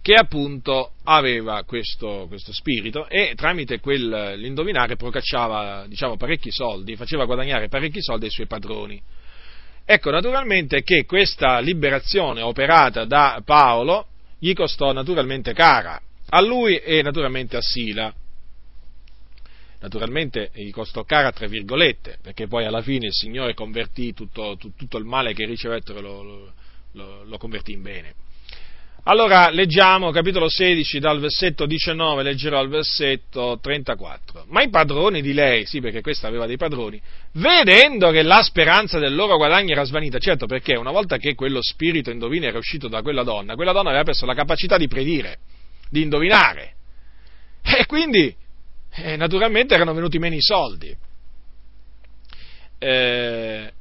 [0.00, 7.24] che appunto aveva questo, questo spirito e tramite quel, l'indovinare procacciava diciamo, parecchi soldi, faceva
[7.24, 9.00] guadagnare parecchi soldi ai suoi padroni.
[9.84, 14.06] Ecco, naturalmente che questa liberazione operata da Paolo
[14.38, 18.12] gli costò naturalmente cara, a lui e naturalmente a Sila.
[19.80, 24.98] Naturalmente gli costò cara tra virgolette, perché poi alla fine il Signore convertì tutto, tutto
[24.98, 26.52] il male che ricevettero, lo,
[26.92, 28.14] lo, lo convertì in bene.
[29.08, 34.44] Allora leggiamo capitolo 16 dal versetto 19, leggerò al versetto 34.
[34.48, 37.00] Ma i padroni di lei, sì perché questa aveva dei padroni,
[37.32, 41.62] vedendo che la speranza del loro guadagno era svanita, certo perché una volta che quello
[41.62, 45.38] spirito indovina era uscito da quella donna, quella donna aveva perso la capacità di predire,
[45.88, 46.74] di indovinare.
[47.62, 48.36] E quindi,
[48.90, 50.94] eh, naturalmente, erano venuti meno i soldi.
[52.76, 53.72] Eh,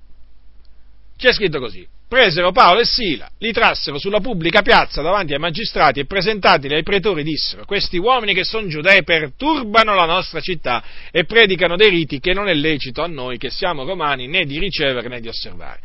[1.17, 5.99] c'è scritto così, presero Paolo e Sila, li trassero sulla pubblica piazza davanti ai magistrati
[5.99, 11.25] e presentatili ai pretori dissero, questi uomini che sono giudei perturbano la nostra città e
[11.25, 15.09] predicano dei riti che non è lecito a noi che siamo romani né di ricevere
[15.09, 15.79] né di osservare.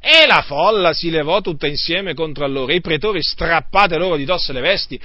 [0.00, 4.24] E la folla si levò tutta insieme contro loro, e i pretori, strappate loro di
[4.24, 5.00] dosso le vesti,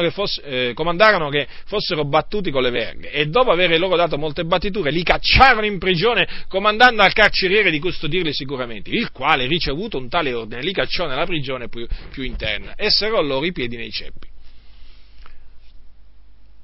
[0.00, 4.18] che fosse, eh, comandarono che fossero battuti con le verghe, e dopo aver loro dato
[4.18, 9.96] molte battiture, li cacciarono in prigione, comandando al carceriere di custodirli sicuramente, il quale, ricevuto
[9.96, 13.76] un tale ordine, li cacciò nella prigione più, più interna, e serrò loro i piedi
[13.76, 14.36] nei ceppi.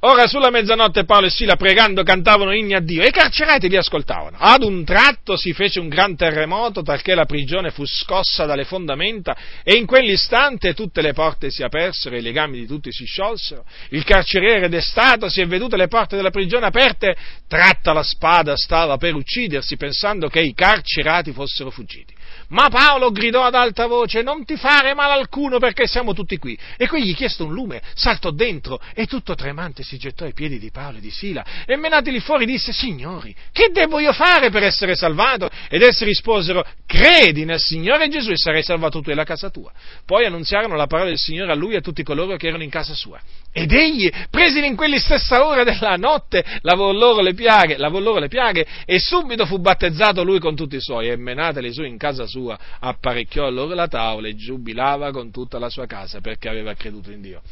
[0.07, 3.79] Ora sulla mezzanotte Paolo e Sila pregando cantavano inni a Dio e i carcerati li
[3.79, 4.37] ascoltavano.
[4.39, 9.35] Ad un tratto si fece un gran terremoto talché la prigione fu scossa dalle fondamenta
[9.63, 13.65] e in quell'istante tutte le porte si apersero e i legami di tutti si sciolsero.
[13.91, 17.17] Il carceriere destato si è vedute le porte della prigione aperte,
[17.49, 22.13] tratta la spada stava per uccidersi pensando che i carcerati fossero fuggiti.
[22.49, 26.59] Ma Paolo gridò ad alta voce, non ti fare male alcuno perché siamo tutti qui.
[26.77, 30.71] E quegli chiesto un lume, saltò dentro e tutto tremante si gettò ai piedi di
[30.71, 34.95] Paolo e di Sila e menateli fuori disse, signori, che devo io fare per essere
[34.95, 35.49] salvato?
[35.69, 39.73] Ed essi risposero, credi nel Signore Gesù e sarai salvato tu e la casa tua.
[40.05, 42.71] Poi annunziarono la parola del Signore a lui e a tutti coloro che erano in
[42.71, 43.21] casa sua.
[43.57, 48.19] Ed egli, presili in quella stessa ora della notte, lavò loro le piaghe, lavò loro
[48.19, 51.97] le piaghe e subito fu battezzato lui con tutti i suoi e menateli su in
[51.97, 56.75] casa sua, apparecchiò loro la tavola e giubilava con tutta la sua casa perché aveva
[56.75, 57.43] creduto in Dio.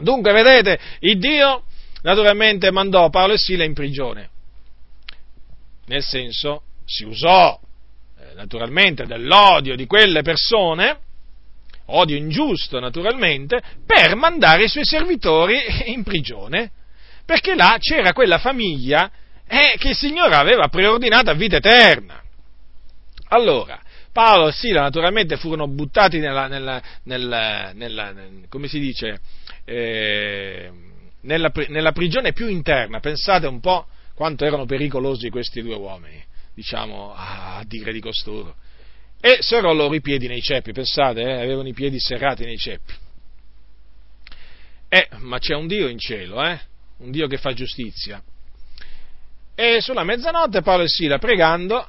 [0.00, 1.62] Dunque, vedete, il Dio
[2.02, 4.30] naturalmente mandò Paolo e Sila in prigione.
[5.86, 7.56] Nel senso, si usò
[8.18, 11.06] eh, naturalmente dell'odio di quelle persone
[11.90, 15.56] odio ingiusto naturalmente, per mandare i suoi servitori
[15.86, 16.70] in prigione,
[17.24, 19.10] perché là c'era quella famiglia
[19.46, 22.22] eh, che il Signore aveva preordinato a vita eterna.
[23.28, 23.80] Allora,
[24.12, 28.14] Paolo e Sila naturalmente furono buttati nella, nella, nella, nella
[28.48, 29.20] come si dice,
[29.64, 30.70] eh,
[31.22, 36.22] nella, nella prigione più interna, pensate un po' quanto erano pericolosi questi due uomini,
[36.54, 38.56] diciamo, a dire di costoro
[39.20, 42.94] e serrò loro i piedi nei ceppi, pensate, eh, avevano i piedi serrati nei ceppi.
[44.88, 46.58] Eh, ma c'è un Dio in cielo, eh?
[46.98, 48.22] un Dio che fa giustizia.
[49.54, 51.86] E sulla mezzanotte Paolo e Sila, pregando,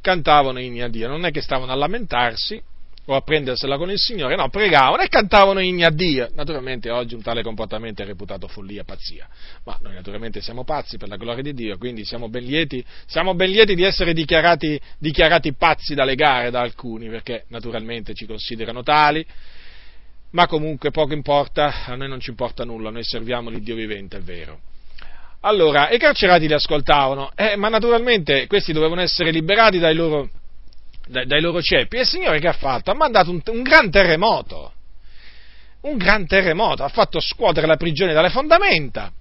[0.00, 2.62] cantavano inni a Dio, non è che stavano a lamentarsi,
[3.06, 6.28] o a prendersela con il Signore, no, pregavano e cantavano inni a Dio.
[6.34, 9.28] Naturalmente oggi un tale comportamento è reputato follia, pazzia,
[9.64, 13.34] ma noi naturalmente siamo pazzi per la gloria di Dio, quindi siamo ben lieti, siamo
[13.34, 18.82] ben lieti di essere dichiarati, dichiarati pazzi dalle gare da alcuni, perché naturalmente ci considerano
[18.82, 19.24] tali,
[20.30, 24.20] ma comunque poco importa, a noi non ci importa nulla, noi serviamo l'Iddio vivente, è
[24.20, 24.60] vero.
[25.40, 30.28] Allora, i carcerati li ascoltavano, eh, ma naturalmente questi dovevano essere liberati dai loro
[31.06, 31.96] dai, dai loro ceppi.
[31.96, 32.90] E il Signore che ha fatto?
[32.90, 34.72] Ha mandato un, un gran terremoto.
[35.82, 39.12] Un gran terremoto, ha fatto scuotere la prigione dalle fondamenta.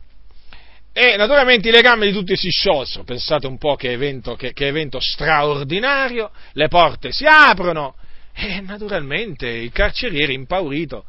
[0.92, 4.68] E naturalmente i legami di tutti si sciolsero, pensate un po' che evento, che, che
[4.68, 7.96] evento straordinario, le porte si aprono
[8.34, 11.04] e naturalmente il carceriere impaurito,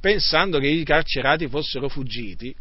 [0.00, 2.54] pensando che i carcerati fossero fuggiti,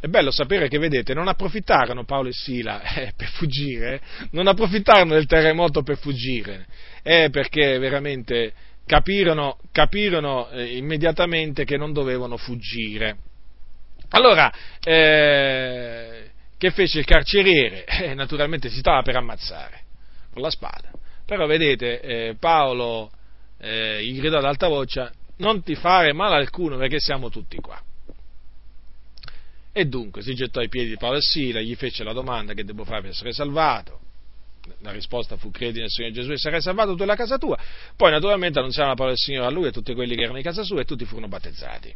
[0.00, 4.00] è bello sapere che, vedete, non approfittarono Paolo e Sila eh, per fuggire,
[4.30, 6.66] non approfittarono del terremoto per fuggire,
[7.02, 8.52] eh, perché veramente
[8.86, 13.18] capirono, capirono eh, immediatamente che non dovevano fuggire.
[14.12, 14.50] Allora,
[14.82, 17.84] eh, che fece il carceriere?
[18.00, 19.82] Eh, naturalmente si stava per ammazzare
[20.32, 20.90] con la spada.
[21.26, 23.10] Però vedete, eh, Paolo
[23.62, 27.78] gli gridò ad alta voce, non ti fare male alcuno perché siamo tutti qua.
[29.72, 32.64] E dunque si gettò ai piedi di Paolo e Sila, gli fece la domanda che
[32.64, 34.00] devo fare per essere salvato.
[34.80, 37.56] La risposta fu credi nel Signore Gesù e sarai salvato tu e la casa tua.
[37.96, 40.38] Poi naturalmente annunziarono la parola del Signore a lui e a tutti quelli che erano
[40.38, 41.94] in casa sua e tutti furono battezzati.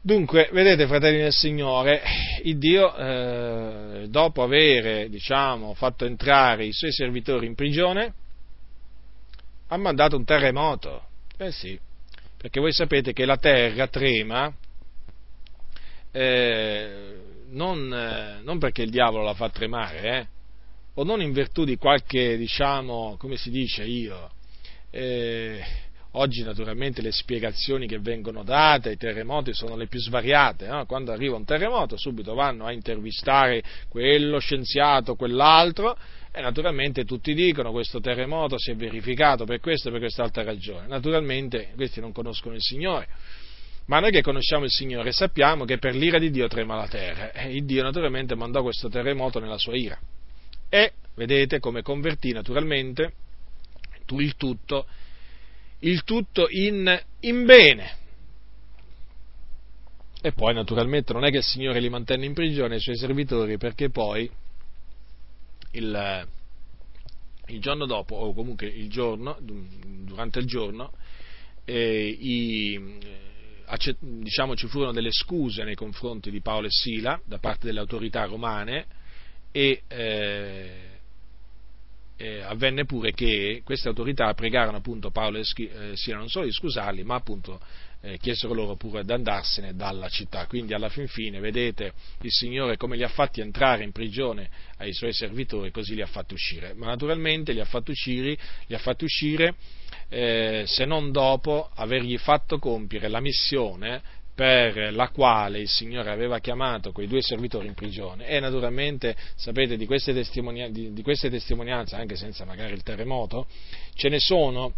[0.00, 2.00] Dunque, vedete, fratelli del Signore,
[2.44, 8.14] il Dio, eh, dopo aver, diciamo, fatto entrare i suoi servitori in prigione,
[9.66, 11.06] ha mandato un terremoto.
[11.36, 11.76] Eh sì,
[12.36, 14.54] perché voi sapete che la terra trema
[16.16, 17.14] eh,
[17.50, 20.26] non, eh, non, perché il diavolo la fa tremare, eh,
[20.94, 24.30] o non in virtù di qualche, diciamo, come si dice io,
[24.90, 25.62] eh,
[26.12, 30.86] oggi naturalmente le spiegazioni che vengono date ai terremoti sono le più svariate, no?
[30.86, 35.98] quando arriva un terremoto subito vanno a intervistare quello scienziato, quell'altro,
[36.32, 40.86] e naturalmente tutti dicono questo terremoto si è verificato per questa e per quest'altra ragione.
[40.86, 43.08] Naturalmente questi non conoscono il Signore.
[43.86, 47.32] Ma noi che conosciamo il Signore sappiamo che per l'ira di Dio trema la terra
[47.32, 49.98] e il Dio naturalmente mandò questo terremoto nella sua ira.
[50.68, 53.12] E vedete come convertì naturalmente
[54.08, 54.86] il tutto,
[55.80, 58.04] il tutto in, in bene.
[60.20, 63.56] E poi naturalmente non è che il Signore li mantenne in prigione i suoi servitori
[63.56, 64.28] perché poi
[65.72, 66.28] il,
[67.46, 70.92] il giorno dopo, o comunque il giorno, durante il giorno,
[71.64, 72.98] eh, i,
[73.98, 78.24] diciamo, ci furono delle scuse nei confronti di Paolo e Sila da parte delle autorità
[78.24, 78.86] romane
[79.50, 80.90] e eh,
[82.16, 86.52] eh, avvenne pure che queste autorità pregarono appunto Paolo e eh, Sila non solo di
[86.52, 87.60] scusarli, ma appunto
[88.00, 90.46] eh, chiesero loro pure di andarsene dalla città.
[90.46, 94.48] Quindi alla fin fine, vedete, il Signore come li ha fatti entrare in prigione
[94.78, 96.72] ai suoi servitori, così li ha fatti uscire.
[96.74, 98.36] Ma naturalmente li ha fatti uscire,
[98.66, 99.54] li ha fatti uscire
[100.08, 104.02] eh, se non dopo avergli fatto compiere la missione
[104.36, 108.26] per la quale il Signore aveva chiamato quei due servitori in prigione.
[108.26, 113.46] E naturalmente sapete di queste, testimonianze, anche senza magari il terremoto,
[113.94, 114.74] ce ne sono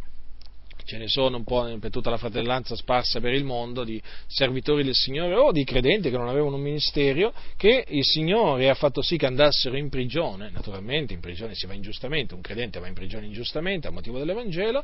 [0.89, 4.82] ce ne sono un po' per tutta la fratellanza sparsa per il mondo di servitori
[4.82, 9.02] del Signore o di credenti che non avevano un ministero, che il Signore ha fatto
[9.02, 12.94] sì che andassero in prigione, naturalmente in prigione si va ingiustamente, un credente va in
[12.94, 14.82] prigione ingiustamente a motivo dell'Evangelo,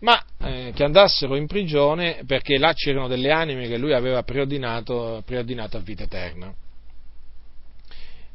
[0.00, 5.22] ma eh, che andassero in prigione perché là c'erano delle anime che lui aveva preordinato,
[5.24, 6.52] preordinato a vita eterna.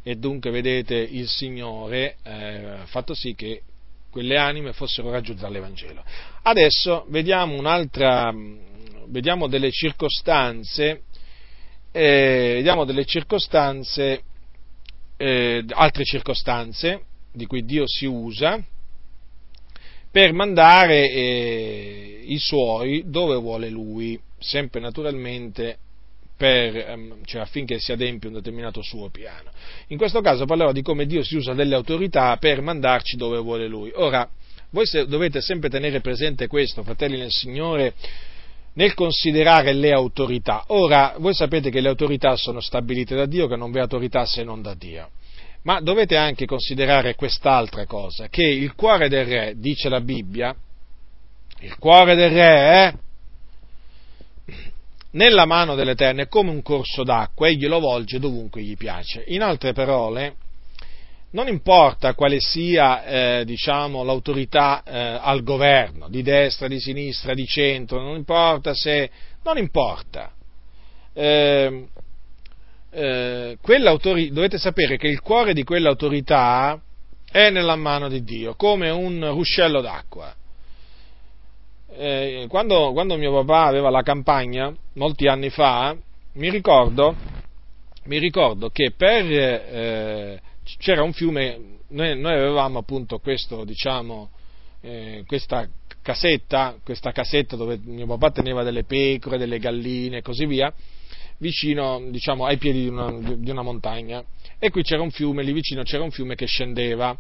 [0.02, 3.64] E dunque vedete il Signore eh, ha fatto sì che
[4.10, 6.04] quelle anime fossero raggiunte dall'Evangelo.
[6.44, 8.34] Adesso vediamo un'altra,
[9.08, 11.04] vediamo delle circostanze,
[11.92, 14.24] eh, vediamo delle circostanze,
[15.18, 18.64] eh, altre circostanze di cui Dio si usa
[20.12, 25.78] per mandare eh, i suoi dove vuole Lui, sempre naturalmente
[26.40, 29.52] per, ehm, cioè affinché si adempia un determinato suo piano.
[29.88, 33.68] In questo caso parlerò di come Dio si usa delle autorità per mandarci dove vuole
[33.68, 33.92] Lui.
[33.94, 34.26] Ora,
[34.70, 37.94] voi dovete sempre tenere presente questo, fratelli nel Signore,
[38.76, 40.64] nel considerare le autorità.
[40.68, 44.26] Ora, voi sapete che le autorità sono stabilite da Dio, che non vi è autorità
[44.26, 45.10] se non da Dio.
[45.64, 50.56] Ma dovete anche considerare quest'altra cosa, che il cuore del re, dice la Bibbia,
[51.60, 52.94] il cuore del re è
[55.12, 59.24] nella mano dell'Eterno è come un corso d'acqua, egli lo volge dovunque gli piace.
[59.28, 60.36] In altre parole,
[61.32, 63.04] non importa quale sia
[63.40, 69.10] eh, diciamo, l'autorità eh, al governo, di destra, di sinistra, di centro, non importa se...
[69.44, 70.32] non importa.
[71.14, 71.88] Eh,
[72.92, 76.80] eh dovete sapere che il cuore di quell'autorità
[77.32, 80.36] è nella mano di Dio, come un ruscello d'acqua
[81.96, 85.96] eh, quando, quando, mio papà aveva la campagna, molti anni fa,
[86.34, 87.16] mi ricordo,
[88.06, 90.42] mi ricordo che per, eh,
[90.78, 94.30] c'era un fiume, noi, noi, avevamo appunto questo, diciamo,
[94.82, 95.68] eh, questa
[96.02, 100.74] casetta, questa casetta dove mio papà teneva delle pecore, delle galline e così via,
[101.40, 104.24] vicino, diciamo, ai piedi di una, di una montagna.
[104.58, 107.18] E qui c'era un fiume, lì vicino c'era un fiume che scendeva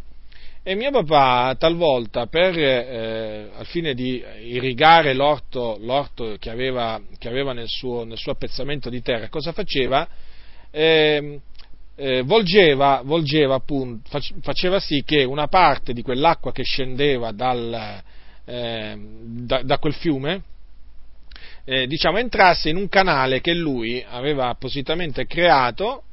[0.62, 7.30] e mio papà talvolta, per, eh, al fine di irrigare l'orto, l'orto che, aveva, che
[7.30, 10.08] aveva, nel suo, nel suo appezzamento di terra, cosa faceva?
[10.70, 11.40] Eh,
[11.96, 18.02] eh, volgeva, volgeva appunto, faceva sì che una parte di quell'acqua che scendeva dal,
[18.46, 20.44] eh, da, da, quel fiume,
[21.66, 26.04] eh, diciamo, entrasse in un canale che lui aveva appositamente creato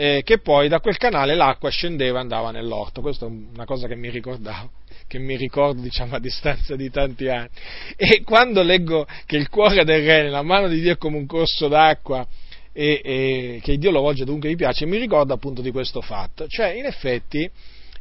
[0.00, 3.00] eh, che poi da quel canale l'acqua scendeva e andava nell'orto.
[3.00, 4.70] Questa è una cosa che mi ricordavo,
[5.08, 7.48] che mi ricordo diciamo a distanza di tanti anni.
[7.96, 11.26] E quando leggo che il cuore del re nella mano di Dio è come un
[11.26, 12.24] corso d'acqua
[12.72, 16.46] e, e che Dio lo volge dovunque gli piace, mi ricordo appunto di questo fatto.
[16.46, 17.50] Cioè, in effetti,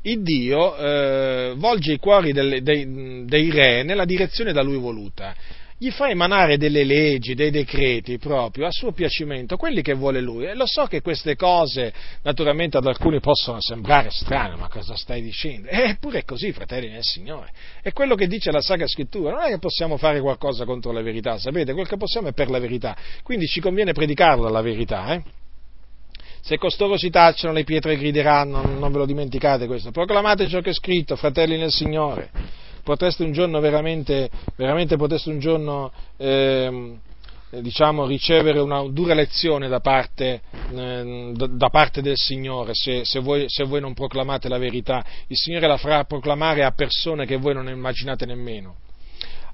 [0.04, 5.36] il Dio eh, volge i cuori delle, dei, dei re nella direzione da lui voluta
[5.80, 10.46] gli fa emanare delle leggi, dei decreti proprio a suo piacimento, quelli che vuole lui.
[10.46, 11.94] E lo so che queste cose
[12.24, 15.68] naturalmente ad alcuni possono sembrare strane, ma cosa stai dicendo?
[15.70, 17.52] Eppure è così, fratelli nel Signore.
[17.84, 19.34] È quello che dice la Sacra Scrittura.
[19.34, 21.74] Non è che possiamo fare qualcosa contro la verità, sapete?
[21.74, 22.98] Quel che possiamo è per la verità.
[23.22, 25.22] Quindi ci conviene predicarla la verità, eh?
[26.42, 29.92] Se costoro si tacciano, le pietre grideranno, non ve lo dimenticate questo.
[29.92, 35.40] Proclamate ciò che è scritto, fratelli nel Signore potreste un giorno veramente, veramente potreste un
[35.40, 36.98] giorno, ehm,
[37.60, 40.40] diciamo, ricevere una dura lezione da parte,
[40.74, 45.04] eh, da parte del Signore se, se, voi, se, voi, non proclamate la verità.
[45.28, 48.76] Il Signore la farà proclamare a persone che voi non immaginate nemmeno.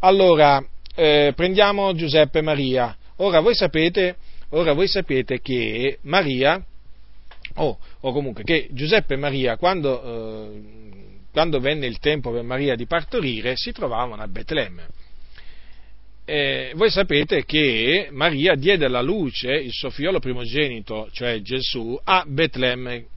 [0.01, 2.95] Allora, eh, prendiamo Giuseppe e Maria.
[3.15, 4.15] Ora voi sapete,
[4.49, 6.63] ora voi sapete che Maria,
[7.55, 10.91] oh, o comunque che Giuseppe e Maria, quando, eh,
[11.33, 14.85] quando venne il tempo per Maria di partorire, si trovavano a Betlemme.
[16.25, 22.23] Eh, voi sapete che Maria diede alla luce il suo figlio primogenito, cioè Gesù, a
[22.27, 23.07] Betlemme,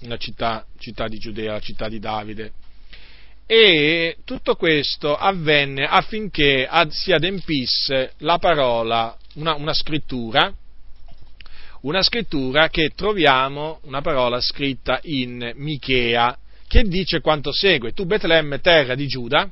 [0.00, 2.52] una città, città di Giudea, la città di Davide.
[3.46, 10.52] E tutto questo avvenne affinché si adempisse la parola, una, una scrittura,
[11.82, 16.36] una scrittura che troviamo, una parola scritta in Michea,
[16.70, 19.50] che dice quanto segue, tu Betlemme, terra di Giuda,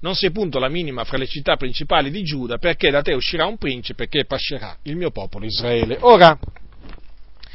[0.00, 3.46] non sei punto la minima fra le città principali di Giuda, perché da te uscirà
[3.46, 5.96] un principe che pascerà il mio popolo Israele.
[6.00, 6.38] Ora,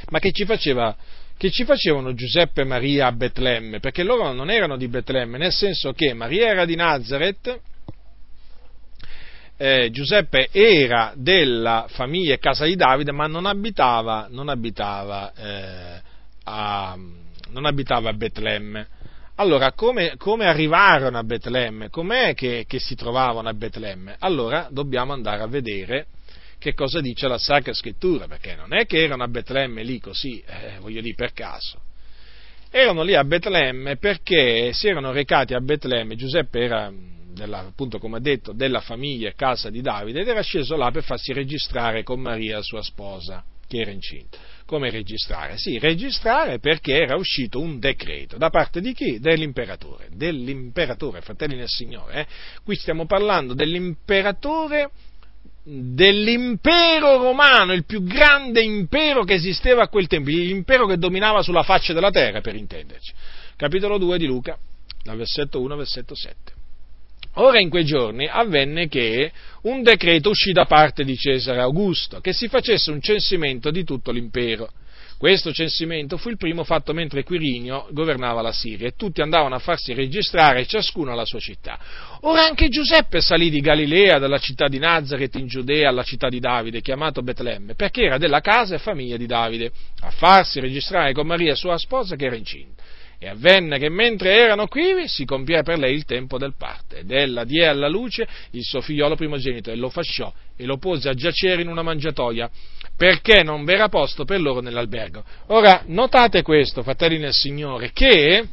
[0.09, 0.97] ma che ci faceva
[1.37, 5.51] che ci facevano Giuseppe e Maria a Betlemme, perché loro non erano di Betlemme, nel
[5.51, 7.59] senso che Maria era di Nazareth,
[9.57, 16.01] eh, Giuseppe era della famiglia e casa di Davide, ma non abitava, non abitava, eh,
[16.45, 16.97] a,
[17.51, 18.87] non abitava a Betlemme.
[19.35, 21.89] Allora, come, come, arrivarono a Betlemme?
[21.89, 24.15] Com'è che, che si trovavano a Betlemme?
[24.19, 26.07] Allora, dobbiamo andare a vedere
[26.59, 30.43] che cosa dice la Sacra Scrittura, perché non è che erano a Betlemme lì così,
[30.45, 31.79] eh, voglio dire, per caso.
[32.69, 36.93] Erano lì a Betlemme perché si erano recati a Betlemme, Giuseppe era,
[37.33, 41.03] della, appunto come detto, della famiglia e casa di Davide ed era sceso là per
[41.03, 44.37] farsi registrare con Maria, sua sposa, che era incinta.
[44.71, 45.57] Come registrare?
[45.57, 48.37] Sì, registrare perché era uscito un decreto.
[48.37, 49.19] Da parte di chi?
[49.19, 50.07] Dell'imperatore.
[50.13, 52.21] Dell'imperatore, fratelli nel Signore.
[52.21, 52.27] Eh?
[52.63, 54.91] Qui stiamo parlando dell'imperatore
[55.61, 61.63] dell'impero romano, il più grande impero che esisteva a quel tempo, l'impero che dominava sulla
[61.63, 63.11] faccia della terra, per intenderci.
[63.57, 64.57] Capitolo 2 di Luca,
[65.03, 66.60] dal versetto 1 al versetto 7.
[67.35, 69.31] Ora in quei giorni avvenne che
[69.63, 74.11] un decreto uscì da parte di Cesare Augusto, che si facesse un censimento di tutto
[74.11, 74.69] l'impero
[75.21, 79.59] questo censimento fu il primo fatto mentre Quirinio governava la Siria e tutti andavano a
[79.59, 81.77] farsi registrare ciascuno alla sua città.
[82.21, 86.39] Ora anche Giuseppe salì di Galilea, dalla città di Nazareth in Giudea alla città di
[86.39, 91.27] Davide, chiamato Betlemme, perché era della casa e famiglia di Davide, a farsi registrare con
[91.27, 92.81] Maria sua sposa che era incinta.
[93.23, 97.11] E avvenne che mentre erano quivi si compì per lei il tempo del parte, ed
[97.11, 101.13] ella diè alla luce il suo figliolo primogenito e lo fasciò e lo pose a
[101.13, 102.49] giacere in una mangiatoia
[102.97, 105.23] perché non v'era posto per loro nell'albergo.
[105.49, 108.47] Ora, notate questo, fratelli nel Signore, che,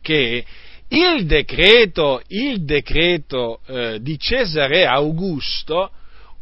[0.00, 0.44] che
[0.88, 5.90] il decreto, il decreto eh, di Cesare Augusto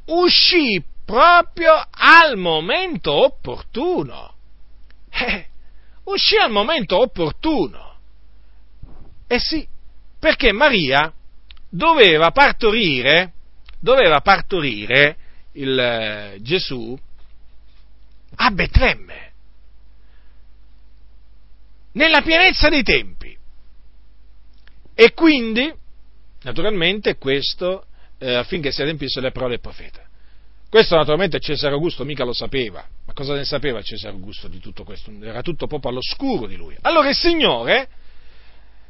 [0.06, 4.34] uscì proprio al momento opportuno.
[5.10, 5.46] Eh,
[6.04, 7.96] uscì al momento opportuno.
[9.26, 9.66] Eh sì,
[10.18, 11.12] perché Maria
[11.68, 13.32] doveva partorire,
[13.80, 15.16] doveva partorire
[15.52, 16.98] il eh, Gesù
[18.34, 19.32] a Betlemme,
[21.92, 23.36] nella pienezza dei tempi.
[24.94, 25.72] E quindi,
[26.42, 27.86] naturalmente, questo
[28.18, 30.00] eh, affinché si adempisse le parole del profeta.
[30.68, 35.12] Questo naturalmente Cesare Augusto mica lo sapeva, cosa ne sapeva Cesare Augusto di tutto questo?
[35.22, 36.76] Era tutto proprio all'oscuro di lui.
[36.82, 37.88] Allora il Signore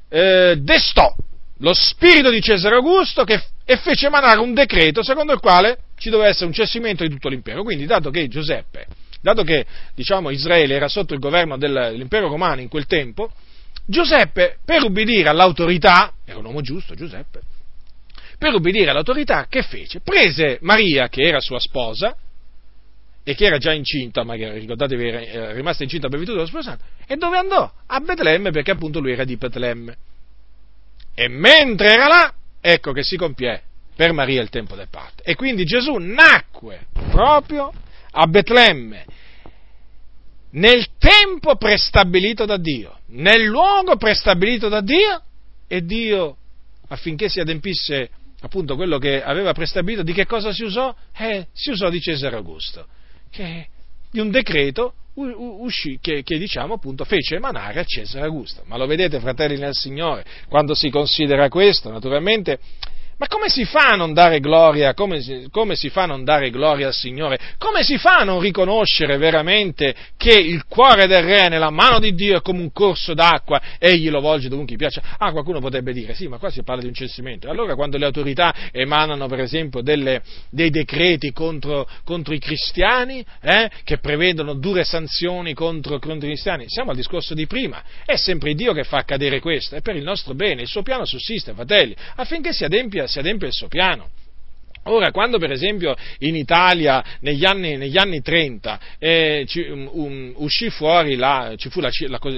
[0.09, 1.15] eh, destò
[1.59, 6.11] lo spirito di Cesare Augusto che, e fece emanare un decreto secondo il quale ci
[6.11, 7.62] doveva essere un cessimento di tutto l'impero.
[7.62, 8.86] Quindi, dato che Giuseppe
[9.23, 13.31] dato che diciamo, Israele era sotto il governo dell'impero romano in quel tempo,
[13.86, 17.40] Giuseppe, per ubbidire all'autorità, era un uomo giusto Giuseppe,
[18.36, 20.01] per ubbidire all'autorità, che fece?
[20.01, 22.16] Prese Maria, che era sua sposa,
[23.24, 27.16] e che era già incinta, ma ricordatevi era rimasta incinta per virtù dello sposato, e
[27.16, 27.70] dove andò?
[27.86, 29.97] A Betlemme, perché appunto lui era di Betlemme.
[31.15, 33.62] E mentre era là, ecco che si compie
[33.94, 35.23] per Maria il tempo del parto.
[35.23, 37.73] E quindi Gesù nacque proprio
[38.12, 39.05] a Betlemme,
[40.53, 45.23] nel tempo prestabilito da Dio, nel luogo prestabilito da Dio,
[45.69, 46.36] e Dio,
[46.89, 50.94] affinché si adempisse appunto quello che aveva prestabilito, di che cosa si usò?
[51.16, 52.86] Eh, si usò di Cesare Augusto,
[53.33, 53.67] che,
[54.11, 58.63] di un decreto uscì, che, che, diciamo appunto fece emanare a Cesare Augusto.
[58.67, 62.59] Ma lo vedete, fratelli nel Signore, quando si considera questo, naturalmente
[63.23, 64.94] Ma come si fa a non dare gloria?
[64.94, 65.23] Come
[65.53, 67.39] come si, fa a non dare gloria al Signore?
[67.57, 72.15] Come si fa a non riconoscere veramente che il cuore del re nella mano di
[72.15, 75.01] Dio è come un corso d'acqua, egli lo volge dovunque gli piace?
[75.19, 77.49] Ah, qualcuno potrebbe dire, sì, ma qua si parla di un censimento.
[77.49, 80.20] Allora quando le autorità emanano, per esempio, delle,
[80.51, 86.65] dei decreti contro, contro i cristiani, eh, che prevedono dure sanzioni contro, contro i cristiani,
[86.66, 87.85] siamo al discorso di prima.
[88.05, 91.05] È sempre Dio che fa accadere questo, è per il nostro bene, il suo piano
[91.05, 94.09] sussiste, fratelli, affinché si adempia si adempie il suo piano.
[94.85, 100.71] Ora, quando per esempio in Italia negli anni, negli anni 30 eh, ci, um, uscì
[100.71, 101.91] fuori la, ci fu la,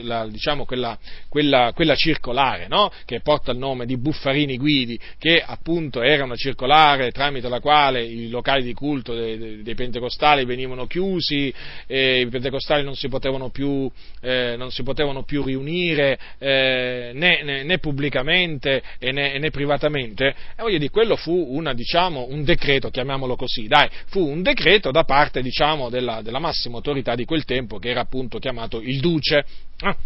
[0.03, 0.99] la, diciamo quella,
[1.31, 2.93] quella, quella circolare no?
[3.07, 8.05] che porta il nome di Buffarini Guidi, che appunto era una circolare tramite la quale
[8.05, 11.53] i locali di culto dei, dei, dei pentecostali venivano chiusi,
[11.87, 13.91] eh, i pentecostali non si potevano più,
[14.21, 20.79] eh, si potevano più riunire eh, né, né, né, pubblicamente né, né privatamente, e voglio
[20.79, 25.41] dire, quello fu una, diciamo, un decreto, chiamiamolo così, dai, fu un decreto da parte,
[25.41, 29.45] diciamo, della, della massima autorità di quel tempo, che era appunto chiamato il Duce.
[29.79, 29.97] Ah,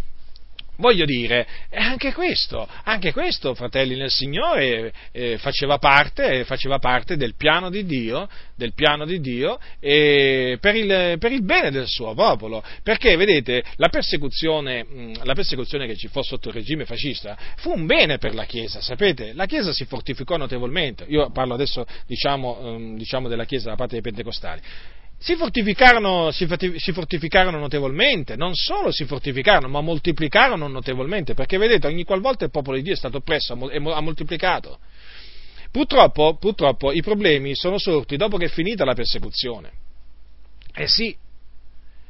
[0.80, 7.34] Voglio dire, anche questo, anche questo, fratelli nel Signore, eh, faceva, parte, faceva, parte, del
[7.34, 8.28] piano di Dio,
[8.76, 12.62] piano di Dio eh, per, il, per, il, bene del suo popolo.
[12.84, 14.86] Perché, vedete, la persecuzione,
[15.24, 18.80] la persecuzione, che ci fu sotto il regime fascista fu un bene per la Chiesa,
[18.80, 19.32] sapete?
[19.32, 21.04] La Chiesa si fortificò notevolmente.
[21.08, 24.60] Io parlo adesso, diciamo, diciamo della Chiesa da parte dei pentecostali
[25.20, 26.46] si fortificarono, si
[26.92, 32.76] fortificarono, notevolmente, non solo si fortificarono, ma moltiplicarono notevolmente, perché vedete, ogni qualvolta il popolo
[32.76, 34.78] di Dio è stato oppresso, ha moltiplicato.
[35.72, 39.72] Purtroppo, purtroppo i problemi sono sorti dopo che è finita la persecuzione.
[40.72, 41.14] Eh sì,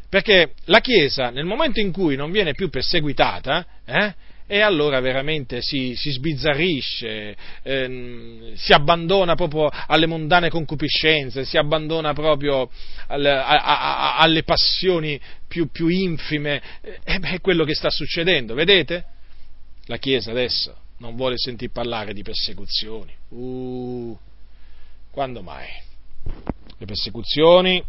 [0.09, 4.15] perché la Chiesa, nel momento in cui non viene più perseguitata, eh,
[4.51, 12.15] e allora veramente si, si sbizzarrisce, ehm, si abbandona proprio alle mondane concupiscenze, si abbandona
[12.15, 12.71] proprio
[13.09, 16.63] alle, a, a, alle passioni più, più infime.
[16.81, 19.05] E eh, beh, è quello che sta succedendo, vedete?
[19.85, 23.15] La Chiesa adesso non vuole sentire parlare di persecuzioni.
[23.29, 24.19] Uh,
[25.11, 25.69] quando mai?
[26.79, 27.85] Le persecuzioni,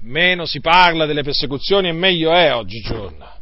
[0.00, 3.39] meno si parla delle persecuzioni e meglio è oggigiorno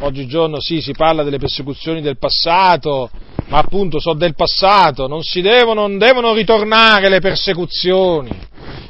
[0.00, 3.10] Oggigiorno sì, si parla delle persecuzioni del passato,
[3.48, 8.30] ma appunto sono del passato, non, devono, non devono ritornare le persecuzioni,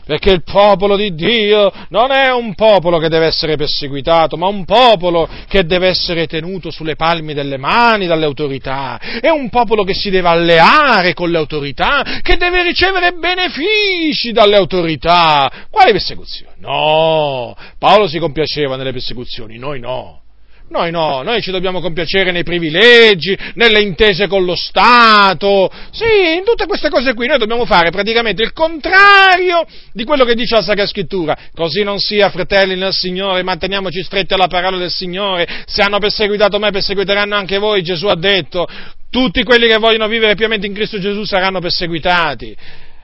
[0.04, 4.64] perché il popolo di Dio non è un popolo che deve essere perseguitato, ma un
[4.64, 9.94] popolo che deve essere tenuto sulle palmi delle mani dalle autorità, è un popolo che
[9.94, 15.50] si deve alleare con le autorità, che deve ricevere benefici dalle autorità.
[15.70, 16.54] Quali persecuzioni?
[16.58, 20.22] No, Paolo si compiaceva nelle persecuzioni, noi no.
[20.68, 26.42] Noi no, noi ci dobbiamo compiacere nei privilegi, nelle intese con lo Stato, sì, in
[26.44, 30.62] tutte queste cose qui noi dobbiamo fare praticamente il contrario di quello che dice la
[30.62, 31.36] Sacra Scrittura.
[31.54, 36.58] Così non sia, fratelli nel Signore, manteniamoci stretti alla parola del Signore, se hanno perseguitato
[36.58, 38.66] me perseguiteranno anche voi, Gesù ha detto,
[39.08, 42.56] tutti quelli che vogliono vivere piamente in Cristo Gesù saranno perseguitati.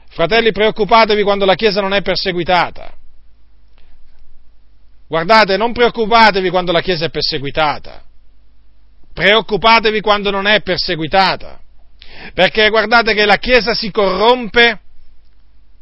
[0.09, 2.97] Fratelli, preoccupatevi quando la Chiesa non è perseguitata.
[5.13, 8.03] Guardate, non preoccupatevi quando la Chiesa è perseguitata,
[9.13, 11.61] preoccupatevi quando non è perseguitata,
[12.33, 14.81] perché guardate che la Chiesa si corrompe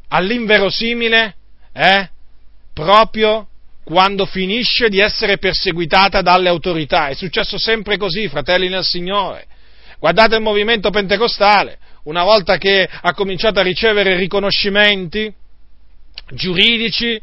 [0.08, 1.36] all'inverosimile
[1.72, 2.10] eh,
[2.74, 3.46] proprio
[3.84, 7.06] quando finisce di essere perseguitata dalle autorità.
[7.06, 9.46] È successo sempre così, fratelli nel Signore.
[10.00, 15.32] Guardate il movimento pentecostale, una volta che ha cominciato a ricevere riconoscimenti
[16.32, 17.22] giuridici,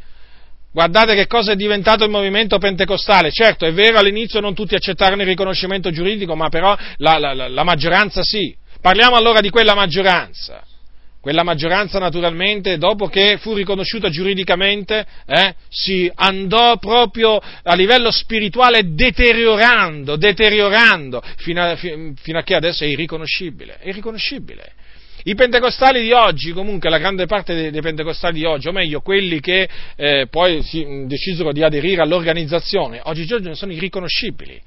[0.71, 3.31] Guardate che cosa è diventato il movimento pentecostale.
[3.31, 7.63] Certo, è vero, all'inizio non tutti accettarono il riconoscimento giuridico, ma però la, la, la
[7.63, 8.55] maggioranza sì.
[8.79, 10.63] Parliamo allora di quella maggioranza.
[11.19, 18.93] Quella maggioranza naturalmente, dopo che fu riconosciuta giuridicamente, eh, si andò proprio a livello spirituale
[18.93, 23.77] deteriorando, deteriorando, fino a, fino a che adesso è irriconoscibile.
[23.79, 24.71] È irriconoscibile.
[25.27, 29.41] I pentecostali di oggi, comunque la grande parte dei, pentecostali di oggi, o meglio quelli
[29.41, 29.67] che
[29.97, 34.57] eh, poi si, decisero di aderire all'organizzazione, oggigiorno sono irriconoscibili.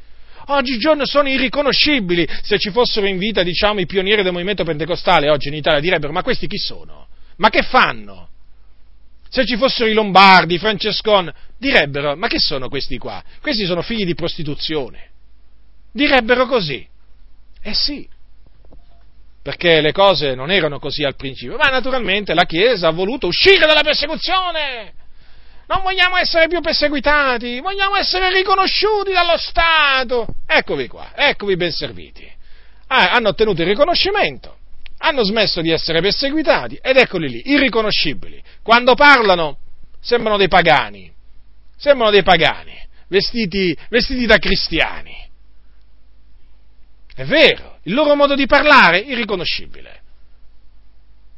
[0.49, 2.29] Oggigiorno sono irriconoscibili.
[2.43, 6.13] Se ci fossero in vita, diciamo, i pionieri del movimento pentecostale oggi in Italia direbbero,
[6.13, 7.07] ma questi chi sono?
[7.37, 8.29] Ma che fanno?
[9.31, 13.25] Se ci fossero i Lombardi, i Francescon, direbbero, ma che sono questi qua?
[13.41, 15.09] Questi sono figli di prostituzione.
[15.91, 16.87] Direbbero così.
[17.63, 18.07] Eh sì,
[19.51, 23.67] perché le cose non erano così al principio, ma naturalmente la Chiesa ha voluto uscire
[23.67, 24.93] dalla persecuzione.
[25.67, 30.27] Non vogliamo essere più perseguitati, vogliamo essere riconosciuti dallo Stato.
[30.47, 32.31] Eccovi qua, eccovi ben serviti.
[32.87, 34.57] Ah, hanno ottenuto il riconoscimento,
[34.99, 38.41] hanno smesso di essere perseguitati ed eccoli lì, irriconoscibili.
[38.63, 39.59] Quando parlano
[40.01, 41.13] sembrano dei pagani,
[41.77, 42.79] sembrano dei pagani,
[43.09, 45.29] vestiti, vestiti da cristiani.
[47.17, 50.01] È vero, il loro modo di parlare irriconoscibile.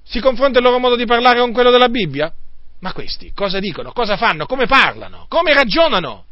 [0.02, 2.32] Si confronta il loro modo di parlare con quello della Bibbia?
[2.81, 6.24] Ma questi cosa dicono, cosa fanno, come parlano, come ragionano?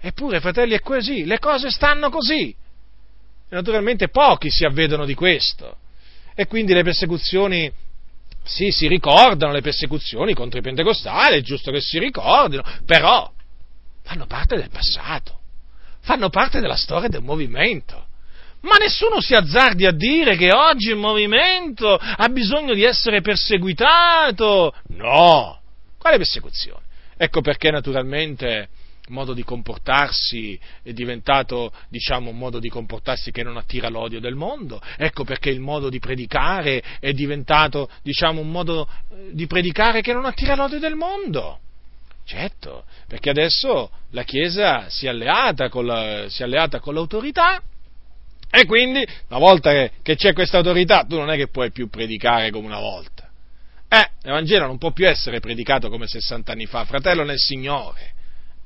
[0.00, 2.50] Eppure, fratelli, è così, le cose stanno così.
[2.50, 5.78] E naturalmente pochi si avvedono di questo.
[6.34, 7.72] E quindi le persecuzioni,
[8.42, 13.32] sì, si ricordano le persecuzioni contro i pentecostali, è giusto che si ricordino, però
[14.02, 15.40] fanno parte del passato,
[16.00, 18.08] fanno parte della storia del movimento.
[18.64, 24.74] Ma nessuno si azzardi a dire che oggi il movimento ha bisogno di essere perseguitato.
[24.88, 25.60] No!
[25.98, 26.82] Quale persecuzione?
[27.16, 28.68] Ecco perché naturalmente
[29.08, 34.34] modo di comportarsi è diventato, diciamo, un modo di comportarsi che non attira l'odio del
[34.34, 34.80] mondo.
[34.96, 40.14] Ecco perché il modo di predicare è diventato, diciamo, un modo eh, di predicare che
[40.14, 41.58] non attira l'odio del mondo.
[42.24, 47.62] Certo, perché adesso la Chiesa si è alleata con, la, si è alleata con l'autorità
[48.56, 52.50] e quindi, una volta che, c'è questa autorità, tu non è che puoi più predicare
[52.50, 53.28] come una volta.
[53.88, 58.12] Eh, l'Evangelo non può più essere predicato come 60 anni fa, fratello nel Signore.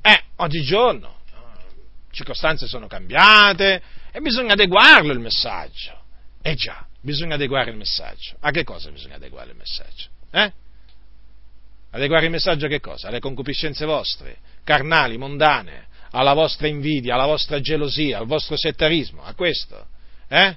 [0.01, 1.17] Eh, oggigiorno
[2.11, 5.97] circostanze sono cambiate e bisogna adeguarlo il messaggio.
[6.41, 8.35] Eh già, bisogna adeguare il messaggio.
[8.41, 10.07] A che cosa bisogna adeguare il messaggio?
[10.31, 10.53] Eh?
[11.91, 13.07] Adeguare il messaggio a che cosa?
[13.07, 19.33] Alle concupiscenze vostre, carnali, mondane, alla vostra invidia, alla vostra gelosia, al vostro settarismo, a
[19.33, 19.85] questo.
[20.27, 20.55] Eh?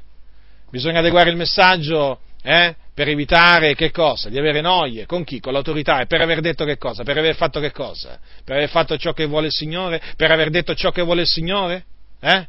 [0.71, 2.75] Bisogna adeguare il messaggio eh?
[2.95, 4.29] per evitare che cosa?
[4.29, 5.07] Di avere noie.
[5.07, 5.41] Con chi?
[5.41, 6.01] Con l'autorità.
[6.01, 7.05] E per aver detto che cosa?
[7.05, 8.19] Per aver fatto che cosa?
[8.45, 10.01] Per aver fatto ciò che vuole il Signore?
[10.17, 11.85] Per aver detto ciò che vuole il Signore?
[12.21, 12.47] Eh?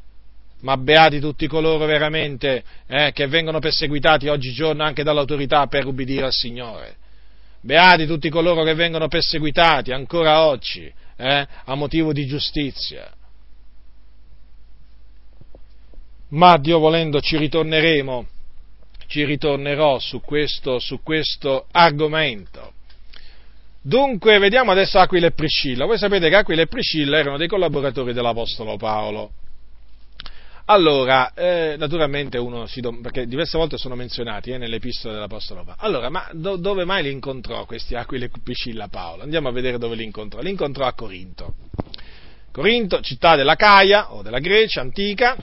[0.61, 6.31] Ma beati tutti coloro veramente eh, che vengono perseguitati oggigiorno anche dall'autorità per ubbidire al
[6.31, 6.95] Signore.
[7.59, 13.11] Beati tutti coloro che vengono perseguitati ancora oggi eh, a motivo di giustizia.
[16.29, 18.27] Ma Dio volendo ci ritorneremo
[19.13, 22.73] ci ritornerò su questo, su questo argomento.
[23.79, 25.85] Dunque, vediamo adesso Aquila e Priscilla.
[25.85, 29.31] Voi sapete che Aquila e Priscilla erano dei collaboratori dell'Apostolo Paolo.
[30.65, 35.65] Allora, eh, naturalmente uno si dom- perché diverse volte sono menzionati eh, nelle epistole dell'Apostolo
[35.65, 35.81] Paolo.
[35.81, 39.23] Allora, ma do- dove mai li incontrò questi Aquila e Priscilla Paolo?
[39.23, 40.39] Andiamo a vedere dove li incontrò.
[40.39, 41.55] Li incontrò a Corinto.
[42.51, 45.35] Corinto, città della Caia o della Grecia antica,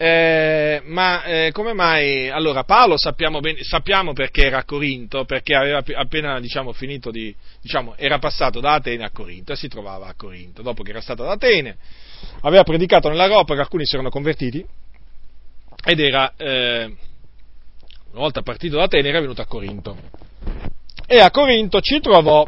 [0.00, 2.28] eh, ma eh, come mai?
[2.30, 7.34] Allora, Paolo sappiamo, ben, sappiamo, perché era a Corinto, perché aveva appena diciamo, finito di,
[7.60, 10.62] diciamo, era passato da Atene a Corinto e si trovava a Corinto.
[10.62, 11.76] Dopo che era stato ad Atene,
[12.42, 14.64] aveva predicato nell'Europa alcuni si erano convertiti
[15.84, 16.84] ed era, eh,
[18.10, 19.96] una volta partito da Atene, era venuto a Corinto.
[21.06, 22.46] E a Corinto ci trovò,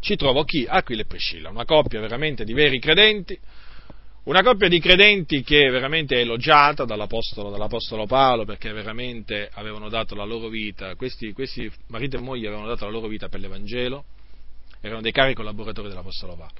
[0.00, 0.66] ci trovò chi?
[0.68, 3.38] Aquila e Priscilla, una coppia veramente di veri credenti
[4.26, 10.16] una coppia di credenti che veramente è elogiata dall'Apostolo, dall'Apostolo Paolo perché veramente avevano dato
[10.16, 14.04] la loro vita, questi, questi, marito e moglie avevano dato la loro vita per l'Evangelo,
[14.80, 16.52] erano dei cari collaboratori dell'Apostolo Paolo,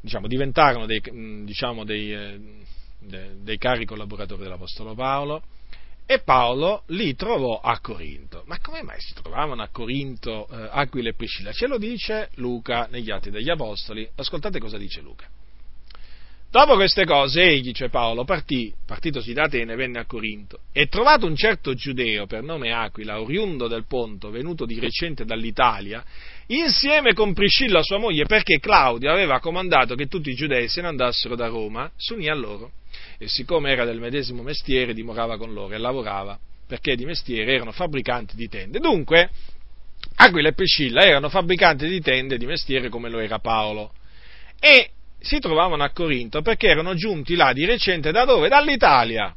[0.00, 1.00] diciamo, diventarono dei,
[1.44, 2.40] diciamo, dei, eh,
[2.98, 5.42] dei cari collaboratori dell'Apostolo Paolo
[6.10, 8.42] e Paolo li trovò a Corinto.
[8.46, 11.52] Ma come mai si trovavano a Corinto eh, Aquila e Priscilla?
[11.52, 15.28] Ce lo dice Luca negli Atti degli Apostoli, ascoltate cosa dice Luca.
[16.50, 21.26] Dopo queste cose, egli, cioè Paolo, partì, partitosi da Atene, venne a Corinto, e trovato
[21.26, 26.02] un certo giudeo per nome Aquila, oriundo del Ponto, venuto di recente dall'Italia,
[26.46, 30.86] insieme con Priscilla sua moglie, perché Claudio aveva comandato che tutti i giudei se ne
[30.88, 32.72] andassero da Roma, si unì a loro,
[33.18, 37.72] e siccome era del medesimo mestiere, dimorava con loro e lavorava, perché di mestiere erano
[37.72, 38.78] fabbricanti di tende.
[38.78, 39.28] Dunque,
[40.14, 43.92] Aquila e Priscilla erano fabbricanti di tende di mestiere come lo era Paolo.
[44.58, 48.48] E si trovavano a Corinto perché erano giunti là di recente da dove?
[48.48, 49.34] Dall'Italia.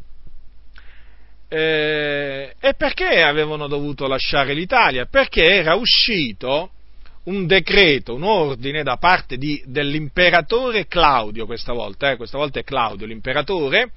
[1.48, 5.06] Eh, e perché avevano dovuto lasciare l'Italia?
[5.06, 6.72] Perché era uscito
[7.24, 12.64] un decreto, un ordine da parte di, dell'imperatore Claudio, questa volta, eh, questa volta è
[12.64, 13.92] Claudio l'imperatore,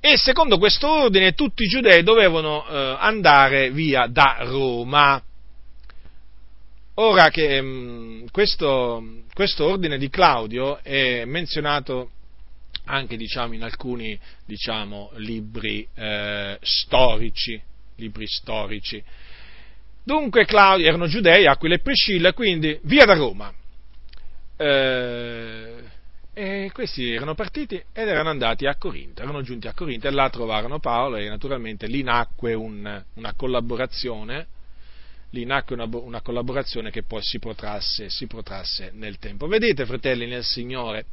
[0.00, 5.22] e secondo questo ordine tutti i giudei dovevano eh, andare via da Roma.
[6.94, 12.10] Ora che mm, questo, questo, ordine di Claudio è menzionato
[12.84, 17.60] anche diciamo, in alcuni diciamo, libri eh, storici,
[17.96, 19.02] libri storici.
[20.04, 23.52] Dunque Claudio, erano giudei, Aquila e Priscilla, quindi via da Roma.
[24.56, 25.82] Eh,
[26.34, 30.28] e questi erano partiti ed erano andati a Corinto, erano giunti a Corinto e là
[30.28, 34.46] trovarono Paolo e naturalmente lì nacque un, una collaborazione,
[35.32, 39.46] lì nacque una, una, collaborazione che poi si protrasse, si protrasse nel tempo.
[39.46, 41.06] Vedete, fratelli nel Signore,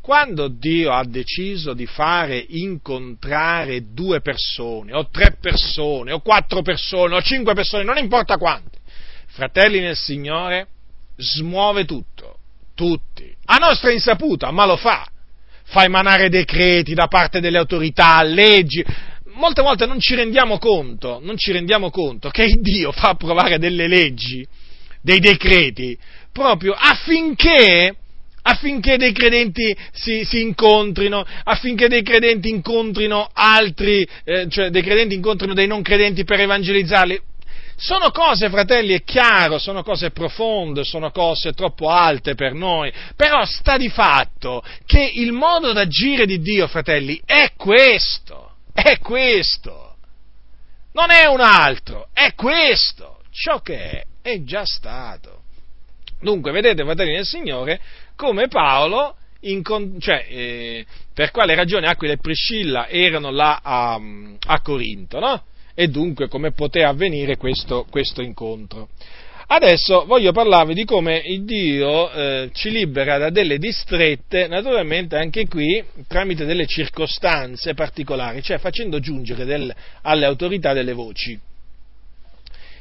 [0.00, 7.16] quando Dio ha deciso di fare incontrare due persone, o tre persone, o quattro persone,
[7.16, 8.78] o cinque persone, non importa quante,
[9.26, 10.68] fratelli nel Signore,
[11.16, 12.38] smuove tutto,
[12.74, 15.06] tutti, a nostra insaputa, ma lo fa.
[15.68, 18.84] Fa emanare decreti da parte delle autorità, leggi.
[19.36, 23.86] Molte volte non ci rendiamo conto, non ci rendiamo conto che Dio fa approvare delle
[23.86, 24.46] leggi,
[25.02, 25.96] dei decreti,
[26.32, 27.94] proprio affinché
[28.48, 35.16] affinché dei credenti si, si, incontrino, affinché dei credenti incontrino altri, eh, cioè dei credenti
[35.16, 37.20] incontrino dei non credenti per evangelizzarli.
[37.74, 43.44] Sono cose, fratelli, è chiaro, sono cose profonde, sono cose troppo alte per noi, però
[43.44, 48.45] sta di fatto che il modo d'agire di Dio, fratelli, è questo,
[48.76, 49.96] è questo,
[50.92, 55.42] non è un altro, è questo, ciò che è, è già stato.
[56.20, 57.80] Dunque, vedete, fratelli del Signore,
[58.14, 59.16] come Paolo,
[59.98, 64.00] cioè, eh, per quale ragione Aquila e Priscilla erano là a,
[64.46, 65.42] a Corinto, no?
[65.78, 68.88] e dunque come poteva avvenire questo, questo incontro.
[69.48, 75.46] Adesso voglio parlarvi di come il Dio eh, ci libera da delle distrette, naturalmente anche
[75.46, 81.38] qui tramite delle circostanze particolari, cioè facendo giungere del, alle autorità delle voci.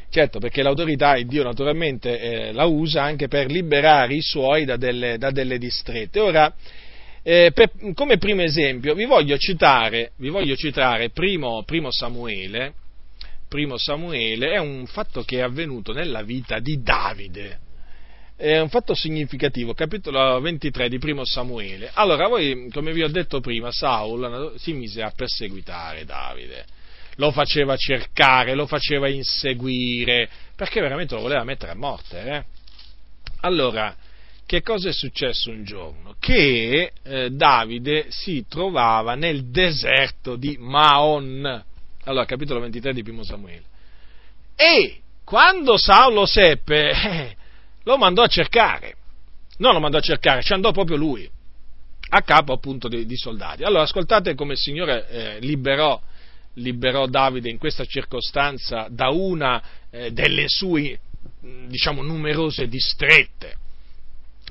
[0.10, 4.76] Certo, perché l'autorità il Dio naturalmente eh, la usa anche per liberare i suoi da
[4.76, 6.20] delle, da delle distrette.
[6.20, 6.52] Ora,
[7.22, 12.74] eh, per, come primo esempio, vi voglio citare, vi voglio citare primo, primo Samuele,
[13.56, 17.60] primo Samuele è un fatto che è avvenuto nella vita di Davide.
[18.36, 21.90] È un fatto significativo, capitolo 23 di primo Samuele.
[21.94, 26.66] Allora, voi, come vi ho detto prima, Saul si mise a perseguitare Davide,
[27.16, 32.22] lo faceva cercare, lo faceva inseguire, perché veramente lo voleva mettere a morte.
[32.26, 32.44] Eh?
[33.40, 33.96] Allora,
[34.46, 36.16] che cosa è successo un giorno?
[36.20, 41.64] Che eh, Davide si trovava nel deserto di Maon
[42.06, 43.64] allora, capitolo 23 di Primo Samuele.
[44.56, 47.36] E quando Saulo seppe, eh,
[47.84, 48.96] lo mandò a cercare.
[49.58, 51.30] Non lo mandò a cercare, ci andò proprio lui,
[52.10, 53.64] a capo appunto di, di soldati.
[53.64, 56.00] Allora, ascoltate come il Signore eh, liberò,
[56.56, 61.00] liberò, Davide in questa circostanza da una eh, delle sue,
[61.68, 63.64] diciamo, numerose distrette.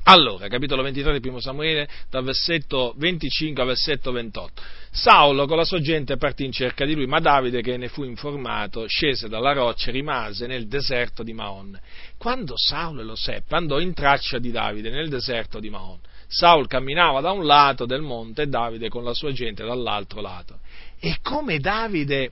[0.07, 4.63] Allora, capitolo 23 di Primo Samuele, dal versetto 25 al versetto 28.
[4.91, 8.05] Saulo con la sua gente partì in cerca di lui, ma Davide, che ne fu
[8.05, 11.81] informato, scese dalla roccia e rimase nel deserto di Maon.
[12.19, 15.99] Quando Saulo lo seppe, andò in traccia di Davide nel deserto di Maon.
[16.27, 20.59] Saul camminava da un lato del monte e Davide con la sua gente dall'altro lato.
[21.01, 22.31] E come Davide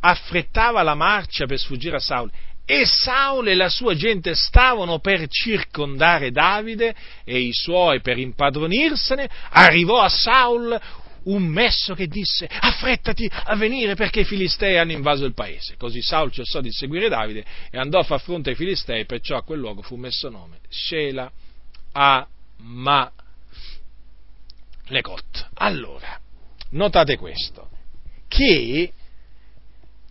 [0.00, 2.32] affrettava la marcia per sfuggire a Saul,
[2.64, 6.94] e Saul e la sua gente stavano per circondare Davide
[7.24, 10.80] e i suoi per impadronirsene, arrivò a Saul
[11.24, 15.76] un messo che disse affrettati a venire perché i filistei hanno invaso il paese.
[15.76, 19.42] Così Saul cessò di seguire Davide e andò a far fronte ai filistei, perciò a
[19.42, 21.30] quel luogo fu messo nome Shela
[21.92, 23.12] Ma
[24.86, 25.50] Lecot.
[25.54, 26.18] Allora,
[26.70, 27.68] notate questo,
[28.28, 28.92] che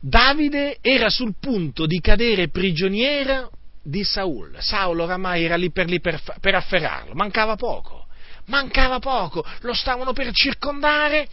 [0.03, 3.51] Davide era sul punto di cadere prigioniero
[3.83, 4.55] di Saul.
[4.59, 8.07] Saulo oramai era lì per lì per, per afferrarlo, mancava poco,
[8.45, 11.27] mancava poco, lo stavano per circondare.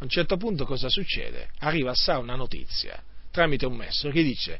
[0.00, 1.50] A un certo punto cosa succede?
[1.60, 3.00] Arriva a Saul una notizia
[3.30, 4.58] tramite un messo che dice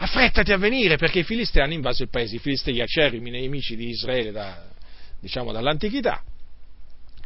[0.00, 3.88] affrettati a venire perché i filistei hanno invaso il paese, i filistei acerrimi nemici di
[3.88, 4.64] Israele da,
[5.20, 6.22] diciamo, dall'antichità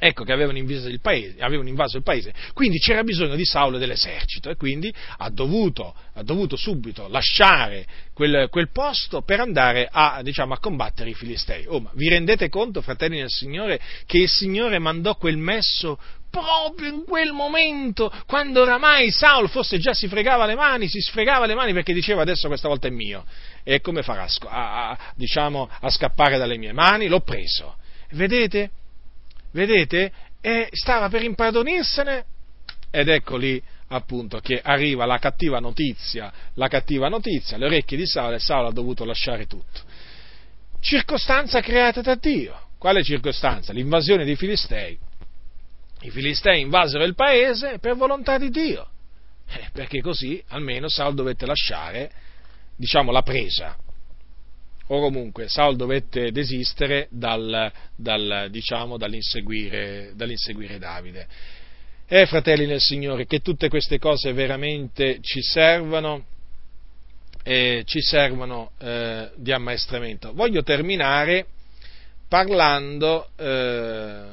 [0.05, 3.79] ecco che avevano invaso, il paese, invaso il paese, quindi c'era bisogno di Saulo e
[3.79, 10.21] dell'esercito e quindi ha dovuto, ha dovuto subito lasciare quel, quel, posto per andare a,
[10.23, 11.67] diciamo, a combattere i filistei.
[11.69, 15.97] Oh, vi rendete conto, fratelli del Signore, che il Signore mandò quel messo
[16.29, 21.47] proprio in quel momento, quando oramai Saul forse già si fregava le mani, si sfregava
[21.47, 23.25] le mani perché diceva adesso questa volta è mio.
[23.63, 27.07] E come farà a, a, diciamo, a scappare dalle mie mani?
[27.07, 27.77] L'ho preso.
[28.11, 28.71] Vedete?
[29.53, 30.13] Vedete?
[30.41, 32.25] E stava per impadronirsene
[32.91, 38.07] ed ecco lì appunto che arriva la cattiva notizia, la cattiva notizia, le orecchie di
[38.07, 39.81] Saulo e Saulo ha dovuto lasciare tutto.
[40.81, 42.69] Circostanza creata da Dio.
[42.77, 43.73] Quale circostanza?
[43.73, 44.99] L'invasione dei Filistei.
[46.01, 48.89] I Filistei invasero il paese per volontà di Dio,
[49.49, 52.11] eh, perché così almeno Saulo dovette lasciare,
[52.77, 53.77] diciamo, la presa.
[54.89, 61.27] O comunque Saul dovette desistere dal, dal, diciamo, dall'inseguire, dall'inseguire Davide.
[62.07, 66.25] E fratelli nel Signore, che tutte queste cose veramente ci servano,
[67.43, 70.33] eh, ci servono eh, di ammaestramento.
[70.35, 71.47] Voglio terminare
[72.29, 74.25] parlando, eh,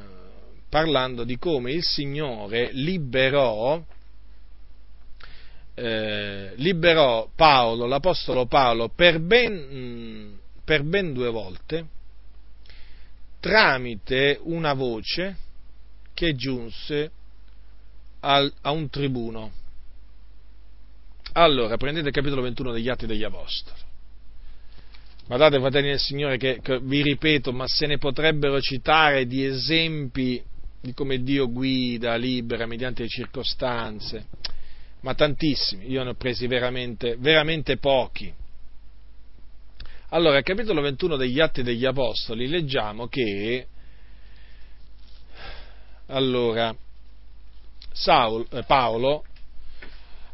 [0.68, 3.82] parlando di come il Signore liberò,
[5.74, 11.86] eh, liberò Paolo, l'Apostolo Paolo, per ben, per ben due volte,
[13.40, 15.36] tramite una voce
[16.14, 17.10] che giunse
[18.20, 19.52] al, a un tribuno.
[21.32, 23.78] Allora, prendete il capitolo 21 degli Atti degli Apostoli.
[25.26, 30.42] Guardate, fratelli del Signore, che, che, vi ripeto, ma se ne potrebbero citare di esempi
[30.80, 34.26] di come Dio guida, libera mediante le circostanze,
[35.02, 38.32] ma tantissimi, io ne ho presi veramente, veramente pochi.
[40.12, 43.66] Allora, al capitolo 21 degli Atti degli Apostoli leggiamo che,
[46.06, 46.74] allora,
[47.92, 49.24] Saul, eh, Paolo,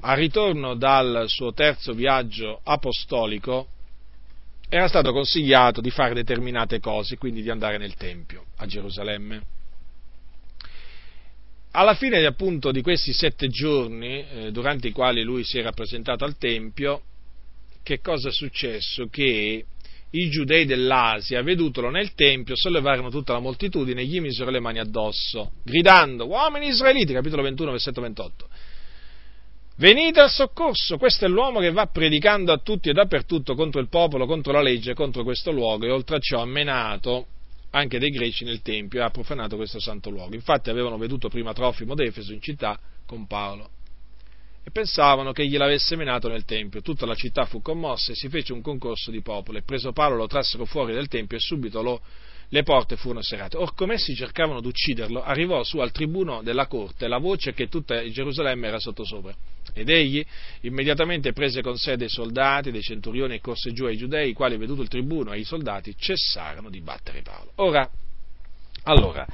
[0.00, 3.68] al ritorno dal suo terzo viaggio apostolico,
[4.70, 9.42] era stato consigliato di fare determinate cose, quindi di andare nel Tempio a Gerusalemme.
[11.72, 16.24] Alla fine appunto di questi sette giorni, eh, durante i quali lui si era presentato
[16.24, 17.02] al Tempio,
[17.86, 19.06] che cosa è successo?
[19.06, 19.64] Che
[20.10, 24.80] i giudei dell'Asia, vedutolo nel Tempio, sollevarono tutta la moltitudine e gli misero le mani
[24.80, 28.48] addosso, gridando, uomini israeliti, capitolo 21, versetto 28,
[29.76, 33.88] venite al soccorso, questo è l'uomo che va predicando a tutti e dappertutto contro il
[33.88, 37.26] popolo, contro la legge, contro questo luogo e oltre a ciò ha menato
[37.70, 40.34] anche dei greci nel Tempio e ha profanato questo santo luogo.
[40.34, 43.74] Infatti avevano veduto prima Trofimo d'Efeso in città con Paolo
[44.66, 46.82] e pensavano che gliel'avesse menato nel Tempio.
[46.82, 50.16] Tutta la città fu commossa e si fece un concorso di popolo e preso Paolo
[50.16, 52.00] lo trassero fuori del Tempio e subito lo,
[52.48, 53.56] le porte furono serrate.
[53.56, 57.68] Or, come essi cercavano di ucciderlo, arrivò su al tribuno della corte la voce che
[57.68, 59.32] tutta Gerusalemme era sottosopra.
[59.72, 60.26] Ed egli
[60.62, 64.56] immediatamente prese con sé dei soldati, dei centurioni e corse giù ai giudei, i quali,
[64.56, 67.52] veduto il tribuno e i soldati, cessarono di battere Paolo.
[67.56, 67.88] Ora,
[68.82, 69.24] allora,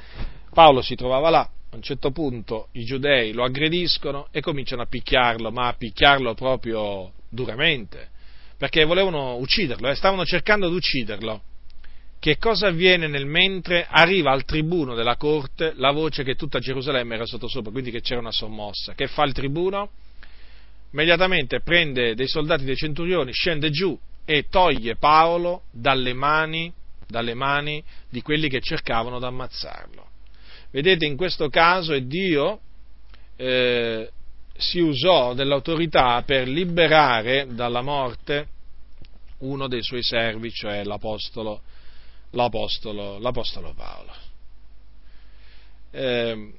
[0.53, 4.85] Paolo si trovava là, a un certo punto i giudei lo aggrediscono e cominciano a
[4.85, 8.09] picchiarlo, ma a picchiarlo proprio duramente,
[8.57, 11.41] perché volevano ucciderlo, eh, stavano cercando di ucciderlo.
[12.19, 17.15] Che cosa avviene nel mentre arriva al tribuno della corte la voce che tutta Gerusalemme
[17.15, 18.93] era sottosopra, quindi che c'era una sommossa.
[18.93, 19.89] Che fa il tribuno?
[20.91, 26.71] Immediatamente prende dei soldati dei centurioni, scende giù e toglie Paolo dalle mani,
[27.07, 30.11] dalle mani di quelli che cercavano di ammazzarlo.
[30.73, 32.59] Vedete, in questo caso Dio
[33.35, 34.09] eh,
[34.57, 38.47] si usò dell'autorità per liberare dalla morte
[39.41, 41.61] uno dei suoi servi, cioè l'apostolo,
[42.31, 44.13] l'apostolo, l'apostolo Paolo.
[45.91, 46.53] Eh,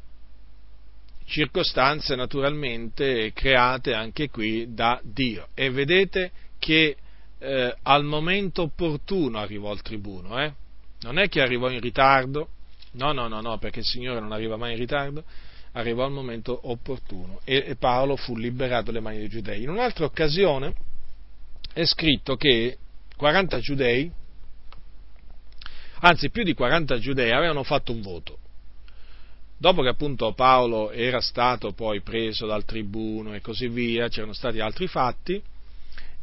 [1.24, 5.49] circostanze naturalmente create anche qui da Dio.
[5.55, 6.31] E vedete
[6.61, 6.97] che
[7.41, 10.53] eh, al momento opportuno arrivò il tribuno, eh?
[11.01, 12.51] non è che arrivò in ritardo,
[12.95, 15.25] No, no, no, no, perché il Signore non arriva mai in ritardo,
[15.73, 19.62] arrivò al momento opportuno e, Paolo fu liberato dalle mani dei giudei.
[19.62, 20.75] In un'altra occasione
[21.73, 22.79] è scritto che
[23.16, 24.11] 40 giudei,
[26.01, 28.39] anzi più di 40 giudei, avevano fatto un voto.
[29.57, 34.61] Dopo che appunto Paolo era stato poi preso dal tribuno e così via, c'erano stati
[34.61, 35.43] altri fatti,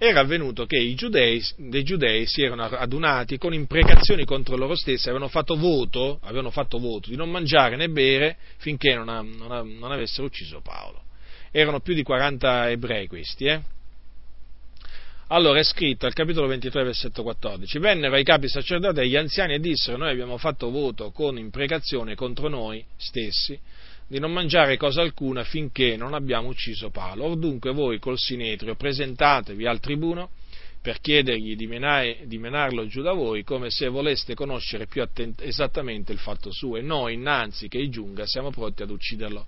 [0.04, 5.10] era avvenuto che i giudei, dei giudei si erano adunati con imprecazioni contro loro stessi,
[5.10, 9.06] avevano fatto voto, avevano fatto voto di non mangiare né bere finché non,
[9.38, 11.04] non, non avessero ucciso Paolo.
[11.52, 13.62] Erano più di 40 ebrei questi, eh?
[15.28, 19.54] Allora è scritto al capitolo 23, versetto 14: Vennero ai capi sacerdoti e agli anziani
[19.54, 23.60] e dissero: Noi abbiamo fatto voto con imprecazione contro noi stessi
[24.12, 27.24] di non mangiare cosa alcuna finché non abbiamo ucciso Paolo.
[27.24, 30.32] Or dunque voi col sinetrio presentatevi al tribuno
[30.82, 35.42] per chiedergli di, menare, di menarlo giù da voi come se voleste conoscere più attent-
[35.42, 39.46] esattamente il fatto suo e noi innanzi che giunga siamo pronti ad ucciderlo.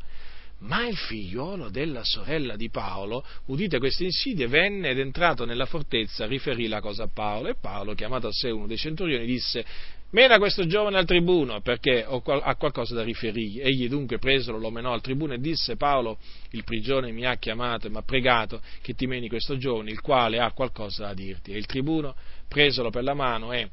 [0.59, 6.25] Ma il figliolo della sorella di Paolo, udite queste insidie, venne ed entrato nella fortezza,
[6.25, 9.65] riferì la cosa a Paolo e Paolo, chiamato a sé uno dei centurioni, disse
[10.13, 13.59] Mena questo giovane al tribuno perché ha qualcosa da riferirgli.
[13.61, 16.19] Egli dunque presolo lo menò al tribuno e disse Paolo,
[16.51, 20.01] il prigione mi ha chiamato e mi ha pregato che ti meni questo giovane, il
[20.01, 21.51] quale ha qualcosa da dirti.
[21.51, 22.13] E il tribuno
[22.47, 23.69] presolo per la mano e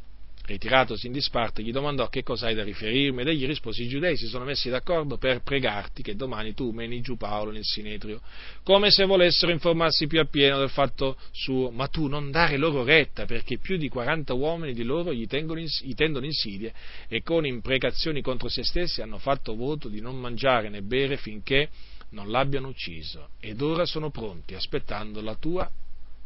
[0.50, 4.16] ritiratosi in disparte, gli domandò che cosa hai da riferirmi ed egli rispose i giudei
[4.16, 8.20] si sono messi d'accordo per pregarti che domani tu meni giù Paolo nel Sinedrio,
[8.64, 13.24] come se volessero informarsi più appieno del fatto suo, ma tu non dare loro retta
[13.24, 16.72] perché più di 40 uomini di loro gli, tengono, gli tendono insidie
[17.08, 21.68] e con imprecazioni contro se stessi hanno fatto voto di non mangiare né bere finché
[22.10, 25.70] non l'abbiano ucciso ed ora sono pronti aspettando la tua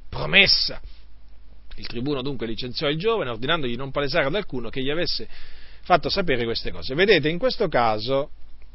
[0.08, 0.80] promessa.
[1.76, 5.28] Il tribuno dunque licenziò il giovane ordinandogli di non palesare ad alcuno che gli avesse
[5.82, 6.94] fatto sapere queste cose.
[6.94, 8.30] Vedete, in questo caso,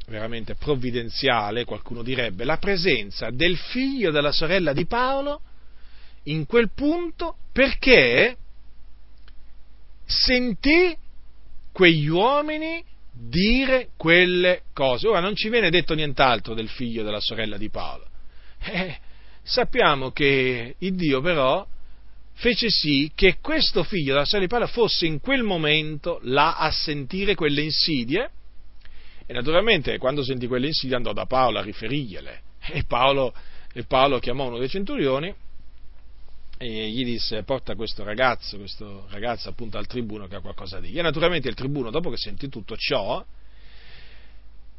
[0.06, 5.40] veramente provvidenziale, qualcuno direbbe, la presenza del figlio della sorella di Paolo
[6.24, 8.36] in quel punto perché
[10.04, 10.96] sentì
[11.72, 15.08] quegli uomini dire quelle cose.
[15.08, 18.06] Ora non ci viene detto nient'altro del figlio della sorella di Paolo.
[18.62, 18.98] Eh,
[19.42, 21.66] sappiamo che il Dio però
[22.40, 27.34] fece sì che questo figlio della di Paolo fosse in quel momento là a sentire
[27.34, 28.30] quelle insidie.
[29.26, 32.42] E naturalmente quando sentì quelle insidie andò da Paolo a riferirgliele
[32.72, 33.34] e Paolo,
[33.72, 35.32] e Paolo chiamò uno dei centurioni
[36.58, 40.98] e gli disse porta questo ragazzo, questo ragazzo appunto al tribuno che ha qualcosa dire.
[40.98, 43.22] E naturalmente il tribuno dopo che sentì tutto ciò,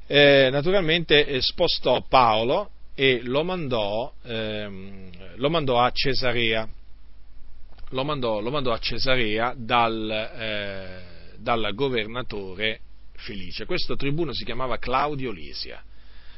[0.07, 6.67] eh, naturalmente eh, spostò Paolo e lo mandò, ehm, lo mandò a Cesarea
[7.91, 12.81] lo mandò, lo mandò a Cesarea dal, eh, dal, governatore
[13.13, 13.65] Felice.
[13.65, 15.83] Questo tribuno si chiamava Claudio Lisia.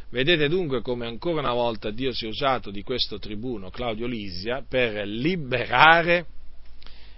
[0.09, 4.63] Vedete dunque come ancora una volta Dio si è usato di questo tribuno Claudio Lisia
[4.67, 6.25] per liberare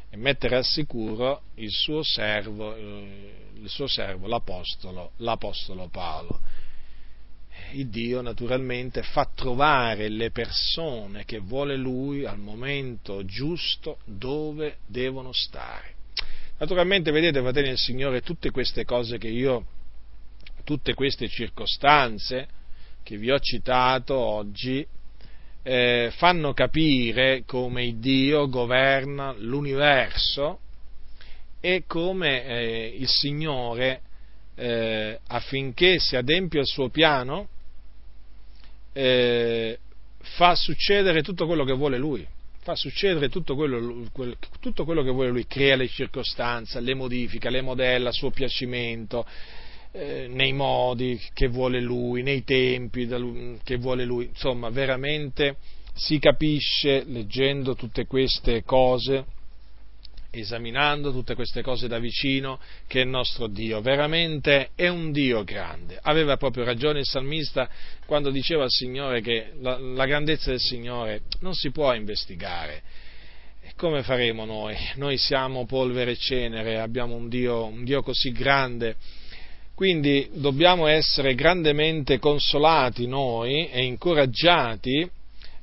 [0.10, 6.40] e mettere al sicuro il suo servo, eh, il suo servo l'apostolo, l'apostolo Paolo
[7.72, 15.32] il Dio naturalmente fa trovare le persone che vuole Lui al momento giusto dove devono
[15.34, 15.94] stare.
[16.58, 19.66] Naturalmente, vedete, fratelli del Signore, tutte queste cose che io,
[20.64, 22.48] tutte queste circostanze
[23.04, 24.86] che vi ho citato oggi,
[25.64, 30.60] eh, fanno capire come il Dio governa l'universo
[31.60, 34.02] e come eh, il Signore,
[34.56, 37.50] eh, affinché si adempia il suo piano,
[38.98, 39.78] eh,
[40.20, 42.26] fa succedere tutto quello che vuole lui,
[42.62, 44.08] fa succedere tutto quello,
[44.62, 49.26] tutto quello, che vuole lui, crea le circostanze, le modifica, le modella a suo piacimento,
[49.92, 53.06] eh, nei modi che vuole lui, nei tempi
[53.64, 55.58] che vuole lui, insomma veramente
[55.94, 59.26] si capisce leggendo tutte queste cose
[60.40, 66.00] esaminando tutte queste cose da vicino, che il nostro Dio veramente è un Dio grande.
[66.02, 67.70] Aveva proprio ragione il salmista
[68.06, 72.82] quando diceva al Signore che la, la grandezza del Signore non si può investigare.
[73.76, 74.76] Come faremo noi?
[74.96, 78.96] Noi siamo polvere e cenere, abbiamo un Dio, un Dio così grande.
[79.74, 85.10] Quindi dobbiamo essere grandemente consolati noi e incoraggiati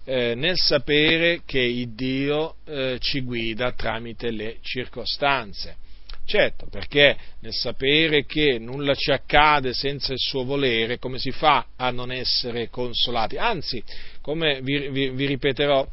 [0.04, 5.76] eh, nel sapere che il Dio eh, ci guida tramite le circostanze.
[6.24, 11.66] Certo, perché nel sapere che nulla ci accade senza il suo volere, come si fa
[11.76, 13.36] a non essere consolati?
[13.36, 13.82] Anzi,
[14.20, 15.86] come vi, vi, vi ripeterò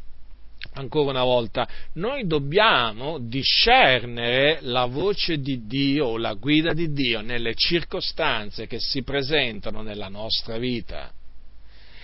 [0.73, 7.55] ancora una volta, noi dobbiamo discernere la voce di Dio la guida di Dio nelle
[7.55, 11.11] circostanze che si presentano nella nostra vita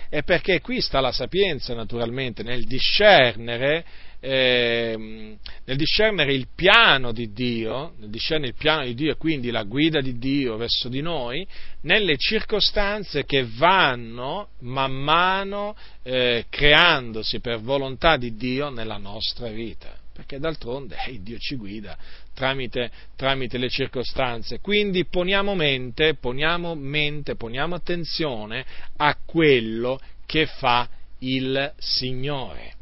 [0.08, 3.84] è perché qui sta la sapienza naturalmente nel discernere,
[4.20, 9.50] eh, nel discernere il piano di Dio, nel discernere il piano di Dio e quindi
[9.50, 11.46] la guida di Dio verso di noi,
[11.82, 19.94] nelle circostanze che vanno man mano eh, creandosi per volontà di Dio nella nostra vita.
[20.12, 21.96] Perché d'altronde eh, Dio ci guida
[22.36, 24.60] tramite, tramite, le circostanze.
[24.60, 28.64] Quindi poniamo mente, poniamo mente, poniamo attenzione
[28.98, 30.86] a quello che fa
[31.20, 32.74] il Signore.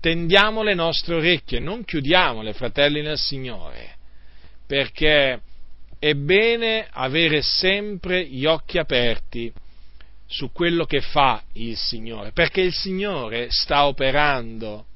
[0.00, 3.96] Tendiamo le nostre orecchie, non chiudiamole, fratelli nel Signore,
[4.66, 5.40] perché
[5.98, 9.52] è bene avere sempre gli occhi aperti
[10.26, 14.86] su quello che fa il Signore, perché il Signore sta operando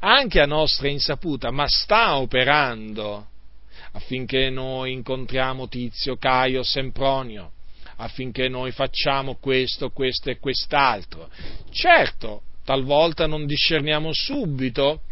[0.00, 3.29] anche a nostra insaputa, ma sta operando
[3.92, 7.52] affinché noi incontriamo Tizio, Caio, Sempronio,
[7.96, 11.28] affinché noi facciamo questo, questo e quest'altro.
[11.70, 15.02] Certo, talvolta non discerniamo subito,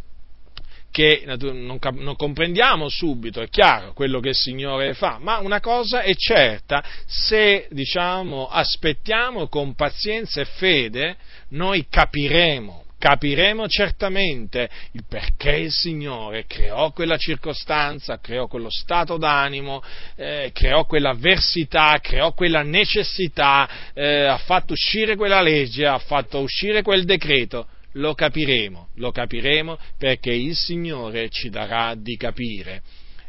[0.91, 6.01] che non, non, comprendiamo subito, è chiaro, quello che il Signore fa, ma una cosa
[6.01, 11.17] è certa, se diciamo aspettiamo con pazienza e fede,
[11.51, 19.83] noi capiremo capiremo certamente il perché il Signore creò quella circostanza, creò quello stato d'animo,
[20.16, 26.83] eh, creò quell'avversità, creò quella necessità, eh, ha fatto uscire quella legge, ha fatto uscire
[26.83, 27.69] quel decreto.
[27.93, 32.83] Lo capiremo, lo capiremo perché il Signore ci darà di capire.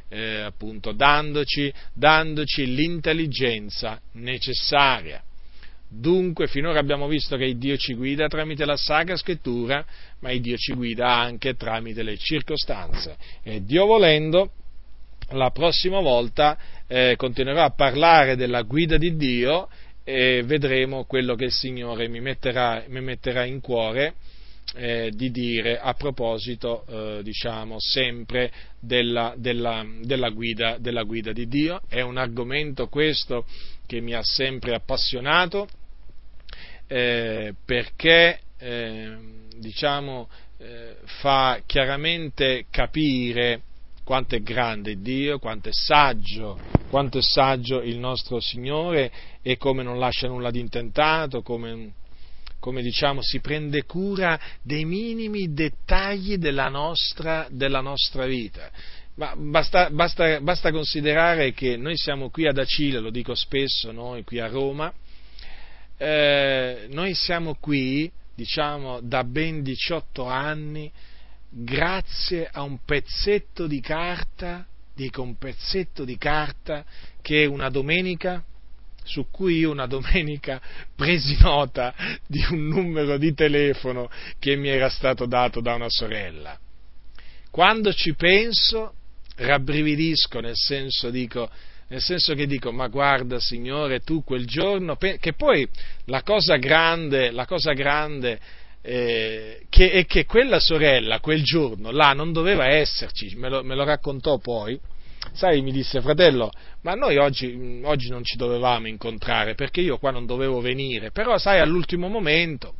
[0.10, 5.24] Eh, appunto dandoci, dandoci l'intelligenza necessaria.
[5.92, 9.84] Dunque, finora abbiamo visto che Dio ci guida tramite la Sacra Scrittura,
[10.20, 13.18] ma Dio ci guida anche tramite le circostanze.
[13.42, 14.52] E Dio volendo,
[15.30, 19.68] la prossima volta eh, continuerò a parlare della guida di Dio
[20.04, 24.14] e vedremo quello che il Signore mi metterà, mi metterà in cuore
[24.76, 31.48] eh, di dire a proposito, eh, diciamo, sempre della, della, della, guida, della guida di
[31.48, 31.82] Dio.
[31.88, 33.46] È un argomento questo
[33.88, 35.68] che mi ha sempre appassionato
[36.92, 39.16] eh, perché eh,
[39.58, 43.62] diciamo, eh, fa chiaramente capire
[44.04, 49.12] quanto è grande Dio, quanto è saggio, quanto è saggio il nostro Signore
[49.44, 51.94] e come non lascia nulla di intentato, come,
[52.60, 58.72] come diciamo si prende cura dei minimi dettagli della nostra, della nostra vita.
[59.14, 64.24] Ma basta, basta, basta, considerare che noi siamo qui ad Acile, lo dico spesso, noi
[64.24, 64.92] qui a Roma,
[66.02, 70.90] eh, noi siamo qui, diciamo, da ben 18 anni,
[71.50, 74.66] grazie a un pezzetto di carta,
[74.96, 76.86] dico un pezzetto di carta,
[77.22, 78.42] che una domenica,
[79.04, 80.62] su cui io una domenica
[80.96, 81.94] presi nota
[82.26, 84.10] di un numero di telefono
[84.40, 86.58] che mi era stato dato da una sorella.
[87.52, 88.94] Quando ci penso,
[89.36, 91.50] rabbrividisco, nel senso dico,
[91.90, 95.68] nel senso che dico, ma guarda Signore, tu quel giorno, che poi
[96.06, 98.40] la cosa grande, la cosa grande
[98.82, 103.76] eh, che, è che quella sorella quel giorno là non doveva esserci, me lo, me
[103.76, 104.80] lo raccontò poi,
[105.34, 106.52] sai, mi disse, fratello,
[106.82, 111.38] ma noi oggi, oggi, non ci dovevamo incontrare perché io qua non dovevo venire, però
[111.38, 112.76] sai, all'ultimo momento,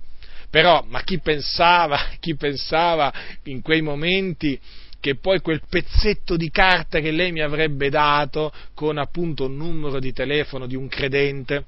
[0.50, 3.12] però, ma chi pensava, chi pensava
[3.46, 4.60] in quei momenti
[5.00, 10.00] che poi quel pezzetto di carta che lei mi avrebbe dato con appunto un numero
[10.00, 11.66] di telefono di un credente,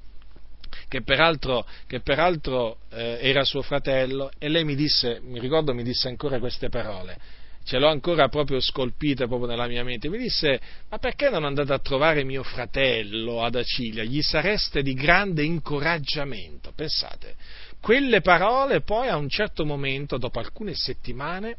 [0.88, 5.82] che peraltro, che peraltro eh, era suo fratello, e lei mi disse, mi ricordo mi
[5.82, 7.16] disse ancora queste parole,
[7.64, 10.60] ce l'ho ancora proprio scolpita proprio nella mia mente, mi disse,
[10.90, 14.02] ma perché non andate a trovare mio fratello ad Acilia?
[14.02, 17.36] Gli sareste di grande incoraggiamento, pensate.
[17.80, 21.56] Quelle parole poi a un certo momento, dopo alcune settimane,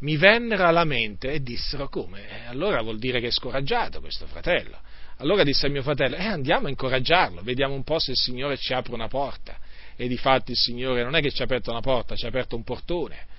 [0.00, 2.20] mi vennero alla mente e dissero come?
[2.28, 4.78] Eh, allora vuol dire che è scoraggiato questo fratello.
[5.18, 8.58] Allora disse a mio fratello, eh, andiamo a incoraggiarlo, vediamo un po' se il Signore
[8.58, 9.56] ci apre una porta.
[9.96, 12.54] E difatti il Signore non è che ci ha aperto una porta, ci ha aperto
[12.54, 13.34] un portone.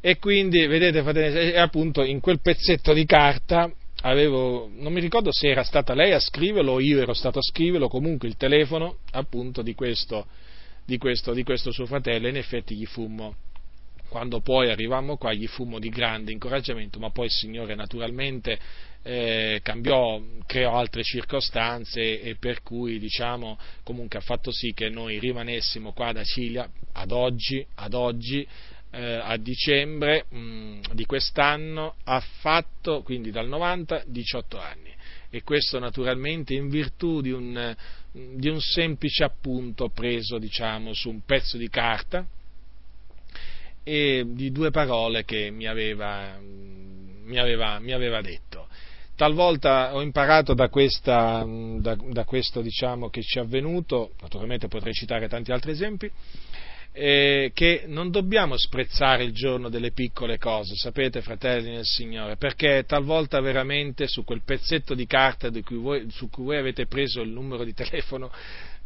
[0.00, 3.70] E quindi, vedete, fratelli, appunto in quel pezzetto di carta
[4.02, 7.42] avevo, non mi ricordo se era stata lei a scriverlo o io ero stato a
[7.42, 10.26] scriverlo, comunque il telefono appunto di questo,
[10.86, 13.34] di questo, di questo suo fratello, in effetti gli fummo
[14.08, 18.58] quando poi arrivammo qua gli fummo di grande incoraggiamento, ma poi il Signore naturalmente
[19.02, 25.18] eh, cambiò, creò altre circostanze e per cui diciamo comunque ha fatto sì che noi
[25.20, 28.46] rimanessimo qua ad Acilia ad oggi, ad oggi
[28.90, 34.94] eh, a dicembre mh, di quest'anno ha fatto quindi dal 90 18 anni.
[35.30, 37.76] E questo naturalmente in virtù di un,
[38.10, 42.26] di un semplice appunto preso diciamo su un pezzo di carta
[43.88, 48.66] e di due parole che mi aveva, mi aveva, mi aveva detto.
[49.14, 54.92] Talvolta ho imparato da, questa, da, da questo diciamo, che ci è avvenuto, naturalmente potrei
[54.92, 56.10] citare tanti altri esempi,
[56.90, 62.82] eh, che non dobbiamo sprezzare il giorno delle piccole cose, sapete fratelli nel Signore, perché
[62.88, 67.30] talvolta veramente su quel pezzetto di carta cui voi, su cui voi avete preso il
[67.30, 68.32] numero di telefono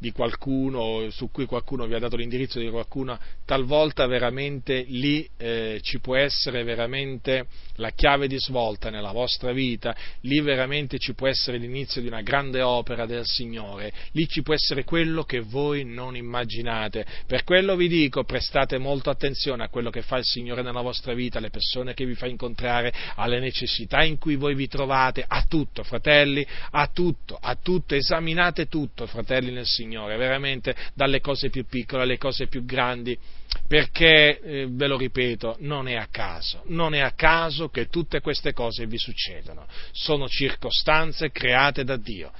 [0.00, 5.78] di qualcuno, su cui qualcuno vi ha dato l'indirizzo di qualcuno, talvolta veramente lì eh,
[5.82, 11.26] ci può essere veramente la chiave di svolta nella vostra vita, lì veramente ci può
[11.26, 15.84] essere l'inizio di una grande opera del Signore, lì ci può essere quello che voi
[15.84, 17.04] non immaginate.
[17.26, 21.12] Per quello vi dico, prestate molta attenzione a quello che fa il Signore nella vostra
[21.12, 25.44] vita, alle persone che vi fa incontrare, alle necessità in cui voi vi trovate, a
[25.46, 31.50] tutto, fratelli, a tutto, a tutto, esaminate tutto, fratelli nel Signore Signore, veramente dalle cose
[31.50, 33.18] più piccole alle cose più grandi,
[33.66, 38.20] perché, eh, ve lo ripeto, non è a caso, non è a caso che tutte
[38.20, 42.30] queste cose vi succedono, sono circostanze create da Dio.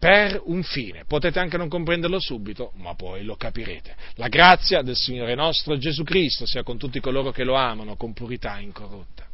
[0.00, 1.04] per un fine.
[1.04, 3.94] Potete anche non comprenderlo subito, ma poi lo capirete.
[4.14, 8.14] La grazia del Signore nostro Gesù Cristo sia con tutti coloro che lo amano con
[8.14, 9.29] purità incorrotta.